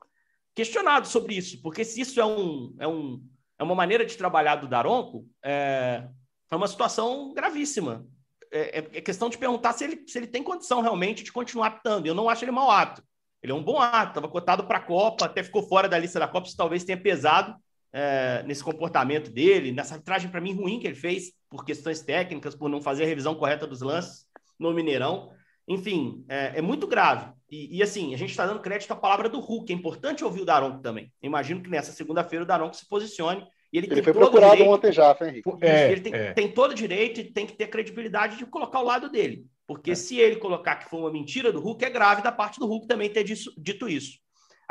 questionado 0.54 1.08
sobre 1.08 1.36
isso, 1.36 1.62
porque 1.62 1.86
se 1.86 2.02
isso 2.02 2.20
é, 2.20 2.26
um, 2.26 2.76
é, 2.78 2.86
um, 2.86 3.24
é 3.58 3.64
uma 3.64 3.74
maneira 3.74 4.06
de 4.06 4.18
trabalhar 4.18 4.56
do 4.56 4.68
Daronco, 4.68 5.26
é, 5.42 6.06
é 6.52 6.56
uma 6.56 6.68
situação 6.68 7.34
gravíssima. 7.34 8.06
É, 8.52 8.80
é, 8.80 8.98
é, 8.98 9.02
questão 9.02 9.30
de 9.30 9.38
perguntar 9.38 9.72
se 9.72 9.86
ele, 9.86 10.04
se 10.06 10.18
ele 10.18 10.28
tem 10.28 10.44
condição 10.44 10.82
realmente 10.82 11.24
de 11.24 11.32
continuar 11.32 11.68
apitando. 11.68 12.06
Eu 12.06 12.14
não 12.14 12.28
acho 12.28 12.44
ele 12.44 12.52
mau 12.52 12.70
ato. 12.70 13.02
Ele 13.42 13.54
é 13.54 13.56
um 13.56 13.64
bom 13.64 13.80
ato, 13.80 14.10
estava 14.10 14.28
cotado 14.28 14.66
para 14.66 14.78
a 14.78 14.82
Copa, 14.82 15.26
até 15.26 15.42
ficou 15.42 15.64
fora 15.64 15.88
da 15.88 15.98
lista 15.98 16.20
da 16.20 16.28
Copa, 16.28 16.48
isso 16.48 16.58
talvez 16.58 16.84
tenha 16.84 17.02
pesado 17.02 17.56
é, 17.94 18.44
nesse 18.44 18.64
comportamento 18.64 19.32
dele, 19.32 19.72
nessa 19.72 19.96
arbitragem 19.96 20.30
para 20.30 20.42
mim 20.42 20.54
ruim 20.54 20.80
que 20.80 20.88
ele 20.88 20.96
fez, 20.96 21.34
por 21.50 21.66
questões 21.66 22.02
técnicas, 22.02 22.56
por 22.56 22.70
não 22.70 22.82
fazer 22.82 23.04
a 23.04 23.08
revisão 23.08 23.36
correta 23.36 23.68
dos 23.68 23.82
lances 23.82 24.26
no 24.60 24.74
Mineirão. 24.74 25.32
Enfim, 25.68 26.26
é, 26.28 26.54
é 26.56 26.62
muito 26.62 26.88
grave. 26.88 27.32
E, 27.50 27.78
e, 27.78 27.84
assim, 27.84 28.14
a 28.14 28.18
gente 28.18 28.32
está 28.32 28.46
dando 28.46 28.62
crédito 28.62 28.92
à 28.92 28.96
palavra 28.96 29.30
do 29.30 29.40
Hulk. 29.40 29.72
É 29.72 29.76
importante 29.76 30.24
ouvir 30.24 30.42
o 30.42 30.46
Daronco 30.46 30.82
também. 30.82 31.12
imagino 31.22 31.62
que 31.62 31.70
nessa 31.70 31.92
segunda-feira 31.92 32.44
o 32.44 32.48
Daronco 32.48 32.76
se 32.76 32.88
posicione 32.88 33.46
e 33.72 33.78
ele, 33.78 33.88
ele 33.90 34.04
foi 34.04 34.14
procurado 34.14 34.52
direito, 34.52 34.70
ontem 34.70 34.92
já, 34.92 35.18
Henrique. 35.22 35.50
É, 35.62 35.92
ele 35.92 36.02
tem, 36.02 36.14
é. 36.14 36.34
tem, 36.34 36.52
todo 36.52 36.72
o 36.72 36.76
direito 36.76 37.22
e 37.22 37.24
tem 37.24 37.46
que 37.46 37.54
ter 37.54 37.68
credibilidade 37.68 38.38
de 38.38 38.46
colocar 38.46 38.82
o 38.82 38.86
lado 38.86 39.10
dele. 39.10 39.46
Porque 39.66 39.92
é. 39.92 39.96
se 39.96 40.18
ele 40.18 40.36
colocar 40.36 40.76
que 40.76 40.90
foi 40.90 41.00
uma 41.00 41.12
mentira 41.12 41.54
do 41.54 41.62
Hulk, 41.62 41.86
é 41.86 41.90
grave 41.90 42.22
da 42.22 42.32
parte 42.32 42.60
do 42.60 42.68
Hulk 42.68 42.86
também 42.86 43.10
ter 43.10 43.24
disso, 43.24 43.54
dito 43.58 43.88
isso. 43.88 44.20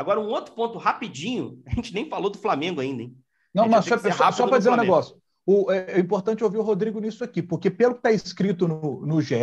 Agora, 0.00 0.18
um 0.18 0.28
outro 0.30 0.54
ponto 0.54 0.78
rapidinho, 0.78 1.62
a 1.68 1.74
gente 1.74 1.92
nem 1.92 2.08
falou 2.08 2.30
do 2.30 2.38
Flamengo 2.38 2.80
ainda, 2.80 3.02
hein? 3.02 3.14
Não, 3.54 3.68
mas 3.68 3.84
só, 3.84 3.98
só, 3.98 4.32
só 4.32 4.46
para 4.46 4.58
dizer 4.58 4.70
um 4.70 4.76
negócio. 4.76 5.20
O, 5.46 5.70
é, 5.70 5.96
é, 5.96 5.98
importante 5.98 6.44
ouvir 6.44 6.58
o 6.58 6.62
Rodrigo 6.62 7.00
nisso 7.00 7.24
aqui, 7.24 7.42
porque 7.42 7.70
pelo 7.70 7.94
que 7.94 7.98
está 7.98 8.12
escrito 8.12 8.68
no, 8.68 9.04
no 9.04 9.20
GE, 9.20 9.34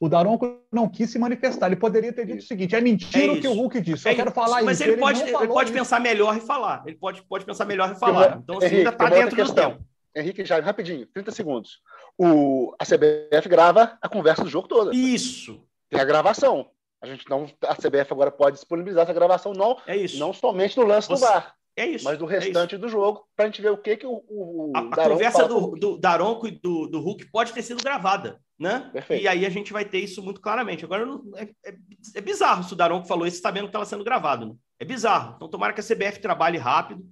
o 0.00 0.08
Daronco 0.08 0.60
não 0.72 0.88
quis 0.88 1.10
se 1.10 1.18
manifestar. 1.18 1.66
Ele 1.66 1.76
poderia 1.76 2.12
ter 2.12 2.24
dito 2.24 2.38
isso. 2.38 2.46
o 2.46 2.48
seguinte: 2.48 2.74
é 2.74 2.80
mentira 2.80 3.26
é 3.26 3.36
o 3.36 3.40
que 3.40 3.48
o 3.48 3.52
Hulk 3.52 3.80
disse. 3.80 4.08
Eu 4.08 4.12
é 4.12 4.14
quero 4.14 4.30
falar 4.30 4.62
mas 4.62 4.80
isso. 4.80 4.80
Mas 4.80 4.80
ele, 4.80 4.92
ele, 4.92 5.00
pode, 5.00 5.22
ele 5.22 5.52
pode 5.52 5.72
pensar 5.72 6.00
melhor 6.00 6.36
e 6.36 6.40
falar. 6.40 6.82
Ele 6.86 6.96
pode, 6.96 7.22
pode 7.22 7.44
pensar 7.44 7.64
melhor 7.66 7.92
e 7.92 7.98
falar. 7.98 8.38
Então, 8.42 8.56
assim, 8.56 8.66
Henrique, 8.66 8.78
ainda 8.78 8.90
está 8.90 9.08
dentro 9.10 9.44
do 9.44 9.54
tempo. 9.54 9.84
Henrique, 10.16 10.44
já 10.44 10.60
rapidinho, 10.60 11.06
30 11.06 11.30
segundos. 11.32 11.80
O, 12.16 12.74
a 12.78 12.84
CBF 12.84 13.48
grava 13.48 13.98
a 14.00 14.08
conversa 14.08 14.44
do 14.44 14.50
jogo 14.50 14.68
toda. 14.68 14.94
Isso. 14.94 15.60
Tem 15.90 16.00
a 16.00 16.04
gravação. 16.04 16.68
A 17.02 17.06
gente 17.06 17.28
não, 17.28 17.46
a 17.66 17.74
CBF 17.74 18.12
agora 18.12 18.30
pode 18.30 18.56
disponibilizar 18.56 19.02
essa 19.02 19.12
gravação 19.12 19.52
não, 19.52 19.76
é 19.86 19.96
isso. 19.96 20.18
não 20.18 20.32
somente 20.32 20.76
no 20.76 20.86
lance 20.86 21.08
Você, 21.08 21.24
do 21.24 21.30
VAR. 21.32 21.54
É 21.76 21.86
isso. 21.86 22.04
Mas 22.04 22.18
do 22.18 22.30
é 22.30 22.38
restante 22.38 22.74
é 22.74 22.78
do 22.78 22.88
jogo, 22.88 23.26
para 23.34 23.46
a 23.46 23.48
gente 23.48 23.60
ver 23.60 23.70
o 23.70 23.78
que, 23.78 23.96
que 23.96 24.06
o, 24.06 24.22
o 24.28 24.72
a, 24.76 24.80
a 24.80 25.08
conversa 25.08 25.48
do, 25.48 25.72
do 25.72 25.98
Daronco 25.98 26.46
e 26.46 26.52
do, 26.52 26.86
do 26.86 27.00
Hulk 27.00 27.30
pode 27.32 27.52
ter 27.52 27.62
sido 27.62 27.82
gravada, 27.82 28.38
né? 28.58 28.90
Perfeito. 28.92 29.22
E 29.22 29.26
aí 29.26 29.44
a 29.44 29.50
gente 29.50 29.72
vai 29.72 29.84
ter 29.84 29.98
isso 29.98 30.22
muito 30.22 30.40
claramente. 30.40 30.84
Agora, 30.84 31.04
é, 31.36 31.44
é, 31.66 31.74
é 32.14 32.20
bizarro 32.20 32.62
se 32.62 32.72
o 32.72 32.76
Daronco 32.76 33.08
falou 33.08 33.26
isso 33.26 33.40
sabendo 33.40 33.64
que 33.64 33.70
estava 33.70 33.86
sendo 33.86 34.04
gravado. 34.04 34.46
Né? 34.46 34.54
É 34.78 34.84
bizarro. 34.84 35.34
Então, 35.36 35.48
tomara 35.48 35.72
que 35.72 35.80
a 35.80 35.84
CBF 35.84 36.20
trabalhe 36.20 36.58
rápido. 36.58 37.04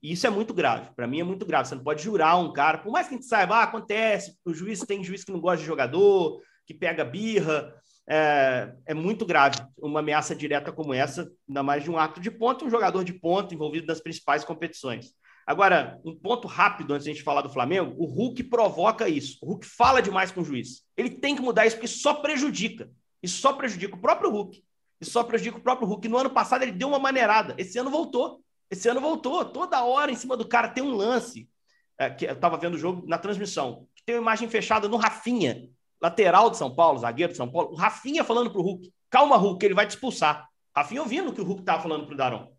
E 0.00 0.12
isso 0.12 0.26
é 0.26 0.30
muito 0.30 0.54
grave. 0.54 0.90
Para 0.94 1.06
mim 1.06 1.20
é 1.20 1.24
muito 1.24 1.44
grave. 1.44 1.68
Você 1.68 1.74
não 1.74 1.82
pode 1.82 2.02
jurar 2.02 2.38
um 2.38 2.52
cara, 2.52 2.78
por 2.78 2.92
mais 2.92 3.08
que 3.08 3.14
a 3.14 3.16
gente 3.16 3.26
saiba, 3.26 3.56
ah, 3.56 3.62
acontece, 3.64 4.38
o 4.44 4.54
juiz 4.54 4.80
tem 4.80 5.02
juiz 5.02 5.24
que 5.24 5.32
não 5.32 5.40
gosta 5.40 5.58
de 5.58 5.64
jogador, 5.64 6.40
que 6.66 6.74
pega 6.74 7.04
birra 7.04 7.74
é, 8.06 8.74
é, 8.86 8.94
muito 8.94 9.24
grave 9.24 9.56
uma 9.78 10.00
ameaça 10.00 10.34
direta 10.34 10.70
como 10.70 10.92
essa, 10.92 11.30
ainda 11.48 11.62
mais 11.62 11.82
de 11.82 11.90
um 11.90 11.98
ato 11.98 12.20
de 12.20 12.30
ponto, 12.30 12.64
um 12.64 12.70
jogador 12.70 13.02
de 13.04 13.12
ponto 13.12 13.54
envolvido 13.54 13.86
nas 13.86 14.00
principais 14.00 14.44
competições. 14.44 15.14
Agora, 15.46 16.00
um 16.04 16.14
ponto 16.14 16.48
rápido 16.48 16.94
antes 16.94 17.04
de 17.04 17.10
a 17.10 17.14
gente 17.14 17.24
falar 17.24 17.42
do 17.42 17.50
Flamengo: 17.50 17.94
o 17.98 18.06
Hulk 18.06 18.44
provoca 18.44 19.08
isso. 19.08 19.38
O 19.42 19.46
Hulk 19.48 19.66
fala 19.66 20.00
demais 20.00 20.30
com 20.30 20.40
o 20.40 20.44
juiz. 20.44 20.82
Ele 20.96 21.10
tem 21.10 21.36
que 21.36 21.42
mudar 21.42 21.66
isso 21.66 21.76
porque 21.76 21.88
só 21.88 22.14
prejudica. 22.14 22.90
Isso 23.22 23.40
só 23.40 23.52
prejudica 23.52 23.94
o 23.94 24.00
próprio 24.00 24.30
Hulk. 24.30 24.62
Isso 25.00 25.10
só 25.10 25.22
prejudica 25.22 25.58
o 25.58 25.62
próprio 25.62 25.86
Hulk. 25.86 26.08
No 26.08 26.18
ano 26.18 26.30
passado 26.30 26.62
ele 26.62 26.72
deu 26.72 26.88
uma 26.88 26.98
maneirada. 26.98 27.54
Esse 27.58 27.78
ano 27.78 27.90
voltou. 27.90 28.42
Esse 28.70 28.88
ano 28.88 29.00
voltou, 29.00 29.44
toda 29.44 29.84
hora 29.84 30.10
em 30.10 30.16
cima 30.16 30.36
do 30.36 30.48
cara 30.48 30.68
tem 30.68 30.82
um 30.82 30.96
lance. 30.96 31.48
É, 31.96 32.10
que 32.10 32.26
eu 32.26 32.32
estava 32.32 32.56
vendo 32.56 32.74
o 32.74 32.78
jogo 32.78 33.06
na 33.06 33.18
transmissão, 33.18 33.86
que 33.94 34.02
tem 34.04 34.16
uma 34.16 34.22
imagem 34.22 34.48
fechada 34.48 34.88
no 34.88 34.96
Rafinha, 34.96 35.68
lateral 36.04 36.50
de 36.50 36.58
São 36.58 36.74
Paulo, 36.74 36.98
zagueiro 36.98 37.32
de 37.32 37.36
São 37.38 37.50
Paulo. 37.50 37.72
O 37.72 37.76
Rafinha 37.76 38.22
falando 38.22 38.50
pro 38.50 38.60
Hulk: 38.60 38.92
calma, 39.08 39.36
Hulk, 39.36 39.64
ele 39.64 39.74
vai 39.74 39.86
te 39.86 39.90
expulsar. 39.90 40.46
Rafinha 40.76 41.00
ouvindo 41.00 41.30
o 41.30 41.32
que 41.32 41.40
o 41.40 41.44
Hulk 41.44 41.62
estava 41.62 41.82
falando 41.82 42.06
pro 42.06 42.16
Daron. 42.16 42.52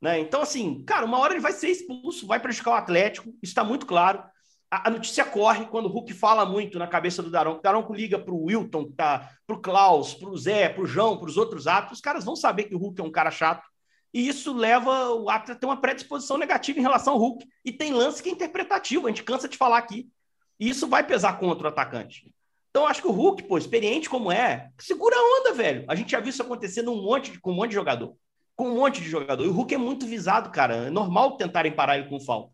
Né? 0.00 0.18
Então, 0.20 0.42
assim, 0.42 0.84
cara, 0.84 1.06
uma 1.06 1.18
hora 1.18 1.32
ele 1.32 1.40
vai 1.40 1.52
ser 1.52 1.68
expulso, 1.68 2.26
vai 2.26 2.38
prejudicar 2.38 2.72
o 2.72 2.74
Atlético, 2.74 3.30
isso 3.42 3.52
está 3.52 3.64
muito 3.64 3.86
claro. 3.86 4.22
A, 4.70 4.88
a, 4.88 4.90
notícia 4.90 5.24
corre 5.24 5.66
quando 5.66 5.86
o 5.86 5.88
Hulk 5.88 6.12
fala 6.12 6.44
muito 6.44 6.78
na 6.78 6.86
cabeça 6.86 7.22
do 7.22 7.30
Daronco. 7.30 7.60
O 7.60 7.62
Daronco 7.62 7.94
liga 7.94 8.18
para 8.18 8.34
o 8.34 8.44
Wilton, 8.44 8.90
tá, 8.90 9.30
para 9.46 9.56
o 9.56 9.60
Klaus, 9.60 10.12
para 10.12 10.28
o 10.28 10.36
Zé, 10.36 10.68
para 10.68 10.82
o 10.82 10.86
João, 10.86 11.16
para 11.16 11.28
os 11.28 11.36
outros 11.36 11.66
atos. 11.66 11.92
Os 11.92 12.00
caras 12.00 12.24
vão 12.24 12.36
saber 12.36 12.64
que 12.64 12.74
o 12.74 12.78
Hulk 12.78 13.00
é 13.00 13.04
um 13.04 13.10
cara 13.10 13.30
chato. 13.30 13.66
E 14.12 14.28
isso 14.28 14.52
leva 14.52 15.10
o 15.14 15.30
Atlético 15.30 15.52
a 15.52 15.60
ter 15.60 15.66
uma 15.66 15.80
predisposição 15.80 16.36
negativa 16.36 16.78
em 16.78 16.82
relação 16.82 17.14
ao 17.14 17.18
Hulk. 17.18 17.46
E 17.64 17.72
tem 17.72 17.92
lance 17.92 18.22
que 18.22 18.28
é 18.28 18.32
interpretativo, 18.32 19.06
a 19.06 19.10
gente 19.10 19.22
cansa 19.22 19.48
de 19.48 19.56
falar 19.56 19.78
aqui. 19.78 20.10
E 20.58 20.68
isso 20.68 20.86
vai 20.86 21.06
pesar 21.06 21.38
contra 21.38 21.66
o 21.66 21.70
atacante. 21.70 22.32
Então, 22.72 22.86
acho 22.86 23.02
que 23.02 23.06
o 23.06 23.12
Hulk, 23.12 23.42
pô, 23.42 23.58
experiente 23.58 24.08
como 24.08 24.32
é, 24.32 24.70
segura 24.78 25.14
a 25.14 25.40
onda, 25.40 25.52
velho. 25.52 25.84
A 25.86 25.94
gente 25.94 26.10
já 26.10 26.20
viu 26.20 26.30
isso 26.30 26.40
acontecendo 26.40 26.90
um 26.90 27.02
monte, 27.02 27.38
com 27.38 27.52
um 27.52 27.54
monte 27.54 27.68
de 27.68 27.74
jogador. 27.74 28.16
Com 28.56 28.70
um 28.70 28.76
monte 28.76 29.02
de 29.02 29.10
jogador. 29.10 29.44
E 29.44 29.48
o 29.48 29.52
Hulk 29.52 29.74
é 29.74 29.78
muito 29.78 30.06
visado, 30.06 30.50
cara. 30.50 30.86
É 30.86 30.90
normal 30.90 31.36
tentarem 31.36 31.70
parar 31.70 31.98
ele 31.98 32.08
com 32.08 32.18
falta. 32.18 32.50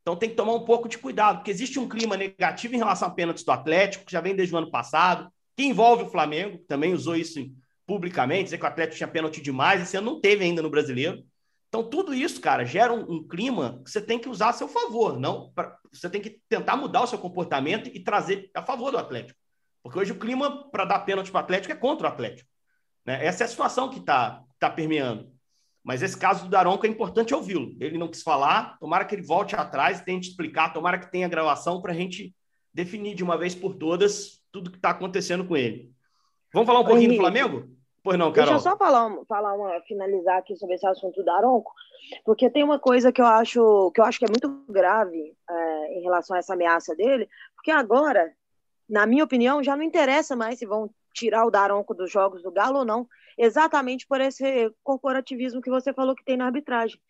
Então 0.00 0.16
tem 0.16 0.30
que 0.30 0.36
tomar 0.36 0.54
um 0.54 0.64
pouco 0.64 0.88
de 0.88 0.96
cuidado, 0.96 1.36
porque 1.36 1.50
existe 1.50 1.78
um 1.78 1.86
clima 1.86 2.16
negativo 2.16 2.74
em 2.74 2.78
relação 2.78 3.08
a 3.08 3.10
pênaltis 3.10 3.44
do 3.44 3.52
Atlético, 3.52 4.06
que 4.06 4.12
já 4.12 4.22
vem 4.22 4.34
desde 4.34 4.54
o 4.54 4.58
ano 4.58 4.70
passado, 4.70 5.30
que 5.54 5.62
envolve 5.62 6.04
o 6.04 6.08
Flamengo, 6.08 6.56
que 6.56 6.64
também 6.64 6.94
usou 6.94 7.14
isso 7.14 7.38
publicamente, 7.86 8.44
dizer 8.44 8.56
que 8.56 8.64
o 8.64 8.68
Atlético 8.68 8.96
tinha 8.96 9.08
pênalti 9.08 9.42
demais, 9.42 9.82
esse 9.82 9.98
ano 9.98 10.12
não 10.12 10.20
teve 10.20 10.44
ainda 10.44 10.62
no 10.62 10.70
brasileiro. 10.70 11.22
Então, 11.68 11.84
tudo 11.84 12.14
isso, 12.14 12.40
cara, 12.40 12.64
gera 12.64 12.90
um, 12.90 13.16
um, 13.16 13.28
clima 13.28 13.82
que 13.84 13.90
você 13.90 14.00
tem 14.00 14.18
que 14.18 14.30
usar 14.30 14.48
a 14.48 14.52
seu 14.54 14.66
favor, 14.66 15.20
não 15.20 15.52
pra, 15.54 15.76
você 15.92 16.08
tem 16.08 16.22
que 16.22 16.40
tentar 16.48 16.76
mudar 16.76 17.02
o 17.02 17.06
seu 17.06 17.18
comportamento 17.18 17.90
e 17.92 18.00
trazer 18.00 18.50
a 18.54 18.62
favor 18.62 18.90
do 18.90 18.96
Atlético. 18.96 19.38
Porque 19.88 20.00
hoje 20.00 20.12
o 20.12 20.18
clima 20.18 20.68
para 20.70 20.84
dar 20.84 20.98
pênalti 21.00 21.30
para 21.30 21.40
o 21.40 21.44
Atlético 21.44 21.72
é 21.72 21.76
contra 21.76 22.06
o 22.06 22.10
Atlético. 22.10 22.48
Né? 23.06 23.24
Essa 23.24 23.44
é 23.44 23.46
a 23.46 23.48
situação 23.48 23.88
que 23.88 23.98
está 23.98 24.44
tá 24.58 24.68
permeando. 24.68 25.32
Mas 25.82 26.02
esse 26.02 26.16
caso 26.16 26.44
do 26.44 26.50
Daronco 26.50 26.84
é 26.84 26.88
importante 26.90 27.34
ouvi-lo. 27.34 27.74
Ele 27.80 27.96
não 27.96 28.08
quis 28.08 28.22
falar, 28.22 28.78
tomara 28.78 29.06
que 29.06 29.14
ele 29.14 29.22
volte 29.22 29.56
atrás 29.56 29.98
e 29.98 30.04
tente 30.04 30.28
explicar, 30.28 30.74
tomara 30.74 30.98
que 30.98 31.10
tenha 31.10 31.26
gravação 31.26 31.80
para 31.80 31.92
a 31.92 31.94
gente 31.94 32.34
definir 32.72 33.14
de 33.14 33.24
uma 33.24 33.38
vez 33.38 33.54
por 33.54 33.76
todas 33.76 34.42
tudo 34.52 34.70
que 34.70 34.76
está 34.76 34.90
acontecendo 34.90 35.46
com 35.46 35.56
ele. 35.56 35.90
Vamos 36.52 36.66
falar 36.66 36.80
um 36.80 36.82
Oi, 36.82 36.88
pouquinho 36.90 37.12
do 37.12 37.16
Flamengo? 37.16 37.68
Pois 38.02 38.18
não, 38.18 38.30
Carol. 38.30 38.52
Deixa 38.52 38.68
eu 38.68 38.72
só 38.72 38.76
falar, 38.76 39.10
falar 39.26 39.54
uma, 39.54 39.80
finalizar 39.88 40.36
aqui 40.36 40.54
sobre 40.56 40.74
esse 40.74 40.86
assunto 40.86 41.16
do 41.16 41.24
Daronco, 41.24 41.72
porque 42.26 42.50
tem 42.50 42.62
uma 42.62 42.78
coisa 42.78 43.10
que 43.10 43.22
eu 43.22 43.26
acho 43.26 43.90
que 43.94 44.00
eu 44.02 44.04
acho 44.04 44.18
que 44.18 44.26
é 44.26 44.28
muito 44.28 44.64
grave 44.68 45.34
é, 45.48 45.98
em 45.98 46.02
relação 46.02 46.36
a 46.36 46.40
essa 46.40 46.52
ameaça 46.52 46.94
dele, 46.94 47.26
porque 47.54 47.70
agora, 47.70 48.30
na 48.88 49.06
minha 49.06 49.24
opinião, 49.24 49.62
já 49.62 49.76
não 49.76 49.82
interessa 49.82 50.34
mais 50.34 50.58
se 50.58 50.66
vão 50.66 50.90
tirar 51.14 51.44
o 51.44 51.50
Daronco 51.50 51.94
dos 51.94 52.10
jogos 52.10 52.42
do 52.42 52.50
Galo 52.50 52.80
ou 52.80 52.84
não 52.84 53.06
exatamente 53.38 54.06
por 54.06 54.20
esse 54.20 54.70
corporativismo 54.82 55.62
que 55.62 55.70
você 55.70 55.94
falou 55.94 56.14
que 56.14 56.24
tem 56.24 56.36
na 56.36 56.46
arbitragem. 56.46 57.00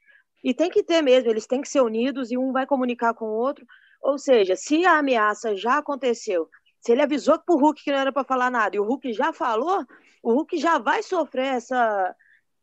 E 0.44 0.52
tem 0.52 0.70
que 0.70 0.84
ter 0.84 1.02
mesmo, 1.02 1.30
eles 1.30 1.46
têm 1.46 1.62
que 1.62 1.68
ser 1.68 1.80
unidos 1.80 2.30
e 2.30 2.36
um 2.36 2.52
vai 2.52 2.66
comunicar 2.66 3.14
com 3.14 3.24
o 3.24 3.38
outro. 3.38 3.66
Ou 4.00 4.18
seja, 4.18 4.54
se 4.54 4.84
a 4.84 4.98
ameaça 4.98 5.56
já 5.56 5.78
aconteceu, 5.78 6.48
se 6.80 6.92
ele 6.92 7.02
avisou 7.02 7.38
para 7.38 7.54
o 7.54 7.58
Hulk 7.58 7.82
que 7.82 7.90
não 7.90 7.98
era 7.98 8.12
para 8.12 8.22
falar 8.22 8.50
nada 8.50 8.76
e 8.76 8.78
o 8.78 8.84
Hulk 8.84 9.12
já 9.12 9.32
falou, 9.32 9.84
o 10.22 10.32
Hulk 10.32 10.58
já 10.58 10.78
vai 10.78 11.02
sofrer 11.02 11.54
essa, 11.54 12.14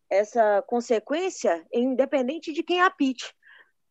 essa 0.09 0.63
consequência, 0.67 1.65
independente 1.73 2.53
de 2.53 2.63
quem 2.63 2.81
apite. 2.81 3.33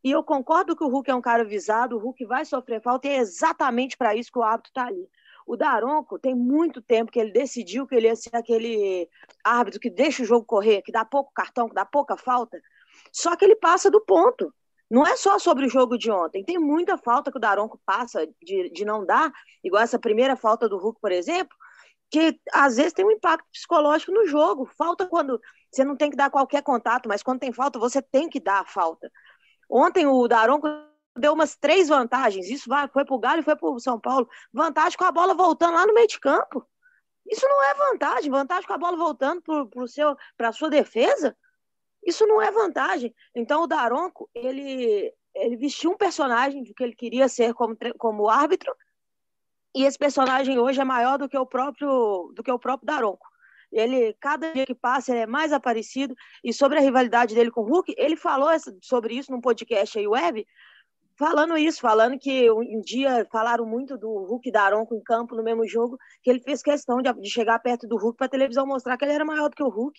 E 0.03 0.11
eu 0.11 0.23
concordo 0.23 0.77
que 0.77 0.85
o 0.85 0.89
Hulk 0.89 1.11
é 1.11 1.15
um 1.15 1.21
cara 1.21 1.45
visado, 1.45 1.97
o 1.97 1.99
Hulk 1.99 2.25
vai 2.27 2.45
sofrer 2.45 2.81
falta 2.81 3.09
e 3.09 3.11
é 3.11 3.17
exatamente 3.17 3.97
para 3.97 4.15
isso 4.15 4.31
que 4.31 4.39
o 4.39 4.43
árbitro 4.43 4.71
está 4.71 4.87
ali. 4.87 5.09
O 5.47 5.57
Daronco 5.57 6.19
tem 6.19 6.35
muito 6.35 6.81
tempo 6.81 7.13
que 7.13 7.21
ele 7.21 7.31
decidiu 7.31 7.87
que 7.87 7.95
ele 7.95 8.07
ia 8.07 8.17
ser 8.17 8.35
aquele 8.35 9.09
árbitro 9.45 9.79
que 9.79 9.91
deixa 9.91 10.23
o 10.23 10.27
jogo 10.27 10.47
correr, 10.47 10.83
que 10.83 10.93
dá 10.93 11.05
pouco 11.05 11.33
cartão, 11.35 11.69
que 11.69 11.75
dá 11.75 11.85
pouca 11.85 12.17
falta. 12.17 12.61
Só 13.13 13.37
que 13.37 13.45
ele 13.45 13.57
passa 13.57 13.91
do 13.91 14.01
ponto. 14.01 14.53
Não 14.91 15.07
é 15.07 15.17
só 15.17 15.39
sobre 15.39 15.67
o 15.67 15.69
jogo 15.69 15.99
de 15.99 16.11
ontem. 16.11 16.45
Tem 16.45 16.59
muita 16.59 16.97
falta 16.97 17.31
que 17.31 17.37
o 17.37 17.41
Daronco 17.41 17.81
passa 17.85 18.27
de, 18.43 18.71
de 18.71 18.85
não 18.85 19.05
dar, 19.05 19.33
igual 19.63 19.83
essa 19.83 19.99
primeira 19.99 20.37
falta 20.37 20.69
do 20.69 20.79
Hulk, 20.79 21.01
por 21.01 21.13
exemplo, 21.13 21.57
que 22.11 22.39
às 22.53 22.77
vezes 22.77 22.93
tem 22.93 23.05
um 23.05 23.11
impacto 23.11 23.47
psicológico 23.51 24.13
no 24.13 24.27
jogo. 24.27 24.71
Falta 24.79 25.07
quando 25.07 25.41
você 25.71 25.85
não 25.85 25.97
tem 25.97 26.11
que 26.11 26.17
dar 26.17 26.31
qualquer 26.31 26.63
contato, 26.63 27.09
mas 27.09 27.23
quando 27.23 27.41
tem 27.41 27.53
falta, 27.53 27.79
você 27.79 28.01
tem 28.01 28.29
que 28.29 28.41
dar 28.41 28.61
a 28.61 28.65
falta. 28.65 29.11
Ontem 29.69 30.07
o 30.07 30.29
Daronco 30.29 30.69
deu 31.17 31.33
umas 31.33 31.57
três 31.57 31.89
vantagens. 31.89 32.49
Isso 32.49 32.69
vai, 32.69 32.89
foi 32.89 33.05
para 33.05 33.15
o 33.15 33.19
Galo 33.19 33.41
e 33.41 33.45
foi 33.45 33.57
para 33.57 33.69
o 33.69 33.79
São 33.79 33.99
Paulo. 33.99 34.29
Vantagem 34.53 34.99
com 34.99 35.05
a 35.05 35.13
bola 35.13 35.35
voltando 35.35 35.75
lá 35.75 35.87
no 35.87 35.95
meio 35.95 36.09
de 36.09 36.19
campo. 36.19 36.67
Isso 37.27 37.47
não 37.47 37.63
é 37.65 37.75
vantagem. 37.75 38.31
Vantagem 38.31 38.67
com 38.67 38.73
a 38.73 38.79
bola 38.79 38.97
voltando 38.97 39.43
para 40.37 40.49
a 40.49 40.53
sua 40.53 40.69
defesa. 40.69 41.37
Isso 42.05 42.27
não 42.27 42.41
é 42.43 42.51
vantagem. 42.51 43.15
Então 43.35 43.63
o 43.63 43.67
Daronco, 43.67 44.29
ele, 44.35 45.13
ele 45.35 45.57
vestiu 45.57 45.93
um 45.93 45.97
personagem 45.97 46.63
de 46.63 46.75
que 46.75 46.83
ele 46.83 46.95
queria 46.95 47.29
ser 47.29 47.55
como, 47.55 47.77
como 47.99 48.29
árbitro. 48.29 48.75
E 49.75 49.85
esse 49.85 49.99
personagem 49.99 50.59
hoje 50.59 50.81
é 50.81 50.85
maior 50.85 51.19
do 51.19 51.29
que 51.29 51.37
o 51.37 51.47
próprio 51.47 52.33
do 52.35 52.43
que 52.43 52.53
o 52.53 52.59
próprio 52.59 52.87
Daronco. 52.87 53.27
Ele, 53.73 54.15
cada 54.21 54.53
dia 54.53 54.65
que 54.65 54.75
passa, 54.75 55.11
ele 55.11 55.23
é 55.23 55.27
mais 55.27 55.53
aparecido. 55.53 56.15
E 56.45 56.53
sobre 56.53 56.79
a 56.79 56.81
rivalidade 56.81 57.35
dele 57.35 57.51
com 57.51 57.63
o 57.63 57.69
Hulk, 57.69 57.93
ele 57.99 58.15
falou 58.15 58.49
sobre 58.81 59.15
isso 59.15 59.33
num 59.33 59.41
podcast 59.41 59.99
aí 59.99 60.07
web, 60.07 60.47
falando 61.19 61.57
isso, 61.57 61.81
falando 61.81 62.19
que 62.19 62.51
um 62.51 62.81
dia 62.81 63.27
falaram 63.31 63.65
muito 63.67 63.97
do 63.97 64.09
Hulk 64.25 64.51
Daronco 64.51 64.95
em 64.95 65.03
campo 65.03 65.37
no 65.37 65.43
mesmo 65.43 65.67
jogo, 65.67 65.97
que 66.23 66.31
ele 66.31 66.41
fez 66.41 66.63
questão 66.63 67.01
de, 67.01 67.13
de 67.21 67.31
chegar 67.31 67.59
perto 67.59 67.87
do 67.87 67.97
Hulk 67.97 68.17
para 68.17 68.27
a 68.27 68.31
televisão 68.31 68.67
mostrar 68.67 68.97
que 68.97 69.05
ele 69.05 69.13
era 69.13 69.25
maior 69.25 69.49
do 69.49 69.57
que 69.57 69.63
o 69.63 69.69
Hulk. 69.69 69.99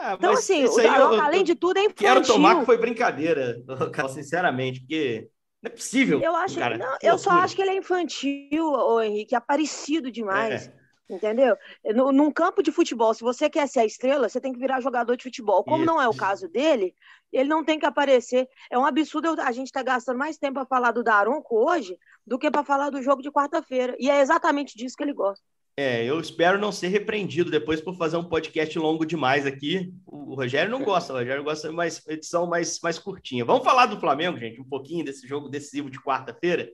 É, 0.00 0.12
então, 0.14 0.32
assim, 0.32 0.64
o 0.64 0.76
Daronco, 0.76 1.14
eu, 1.14 1.22
além 1.22 1.44
de 1.44 1.54
tudo, 1.54 1.78
é 1.78 1.84
infantil. 1.84 2.06
Quero 2.06 2.26
tomar 2.26 2.60
que 2.60 2.66
foi 2.66 2.76
brincadeira, 2.76 3.56
sinceramente, 4.12 4.80
porque 4.80 5.28
não 5.62 5.70
é 5.70 5.74
possível. 5.74 6.20
Eu, 6.20 6.36
acho, 6.36 6.58
cara, 6.58 6.78
não, 6.78 6.96
eu 7.02 7.18
só 7.18 7.30
acho 7.30 7.56
que 7.56 7.62
ele 7.62 7.70
é 7.70 7.76
infantil, 7.76 8.64
ô 8.64 9.00
Henrique, 9.00 9.34
é 9.34 9.40
parecido 9.40 10.10
demais. 10.10 10.68
É. 10.68 10.78
Entendeu? 11.08 11.56
No, 11.94 12.12
num 12.12 12.30
campo 12.30 12.62
de 12.62 12.70
futebol, 12.70 13.14
se 13.14 13.22
você 13.22 13.48
quer 13.48 13.66
ser 13.66 13.80
a 13.80 13.86
estrela, 13.86 14.28
você 14.28 14.40
tem 14.40 14.52
que 14.52 14.58
virar 14.58 14.80
jogador 14.80 15.16
de 15.16 15.22
futebol. 15.22 15.64
Como 15.64 15.84
não 15.84 16.00
é 16.00 16.06
o 16.06 16.14
caso 16.14 16.48
dele, 16.48 16.94
ele 17.32 17.48
não 17.48 17.64
tem 17.64 17.78
que 17.78 17.86
aparecer. 17.86 18.46
É 18.70 18.78
um 18.78 18.84
absurdo 18.84 19.40
a 19.40 19.52
gente 19.52 19.68
estar 19.68 19.82
tá 19.82 19.92
gastando 19.92 20.18
mais 20.18 20.36
tempo 20.36 20.54
para 20.54 20.66
falar 20.66 20.92
do 20.92 21.02
Daronco 21.02 21.56
hoje 21.56 21.98
do 22.26 22.38
que 22.38 22.50
para 22.50 22.62
falar 22.62 22.90
do 22.90 23.02
jogo 23.02 23.22
de 23.22 23.30
quarta-feira. 23.30 23.96
E 23.98 24.10
é 24.10 24.20
exatamente 24.20 24.76
disso 24.76 24.96
que 24.96 25.02
ele 25.02 25.14
gosta. 25.14 25.42
É, 25.78 26.04
eu 26.04 26.18
espero 26.20 26.58
não 26.58 26.72
ser 26.72 26.88
repreendido 26.88 27.52
depois 27.52 27.80
por 27.80 27.96
fazer 27.96 28.16
um 28.16 28.28
podcast 28.28 28.76
longo 28.78 29.06
demais 29.06 29.46
aqui. 29.46 29.94
O 30.04 30.34
Rogério 30.34 30.70
não 30.70 30.82
gosta, 30.82 31.12
o 31.12 31.16
Rogério 31.16 31.44
gosta 31.44 31.68
de 31.68 31.74
mais 31.74 32.04
edição 32.08 32.46
mais, 32.46 32.80
mais 32.82 32.98
curtinha. 32.98 33.44
Vamos 33.44 33.64
falar 33.64 33.86
do 33.86 33.98
Flamengo, 33.98 34.36
gente, 34.36 34.60
um 34.60 34.68
pouquinho 34.68 35.04
desse 35.04 35.26
jogo 35.26 35.48
decisivo 35.48 35.88
de 35.88 36.00
quarta-feira 36.02 36.68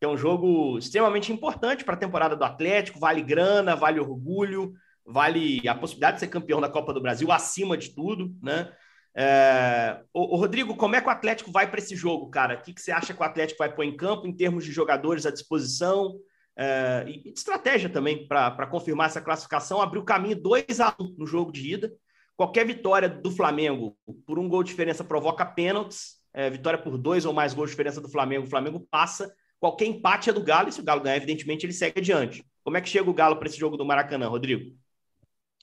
que 0.00 0.06
é 0.06 0.08
um 0.08 0.16
jogo 0.16 0.78
extremamente 0.78 1.30
importante 1.30 1.84
para 1.84 1.94
a 1.94 1.98
temporada 1.98 2.34
do 2.34 2.42
Atlético, 2.42 2.98
vale 2.98 3.20
grana, 3.20 3.76
vale 3.76 4.00
orgulho, 4.00 4.72
vale 5.04 5.68
a 5.68 5.74
possibilidade 5.74 6.14
de 6.14 6.20
ser 6.20 6.28
campeão 6.28 6.58
da 6.58 6.70
Copa 6.70 6.94
do 6.94 7.02
Brasil 7.02 7.30
acima 7.30 7.76
de 7.76 7.94
tudo, 7.94 8.34
né? 8.42 8.72
É... 9.14 10.00
O, 10.14 10.36
Rodrigo, 10.36 10.74
como 10.74 10.96
é 10.96 11.02
que 11.02 11.06
o 11.06 11.10
Atlético 11.10 11.52
vai 11.52 11.70
para 11.70 11.80
esse 11.80 11.94
jogo, 11.94 12.30
cara? 12.30 12.54
O 12.54 12.62
que, 12.62 12.72
que 12.72 12.80
você 12.80 12.90
acha 12.90 13.12
que 13.12 13.20
o 13.20 13.24
Atlético 13.24 13.58
vai 13.58 13.70
pôr 13.74 13.82
em 13.82 13.94
campo 13.94 14.26
em 14.26 14.34
termos 14.34 14.64
de 14.64 14.72
jogadores 14.72 15.26
à 15.26 15.30
disposição 15.30 16.16
é... 16.56 17.04
e 17.06 17.22
de 17.22 17.38
estratégia 17.38 17.90
também 17.90 18.26
para 18.26 18.66
confirmar 18.68 19.08
essa 19.08 19.20
classificação? 19.20 19.82
Abriu 19.82 20.00
o 20.00 20.06
caminho 20.06 20.40
2 20.40 20.80
a 20.80 20.96
1 20.98 21.16
no 21.18 21.26
jogo 21.26 21.52
de 21.52 21.74
ida. 21.74 21.92
Qualquer 22.38 22.64
vitória 22.64 23.06
do 23.06 23.30
Flamengo 23.30 23.94
por 24.24 24.38
um 24.38 24.48
gol 24.48 24.62
de 24.62 24.70
diferença 24.70 25.04
provoca 25.04 25.44
pênaltis. 25.44 26.18
É, 26.32 26.48
vitória 26.48 26.78
por 26.78 26.96
dois 26.96 27.26
ou 27.26 27.34
mais 27.34 27.52
gols 27.52 27.68
de 27.68 27.72
diferença 27.72 28.00
do 28.00 28.08
Flamengo, 28.08 28.46
o 28.46 28.48
Flamengo 28.48 28.80
passa. 28.90 29.30
Qualquer 29.60 29.84
empate 29.84 30.30
é 30.30 30.32
do 30.32 30.42
Galo, 30.42 30.70
e 30.70 30.72
se 30.72 30.80
o 30.80 30.84
Galo 30.84 31.02
ganhar, 31.02 31.16
evidentemente, 31.16 31.66
ele 31.66 31.72
segue 31.72 32.00
adiante. 32.00 32.44
Como 32.64 32.76
é 32.78 32.80
que 32.80 32.88
chega 32.88 33.10
o 33.10 33.14
Galo 33.14 33.36
para 33.36 33.46
esse 33.46 33.58
jogo 33.58 33.76
do 33.76 33.84
Maracanã, 33.84 34.26
Rodrigo? 34.26 34.74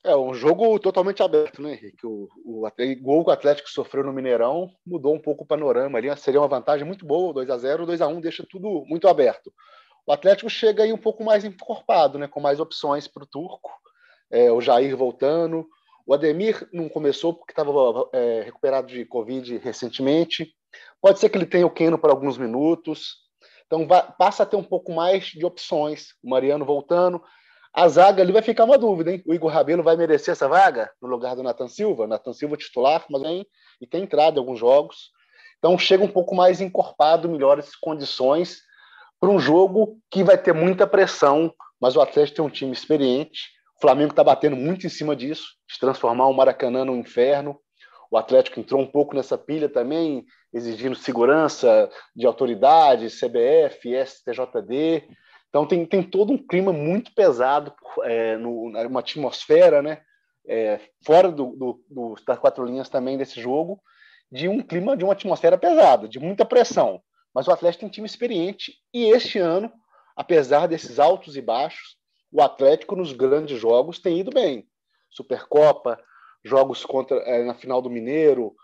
É 0.04 0.16
um 0.16 0.34
jogo 0.34 0.80
totalmente 0.80 1.22
aberto, 1.24 1.62
né, 1.62 1.74
Henrique? 1.74 2.06
O, 2.06 2.30
o, 2.46 2.66
o 2.66 3.02
gol 3.02 3.24
que 3.24 3.30
o 3.30 3.34
Atlético 3.34 3.70
sofreu 3.70 4.04
no 4.04 4.14
Mineirão 4.14 4.70
mudou 4.86 5.14
um 5.14 5.20
pouco 5.20 5.44
o 5.44 5.48
panorama 5.48 5.98
ali. 5.98 6.16
Seria 6.16 6.40
uma 6.40 6.48
vantagem 6.48 6.86
muito 6.86 7.06
boa, 7.06 7.34
2 7.34 7.50
a 7.50 7.58
0 7.58 7.86
2 7.86 8.02
a 8.02 8.08
1 8.08 8.22
deixa 8.22 8.46
tudo 8.50 8.86
muito 8.86 9.08
aberto. 9.08 9.52
O 10.06 10.14
Atlético 10.14 10.50
chega 10.50 10.84
aí 10.84 10.94
um 10.94 10.98
pouco 10.98 11.24
mais 11.24 11.44
encorpado, 11.44 12.18
né, 12.18 12.28
com 12.28 12.40
mais 12.40 12.60
opções 12.60 13.08
para 13.08 13.24
o 13.24 13.28
Turco. 13.28 13.70
É, 14.30 14.52
o 14.52 14.62
Jair 14.62 14.96
voltando. 14.96 15.68
O 16.06 16.14
Ademir 16.14 16.70
não 16.72 16.88
começou 16.88 17.34
porque 17.34 17.52
estava 17.52 17.72
é, 18.14 18.44
recuperado 18.44 18.88
de 18.88 19.04
Covid 19.04 19.58
recentemente. 19.58 20.54
Pode 21.02 21.20
ser 21.20 21.28
que 21.30 21.38
ele 21.38 21.46
tenha 21.46 21.66
o 21.66 21.72
Keno 21.72 21.98
por 21.98 22.10
alguns 22.10 22.38
minutos. 22.38 23.27
Então 23.68 23.86
vai, 23.86 24.04
passa 24.18 24.44
a 24.44 24.46
ter 24.46 24.56
um 24.56 24.64
pouco 24.64 24.92
mais 24.92 25.26
de 25.26 25.46
opções. 25.46 26.14
O 26.24 26.30
Mariano 26.30 26.66
voltando. 26.66 27.22
A 27.74 27.88
zaga 27.88 28.24
ali 28.24 28.32
vai 28.32 28.42
ficar 28.42 28.64
uma 28.64 28.78
dúvida, 28.78 29.12
hein? 29.12 29.22
O 29.28 29.34
Igor 29.34 29.52
Rabelo 29.52 29.84
vai 29.84 29.96
merecer 29.96 30.32
essa 30.32 30.48
vaga 30.48 30.90
no 31.02 31.08
lugar 31.08 31.36
do 31.36 31.44
Nathan 31.44 31.68
Silva? 31.68 32.08
Nathan 32.08 32.34
Silva 32.34 32.58
titular, 32.58 33.06
mas 33.10 33.22
vem 33.22 33.46
e 33.80 33.86
tem 33.86 34.04
entrado 34.04 34.38
em 34.38 34.40
alguns 34.40 34.58
jogos. 34.60 35.12
Então 35.60 35.78
chega 35.78 36.04
um 36.04 36.08
pouco 36.08 36.34
mais 36.34 36.60
encorpado, 36.62 37.30
melhores 37.30 37.76
condições 37.76 38.62
para 39.20 39.30
um 39.30 39.40
jogo 39.40 40.00
que 40.10 40.24
vai 40.24 40.38
ter 40.38 40.54
muita 40.54 40.88
pressão, 40.88 41.54
mas 41.80 41.96
o 41.96 42.02
Atlético 42.02 42.38
tem 42.38 42.46
um 42.46 42.50
time 42.50 42.72
experiente. 42.72 43.50
O 43.78 43.82
Flamengo 43.82 44.12
está 44.12 44.24
batendo 44.24 44.56
muito 44.56 44.86
em 44.86 44.90
cima 44.90 45.16
disso, 45.16 45.46
de 45.70 45.78
transformar 45.80 46.28
o 46.28 46.34
Maracanã 46.34 46.84
no 46.86 46.96
inferno. 46.96 47.60
O 48.12 48.18
Atlético 48.18 48.60
entrou 48.60 48.82
um 48.82 48.88
pouco 48.88 49.16
nessa 49.16 49.38
pilha 49.38 49.68
também, 49.68 50.26
exigindo 50.54 50.96
segurança 50.96 51.90
de 52.16 52.26
autoridades, 52.26 53.20
CBF, 53.20 53.94
STJD. 54.06 55.08
Então 55.50 55.66
tem, 55.66 55.86
tem 55.86 56.04
todo 56.04 56.32
um 56.32 56.38
clima 56.38 56.72
muito 56.72 57.14
pesado, 57.14 57.74
é, 58.04 58.38
no, 58.38 58.70
uma 58.88 59.00
atmosfera, 59.00 59.82
né? 59.82 60.02
É, 60.50 60.80
fora 61.06 61.30
do, 61.30 61.48
do, 61.58 61.84
do, 61.90 62.16
das 62.26 62.40
quatro 62.40 62.64
linhas 62.64 62.88
também 62.88 63.18
desse 63.18 63.42
jogo, 63.42 63.82
de 64.32 64.48
um 64.48 64.62
clima, 64.62 64.96
de 64.96 65.04
uma 65.04 65.14
atmosfera 65.14 65.58
pesada, 65.58 66.08
de 66.08 66.20
muita 66.20 66.46
pressão. 66.46 67.02
Mas 67.34 67.48
o 67.48 67.52
Atlético 67.52 67.82
tem 67.82 67.90
time 67.90 68.08
experiente 68.08 68.76
e 68.94 69.06
este 69.06 69.40
ano, 69.40 69.72
apesar 70.16 70.68
desses 70.68 71.00
altos 71.00 71.36
e 71.36 71.42
baixos, 71.42 71.98
o 72.32 72.42
Atlético 72.42 72.96
nos 72.96 73.12
grandes 73.12 73.60
jogos 73.60 74.00
tem 74.00 74.20
ido 74.20 74.32
bem. 74.32 74.68
Supercopa, 75.10 76.00
jogos 76.44 76.86
contra 76.86 77.18
é, 77.18 77.44
na 77.44 77.54
final 77.54 77.82
do 77.82 77.90
Mineiro, 77.90 78.56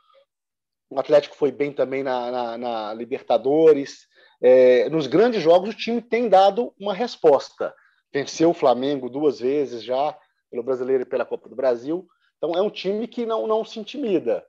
o 0.90 1.00
Atlético 1.00 1.36
foi 1.36 1.52
bem 1.52 1.72
também 1.72 2.04
na, 2.04 2.32
na, 2.32 2.58
na 2.58 2.94
Libertadores. 2.94 4.08
É, 4.42 4.90
nos 4.90 5.08
grandes 5.08 5.42
jogos, 5.42 5.70
o 5.70 5.78
time 5.78 6.02
tem 6.02 6.30
dado 6.30 6.74
uma 6.80 6.94
resposta. 6.94 7.74
Venceu 8.14 8.52
o 8.52 8.54
Flamengo 8.54 9.10
duas 9.10 9.40
vezes 9.40 9.84
já, 9.84 10.16
pelo 10.52 10.64
Brasileiro 10.64 11.04
e 11.04 11.06
pela 11.06 11.26
Copa 11.26 11.50
do 11.50 11.56
Brasil. 11.56 12.08
Então, 12.38 12.52
é 12.56 12.62
um 12.62 12.70
time 12.70 13.08
que 13.08 13.26
não, 13.26 13.48
não 13.48 13.66
se 13.66 13.80
intimida. 13.80 14.46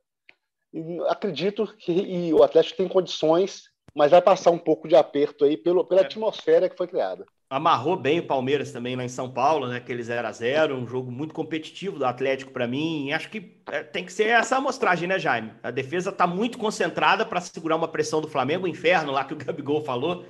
E 0.73 0.99
acredito 1.09 1.67
que 1.79 2.33
o 2.35 2.43
Atlético 2.43 2.77
tem 2.77 2.89
condições, 2.89 3.63
mas 3.95 4.11
vai 4.11 4.21
passar 4.21 4.51
um 4.51 4.59
pouco 4.59 4.87
de 4.87 4.97
aperto 4.97 5.45
aí 5.45 5.57
pelo, 5.57 5.85
pela 5.85 6.03
é. 6.03 6.05
atmosfera 6.05 6.69
que 6.69 6.77
foi 6.77 6.89
criada 6.89 7.25
amarrou 7.49 7.97
bem 7.97 8.21
o 8.21 8.27
Palmeiras 8.27 8.73
também 8.73 8.97
lá 8.97 9.05
em 9.05 9.09
São 9.09 9.31
Paulo, 9.31 9.69
né? 9.69 9.77
Aquele 9.77 10.03
0 10.03 10.27
a 10.27 10.33
0 10.33 10.77
um 10.77 10.87
jogo 10.87 11.11
muito 11.11 11.35
competitivo 11.35 11.99
do 11.99 12.07
Atlético 12.07 12.53
para 12.53 12.67
mim. 12.67 13.13
Acho 13.13 13.29
que 13.31 13.57
é, 13.71 13.83
tem 13.83 14.05
que 14.05 14.13
ser 14.13 14.29
essa 14.29 14.57
amostragem, 14.57 15.09
né, 15.09 15.19
Jaime? 15.19 15.53
A 15.63 15.71
defesa 15.71 16.11
está 16.11 16.27
muito 16.27 16.59
concentrada 16.59 17.25
para 17.25 17.41
segurar 17.41 17.77
uma 17.77 17.89
pressão 17.89 18.21
do 18.21 18.29
Flamengo, 18.29 18.65
o 18.65 18.69
inferno 18.69 19.13
lá 19.13 19.25
que 19.25 19.35
o 19.35 19.37
Gabigol 19.37 19.85
falou. 19.85 20.25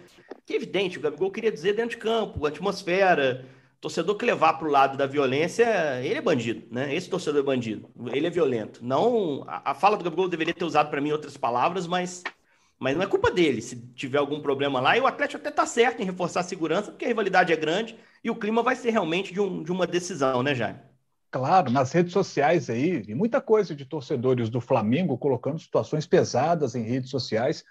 Que 0.45 0.55
evidente, 0.55 0.99
o 0.99 1.01
Gabigol 1.01 1.31
queria 1.31 1.53
dizer 1.53 1.75
dentro 1.75 1.91
de 1.91 2.03
campo, 2.03 2.45
atmosfera. 2.47 3.45
Torcedor 3.81 4.17
que 4.17 4.25
levar 4.25 4.55
para 4.55 4.67
o 4.67 4.71
lado 4.71 4.97
da 4.97 5.07
violência, 5.07 6.01
ele 6.03 6.15
é 6.15 6.23
bandido, 6.23 6.67
né? 6.71 6.95
Esse 6.95 7.09
torcedor 7.09 7.43
é 7.43 7.45
bandido. 7.45 7.87
Ele 8.13 8.27
é 8.27 8.31
violento. 8.31 8.81
Não, 8.83 9.45
a, 9.47 9.73
a 9.73 9.75
fala 9.75 9.97
do 9.97 10.05
Gabigol 10.05 10.27
deveria 10.27 10.55
ter 10.55 10.65
usado 10.65 10.89
para 10.89 11.03
mim 11.03 11.13
outras 11.13 11.37
palavras, 11.37 11.87
mas 11.87 12.23
mas 12.79 12.97
não 12.97 13.03
é 13.03 13.07
culpa 13.07 13.31
dele 13.31 13.63
se 13.63 13.77
tiver 13.95 14.19
algum 14.19 14.41
problema 14.41 14.81
lá. 14.81 14.97
E 14.97 15.01
o 15.01 15.07
Atlético 15.07 15.41
até 15.41 15.51
está 15.51 15.67
certo 15.67 16.01
em 16.03 16.05
reforçar 16.05 16.41
a 16.41 16.45
segurança, 16.45 16.91
porque 16.91 17.05
a 17.05 17.09
rivalidade 17.09 17.53
é 17.53 17.57
grande 17.57 17.97
e 18.23 18.31
o 18.31 18.37
clima 18.37 18.63
vai 18.63 18.77
ser 18.77 18.91
realmente 18.91 19.33
de, 19.33 19.41
um, 19.41 19.63
de 19.63 19.73
uma 19.73 19.87
decisão, 19.87 20.43
né, 20.43 20.55
Jaime? 20.55 20.81
Claro, 21.31 21.71
nas 21.71 21.91
redes 21.91 22.13
sociais 22.13 22.71
aí, 22.71 23.03
e 23.09 23.15
muita 23.15 23.41
coisa 23.41 23.75
de 23.75 23.85
torcedores 23.85 24.49
do 24.49 24.61
Flamengo 24.61 25.19
colocando 25.19 25.59
situações 25.59 26.07
pesadas 26.07 26.77
em 26.77 26.83
redes 26.83 27.11
sociais. 27.11 27.65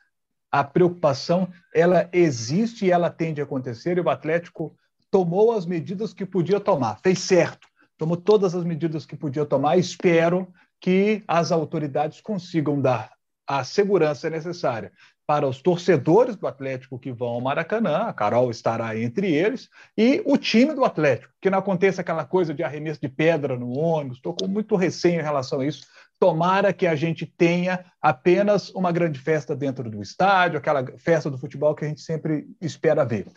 A 0.51 0.63
preocupação, 0.63 1.47
ela 1.73 2.09
existe 2.11 2.85
e 2.85 2.91
ela 2.91 3.09
tende 3.09 3.39
a 3.39 3.45
acontecer, 3.45 3.97
e 3.97 4.01
o 4.01 4.09
Atlético 4.09 4.75
tomou 5.09 5.53
as 5.53 5.65
medidas 5.65 6.13
que 6.13 6.25
podia 6.25 6.59
tomar, 6.59 6.99
fez 7.01 7.19
certo, 7.19 7.67
tomou 7.97 8.17
todas 8.17 8.53
as 8.53 8.65
medidas 8.65 9.05
que 9.05 9.15
podia 9.15 9.45
tomar. 9.45 9.77
Espero 9.77 10.51
que 10.81 11.23
as 11.25 11.51
autoridades 11.51 12.19
consigam 12.19 12.81
dar 12.81 13.13
a 13.47 13.63
segurança 13.63 14.29
necessária 14.29 14.91
para 15.25 15.47
os 15.47 15.61
torcedores 15.61 16.35
do 16.35 16.47
Atlético 16.47 16.99
que 16.99 17.11
vão 17.11 17.29
ao 17.29 17.41
Maracanã, 17.41 18.07
a 18.07 18.13
Carol 18.13 18.51
estará 18.51 18.97
entre 18.97 19.33
eles, 19.33 19.69
e 19.97 20.21
o 20.25 20.37
time 20.37 20.73
do 20.73 20.83
Atlético, 20.83 21.33
que 21.41 21.49
não 21.49 21.59
aconteça 21.59 22.01
aquela 22.01 22.25
coisa 22.25 22.53
de 22.53 22.61
arremesso 22.61 22.99
de 22.99 23.07
pedra 23.07 23.57
no 23.57 23.71
ônibus, 23.71 24.17
estou 24.17 24.33
com 24.33 24.47
muito 24.47 24.75
receio 24.75 25.19
em 25.19 25.23
relação 25.23 25.61
a 25.61 25.65
isso. 25.65 25.87
Tomara 26.19 26.73
que 26.73 26.85
a 26.85 26.95
gente 26.95 27.25
tenha 27.25 27.85
apenas 28.01 28.69
uma 28.71 28.91
grande 28.91 29.19
festa 29.19 29.55
dentro 29.55 29.89
do 29.89 30.01
estádio, 30.01 30.57
aquela 30.57 30.85
festa 30.97 31.29
do 31.29 31.37
futebol 31.37 31.73
que 31.73 31.85
a 31.85 31.87
gente 31.87 32.01
sempre 32.01 32.45
espera 32.61 33.05
ver. 33.05 33.27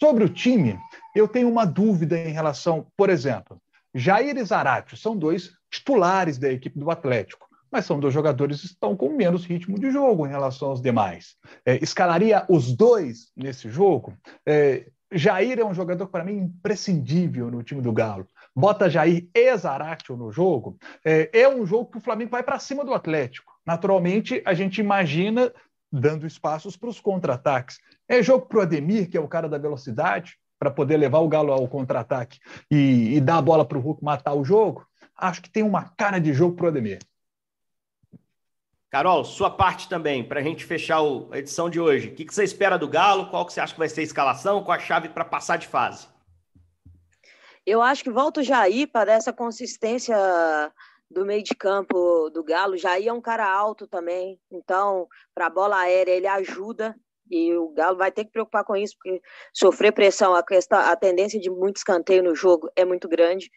Sobre 0.00 0.24
o 0.24 0.28
time, 0.28 0.78
eu 1.14 1.26
tenho 1.26 1.48
uma 1.48 1.64
dúvida 1.64 2.18
em 2.18 2.32
relação, 2.32 2.86
por 2.96 3.10
exemplo, 3.10 3.60
Jair 3.94 4.36
e 4.36 4.44
Zarate 4.44 4.96
são 4.96 5.16
dois 5.16 5.50
titulares 5.70 6.38
da 6.38 6.50
equipe 6.50 6.78
do 6.78 6.90
Atlético 6.90 7.51
mas 7.72 7.86
são 7.86 7.98
dois 7.98 8.12
jogadores 8.12 8.60
que 8.60 8.66
estão 8.66 8.94
com 8.94 9.08
menos 9.08 9.46
ritmo 9.46 9.78
de 9.78 9.90
jogo 9.90 10.26
em 10.26 10.30
relação 10.30 10.68
aos 10.68 10.82
demais. 10.82 11.36
É, 11.64 11.82
escalaria 11.82 12.44
os 12.48 12.76
dois 12.76 13.32
nesse 13.34 13.70
jogo? 13.70 14.12
É, 14.46 14.86
Jair 15.10 15.58
é 15.58 15.64
um 15.64 15.74
jogador, 15.74 16.06
para 16.06 16.24
mim, 16.24 16.38
imprescindível 16.38 17.50
no 17.50 17.62
time 17.62 17.80
do 17.80 17.92
Galo. 17.92 18.26
Bota 18.54 18.90
Jair 18.90 19.26
e 19.34 19.56
Zaratio 19.56 20.16
no 20.16 20.30
jogo. 20.30 20.76
É, 21.04 21.40
é 21.40 21.48
um 21.48 21.64
jogo 21.66 21.90
que 21.90 21.98
o 21.98 22.00
Flamengo 22.00 22.30
vai 22.30 22.42
para 22.42 22.58
cima 22.58 22.84
do 22.84 22.94
Atlético. 22.94 23.52
Naturalmente, 23.66 24.42
a 24.44 24.52
gente 24.52 24.80
imagina 24.80 25.52
dando 25.90 26.26
espaços 26.26 26.76
para 26.76 26.88
os 26.88 27.00
contra-ataques. 27.00 27.78
É 28.08 28.22
jogo 28.22 28.46
para 28.46 28.58
o 28.58 28.62
Ademir, 28.62 29.10
que 29.10 29.16
é 29.16 29.20
o 29.20 29.28
cara 29.28 29.48
da 29.48 29.58
velocidade, 29.58 30.36
para 30.58 30.70
poder 30.70 30.96
levar 30.96 31.18
o 31.18 31.28
Galo 31.28 31.52
ao 31.52 31.68
contra-ataque 31.68 32.38
e, 32.70 33.16
e, 33.16 33.20
dar 33.20 33.38
a 33.38 33.42
bola 33.42 33.64
para 33.64 33.78
o 33.78 33.80
Hulk 33.80 34.02
matar 34.02 34.34
o 34.34 34.44
jogo. 34.44 34.86
Acho 35.16 35.42
que 35.42 35.50
tem 35.50 35.62
uma 35.62 35.84
cara 35.96 36.18
de 36.18 36.32
jogo 36.32 36.56
para 36.56 36.66
o 36.66 36.68
Ademir. 36.68 36.98
Carol, 38.92 39.24
sua 39.24 39.48
parte 39.48 39.88
também, 39.88 40.22
para 40.22 40.40
a 40.40 40.42
gente 40.42 40.66
fechar 40.66 40.98
a 41.30 41.38
edição 41.38 41.70
de 41.70 41.80
hoje. 41.80 42.08
O 42.08 42.14
que, 42.14 42.26
você 42.26 42.44
espera 42.44 42.76
do 42.76 42.86
Galo? 42.86 43.30
Qual 43.30 43.46
que 43.46 43.54
você 43.54 43.58
acha 43.58 43.72
que 43.72 43.78
vai 43.78 43.88
ser 43.88 44.02
a 44.02 44.04
escalação? 44.04 44.62
Qual 44.62 44.76
a 44.76 44.78
chave 44.78 45.08
para 45.08 45.24
passar 45.24 45.56
de 45.56 45.66
fase? 45.66 46.06
Eu 47.64 47.80
acho 47.80 48.04
que 48.04 48.10
volta 48.10 48.40
o 48.40 48.42
Jair 48.42 48.86
para 48.92 49.10
essa 49.10 49.32
consistência 49.32 50.14
do 51.10 51.24
meio 51.24 51.42
de 51.42 51.54
campo 51.54 52.28
do 52.28 52.44
Galo. 52.44 52.76
Jair 52.76 53.08
é 53.08 53.12
um 53.14 53.20
cara 53.22 53.50
alto 53.50 53.86
também, 53.86 54.38
então, 54.50 55.08
para 55.34 55.46
a 55.46 55.50
bola 55.50 55.78
aérea, 55.78 56.12
ele 56.12 56.26
ajuda. 56.26 56.94
E 57.30 57.54
o 57.54 57.70
Galo 57.70 57.96
vai 57.96 58.12
ter 58.12 58.26
que 58.26 58.32
preocupar 58.32 58.62
com 58.62 58.76
isso, 58.76 58.94
porque 59.02 59.22
sofrer 59.54 59.92
pressão, 59.92 60.34
a, 60.34 60.42
questão, 60.42 60.78
a 60.78 60.94
tendência 60.96 61.40
de 61.40 61.48
muito 61.48 61.78
escanteio 61.78 62.22
no 62.22 62.34
jogo 62.34 62.70
é 62.76 62.84
muito 62.84 63.08
grande. 63.08 63.50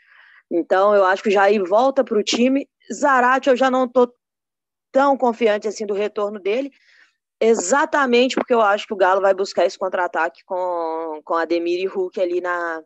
Então, 0.49 0.95
eu 0.95 1.03
acho 1.03 1.21
que 1.21 1.27
o 1.27 1.31
Jair 1.33 1.61
volta 1.65 2.05
para 2.05 2.17
o 2.17 2.23
time. 2.23 2.69
Zarate, 2.93 3.49
eu 3.49 3.57
já 3.57 3.69
não 3.69 3.83
estou 3.83 4.13
tão 4.95 5.17
confiante 5.17 5.67
assim 5.67 5.85
do 5.85 5.93
retorno 5.93 6.39
dele, 6.39 6.71
exatamente 7.37 8.33
porque 8.33 8.53
eu 8.53 8.61
acho 8.61 8.87
que 8.87 8.93
o 8.93 8.95
Galo 8.95 9.19
vai 9.19 9.33
buscar 9.33 9.65
esse 9.65 9.77
contra-ataque 9.77 10.41
com, 10.45 11.19
com 11.25 11.33
Ademir 11.33 11.81
e 11.81 11.85
Hulk 11.85 12.21
ali, 12.21 12.39
na, 12.39 12.81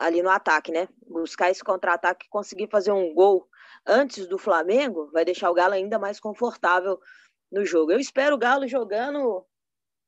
ali 0.00 0.22
no 0.22 0.30
ataque, 0.30 0.72
né? 0.72 0.88
Buscar 1.06 1.50
esse 1.50 1.62
contra-ataque 1.62 2.24
e 2.24 2.30
conseguir 2.30 2.66
fazer 2.70 2.92
um 2.92 3.12
gol 3.12 3.46
antes 3.86 4.26
do 4.26 4.38
Flamengo 4.38 5.10
vai 5.12 5.22
deixar 5.22 5.50
o 5.50 5.54
Galo 5.54 5.74
ainda 5.74 5.98
mais 5.98 6.18
confortável 6.18 6.98
no 7.50 7.62
jogo. 7.62 7.92
Eu 7.92 8.00
espero 8.00 8.34
o 8.34 8.38
Galo 8.38 8.66
jogando 8.66 9.44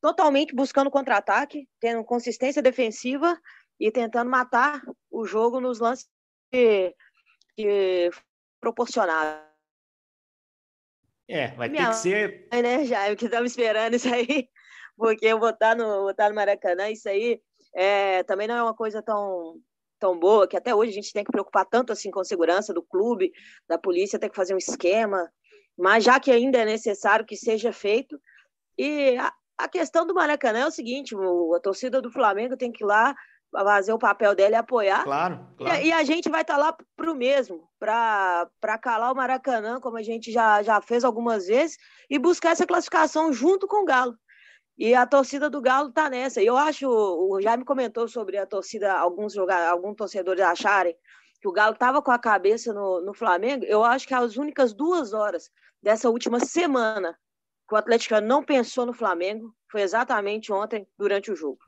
totalmente 0.01 0.55
buscando 0.55 0.91
contra-ataque, 0.91 1.69
tendo 1.79 2.03
consistência 2.03 2.63
defensiva 2.63 3.39
e 3.79 3.91
tentando 3.91 4.31
matar 4.31 4.83
o 5.11 5.27
jogo 5.27 5.61
nos 5.61 5.81
lances 5.81 6.09
que, 6.51 6.95
que 7.55 8.09
proporcionar. 8.59 9.54
É, 11.29 11.49
vai 11.49 11.69
Minha 11.69 11.87
ter 11.87 11.91
que 11.91 11.97
ser. 11.97 12.49
Mãe, 12.53 12.63
né, 12.63 12.85
Jair, 12.85 13.17
que 13.17 13.25
estamos 13.25 13.51
esperando 13.51 13.95
isso 13.95 14.13
aí, 14.13 14.49
porque 14.97 15.27
eu 15.27 15.39
vou 15.39 15.51
estar 15.51 15.75
no, 15.75 16.03
vou 16.03 16.11
estar 16.11 16.29
no 16.29 16.35
Maracanã, 16.35 16.91
isso 16.91 17.09
aí 17.09 17.41
é, 17.75 18.23
também 18.25 18.47
não 18.47 18.55
é 18.55 18.63
uma 18.63 18.75
coisa 18.75 19.03
tão, 19.03 19.57
tão 19.99 20.19
boa, 20.19 20.47
que 20.47 20.57
até 20.57 20.75
hoje 20.75 20.91
a 20.91 20.95
gente 20.95 21.13
tem 21.13 21.25
que 21.25 21.33
preocupar 21.33 21.65
tanto 21.65 21.93
assim 21.93 22.11
com 22.11 22.23
segurança 22.23 22.73
do 22.75 22.83
clube, 22.83 23.33
da 23.69 23.79
polícia, 23.79 24.19
tem 24.19 24.29
que 24.29 24.37
fazer 24.37 24.55
um 24.55 24.59
esquema, 24.59 25.31
mas 25.77 26.05
já 26.05 26.21
que 26.21 26.31
ainda 26.31 26.59
é 26.59 26.65
necessário 26.65 27.27
que 27.27 27.37
seja 27.37 27.73
feito. 27.73 28.21
E 28.79 29.17
a, 29.17 29.33
a 29.59 29.69
questão 29.69 30.07
do 30.07 30.15
Maracanã 30.15 30.61
é 30.61 30.67
o 30.67 30.71
seguinte: 30.71 31.15
o, 31.15 31.55
a 31.55 31.61
torcida 31.61 32.01
do 32.01 32.13
Flamengo 32.13 32.57
tem 32.57 32.71
que 32.71 32.85
ir 32.85 32.87
lá 32.87 33.15
fazer 33.63 33.93
o 33.93 33.99
papel 33.99 34.35
dela 34.35 34.53
e 34.53 34.59
apoiar. 34.59 35.05
Claro, 35.05 35.47
claro. 35.57 35.83
E, 35.83 35.87
e, 35.87 35.93
a 35.93 36.03
gente 36.03 36.29
vai 36.29 36.43
estar 36.43 36.55
tá 36.55 36.61
lá 36.61 36.77
para 36.97 37.13
o 37.13 37.15
mesmo, 37.15 37.69
para 37.79 38.79
calar 38.83 39.13
o 39.13 39.17
Maracanã, 39.17 39.81
como 39.81 39.97
a 39.97 40.03
gente 40.03 40.33
já, 40.33 40.63
já 40.63 40.81
fez 40.81 41.05
algumas 41.05 41.47
vezes, 41.47 41.77
e 42.11 42.19
buscar 42.19 42.51
essa 42.51 42.67
classificação 42.67 43.33
junto 43.33 43.67
com 43.67 43.83
o 43.83 43.85
Galo. 43.85 44.17
E 44.77 44.95
a 44.95 45.07
torcida 45.07 45.49
do 45.49 45.61
Galo 45.61 45.91
está 45.91 46.11
nessa. 46.11 46.43
E 46.43 46.47
eu 46.47 46.57
acho, 46.57 46.89
o 46.89 47.41
Jaime 47.41 47.65
comentou 47.65 48.09
sobre 48.09 48.37
a 48.37 48.47
torcida, 48.47 48.93
alguns 48.93 49.33
jogadores, 49.33 49.71
alguns 49.71 49.95
torcedores 49.95 50.43
acharem 50.43 50.97
que 51.41 51.49
o 51.49 51.53
Galo 51.53 51.75
estava 51.75 52.03
com 52.03 52.11
a 52.11 52.19
cabeça 52.19 52.73
no, 52.73 53.01
no 53.01 53.15
Flamengo. 53.15 53.65
Eu 53.67 53.85
acho 53.85 54.09
que 54.09 54.15
as 54.15 54.37
únicas 54.37 54.73
duas 54.73 55.13
horas 55.13 55.51
dessa 55.81 56.09
última 56.09 56.41
semana 56.41 57.17
que 57.69 57.75
o 57.75 57.79
Atlético 57.79 58.21
não 58.21 58.43
pensou 58.43 58.85
no 58.85 58.93
Flamengo 58.93 59.55
foi 59.71 59.83
exatamente 59.83 60.53
ontem, 60.53 60.87
durante 60.99 61.31
o 61.31 61.37
jogo. 61.37 61.59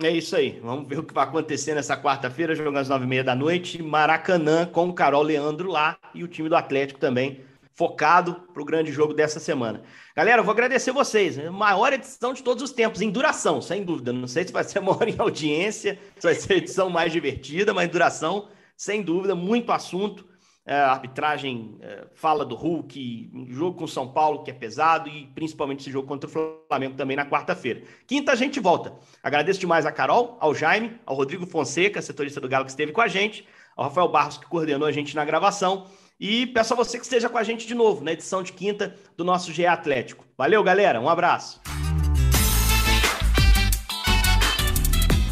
É 0.00 0.12
isso 0.12 0.36
aí. 0.36 0.60
Vamos 0.62 0.88
ver 0.88 1.00
o 1.00 1.02
que 1.02 1.12
vai 1.12 1.24
acontecer 1.24 1.74
nessa 1.74 1.96
quarta-feira, 1.96 2.54
jogando 2.54 2.76
às 2.76 2.88
nove 2.88 3.04
e 3.04 3.08
meia 3.08 3.24
da 3.24 3.34
noite. 3.34 3.82
Maracanã 3.82 4.64
com 4.64 4.88
o 4.88 4.94
Carol 4.94 5.22
Leandro 5.22 5.68
lá 5.68 5.98
e 6.14 6.22
o 6.22 6.28
time 6.28 6.48
do 6.48 6.54
Atlético 6.54 7.00
também 7.00 7.40
focado 7.74 8.34
para 8.52 8.62
o 8.62 8.64
grande 8.64 8.92
jogo 8.92 9.12
dessa 9.12 9.40
semana. 9.40 9.82
Galera, 10.14 10.40
eu 10.40 10.44
vou 10.44 10.52
agradecer 10.52 10.92
vocês. 10.92 11.36
Maior 11.50 11.92
edição 11.92 12.32
de 12.32 12.44
todos 12.44 12.62
os 12.62 12.70
tempos, 12.70 13.00
em 13.00 13.10
duração, 13.10 13.60
sem 13.60 13.82
dúvida. 13.82 14.12
Não 14.12 14.28
sei 14.28 14.44
se 14.44 14.52
vai 14.52 14.62
ser 14.62 14.78
maior 14.78 15.02
em 15.08 15.16
audiência, 15.18 15.98
se 16.16 16.22
vai 16.22 16.34
ser 16.36 16.52
a 16.52 16.56
edição 16.58 16.88
mais 16.88 17.12
divertida, 17.12 17.74
mas 17.74 17.88
em 17.88 17.90
duração, 17.90 18.48
sem 18.76 19.02
dúvida, 19.02 19.34
muito 19.34 19.72
assunto. 19.72 20.24
É, 20.68 20.74
a 20.74 20.90
arbitragem 20.90 21.78
é, 21.80 22.08
fala 22.12 22.44
do 22.44 22.54
Hulk, 22.54 23.30
jogo 23.48 23.78
com 23.78 23.86
São 23.86 24.06
Paulo, 24.06 24.42
que 24.42 24.50
é 24.50 24.54
pesado, 24.54 25.08
e 25.08 25.24
principalmente 25.28 25.80
esse 25.80 25.90
jogo 25.90 26.06
contra 26.06 26.28
o 26.28 26.60
Flamengo 26.68 26.94
também 26.94 27.16
na 27.16 27.24
quarta-feira. 27.24 27.84
Quinta 28.06 28.32
a 28.32 28.34
gente 28.34 28.60
volta. 28.60 28.92
Agradeço 29.22 29.58
demais 29.58 29.86
a 29.86 29.92
Carol, 29.92 30.36
ao 30.38 30.54
Jaime, 30.54 31.00
ao 31.06 31.16
Rodrigo 31.16 31.46
Fonseca, 31.46 32.02
setorista 32.02 32.38
do 32.38 32.50
Galo 32.50 32.66
que 32.66 32.70
esteve 32.70 32.92
com 32.92 33.00
a 33.00 33.08
gente, 33.08 33.48
ao 33.74 33.84
Rafael 33.84 34.08
Barros, 34.08 34.36
que 34.36 34.44
coordenou 34.44 34.86
a 34.86 34.92
gente 34.92 35.16
na 35.16 35.24
gravação, 35.24 35.86
e 36.20 36.46
peço 36.48 36.74
a 36.74 36.76
você 36.76 36.98
que 36.98 37.04
esteja 37.04 37.30
com 37.30 37.38
a 37.38 37.42
gente 37.42 37.66
de 37.66 37.74
novo 37.74 38.04
na 38.04 38.12
edição 38.12 38.42
de 38.42 38.52
quinta 38.52 38.94
do 39.16 39.24
nosso 39.24 39.50
GE 39.50 39.64
Atlético. 39.64 40.26
Valeu, 40.36 40.62
galera, 40.62 41.00
um 41.00 41.08
abraço. 41.08 41.62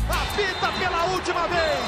Apita 0.08 0.72
pela 0.78 1.04
última 1.12 1.46
vez. 1.46 1.85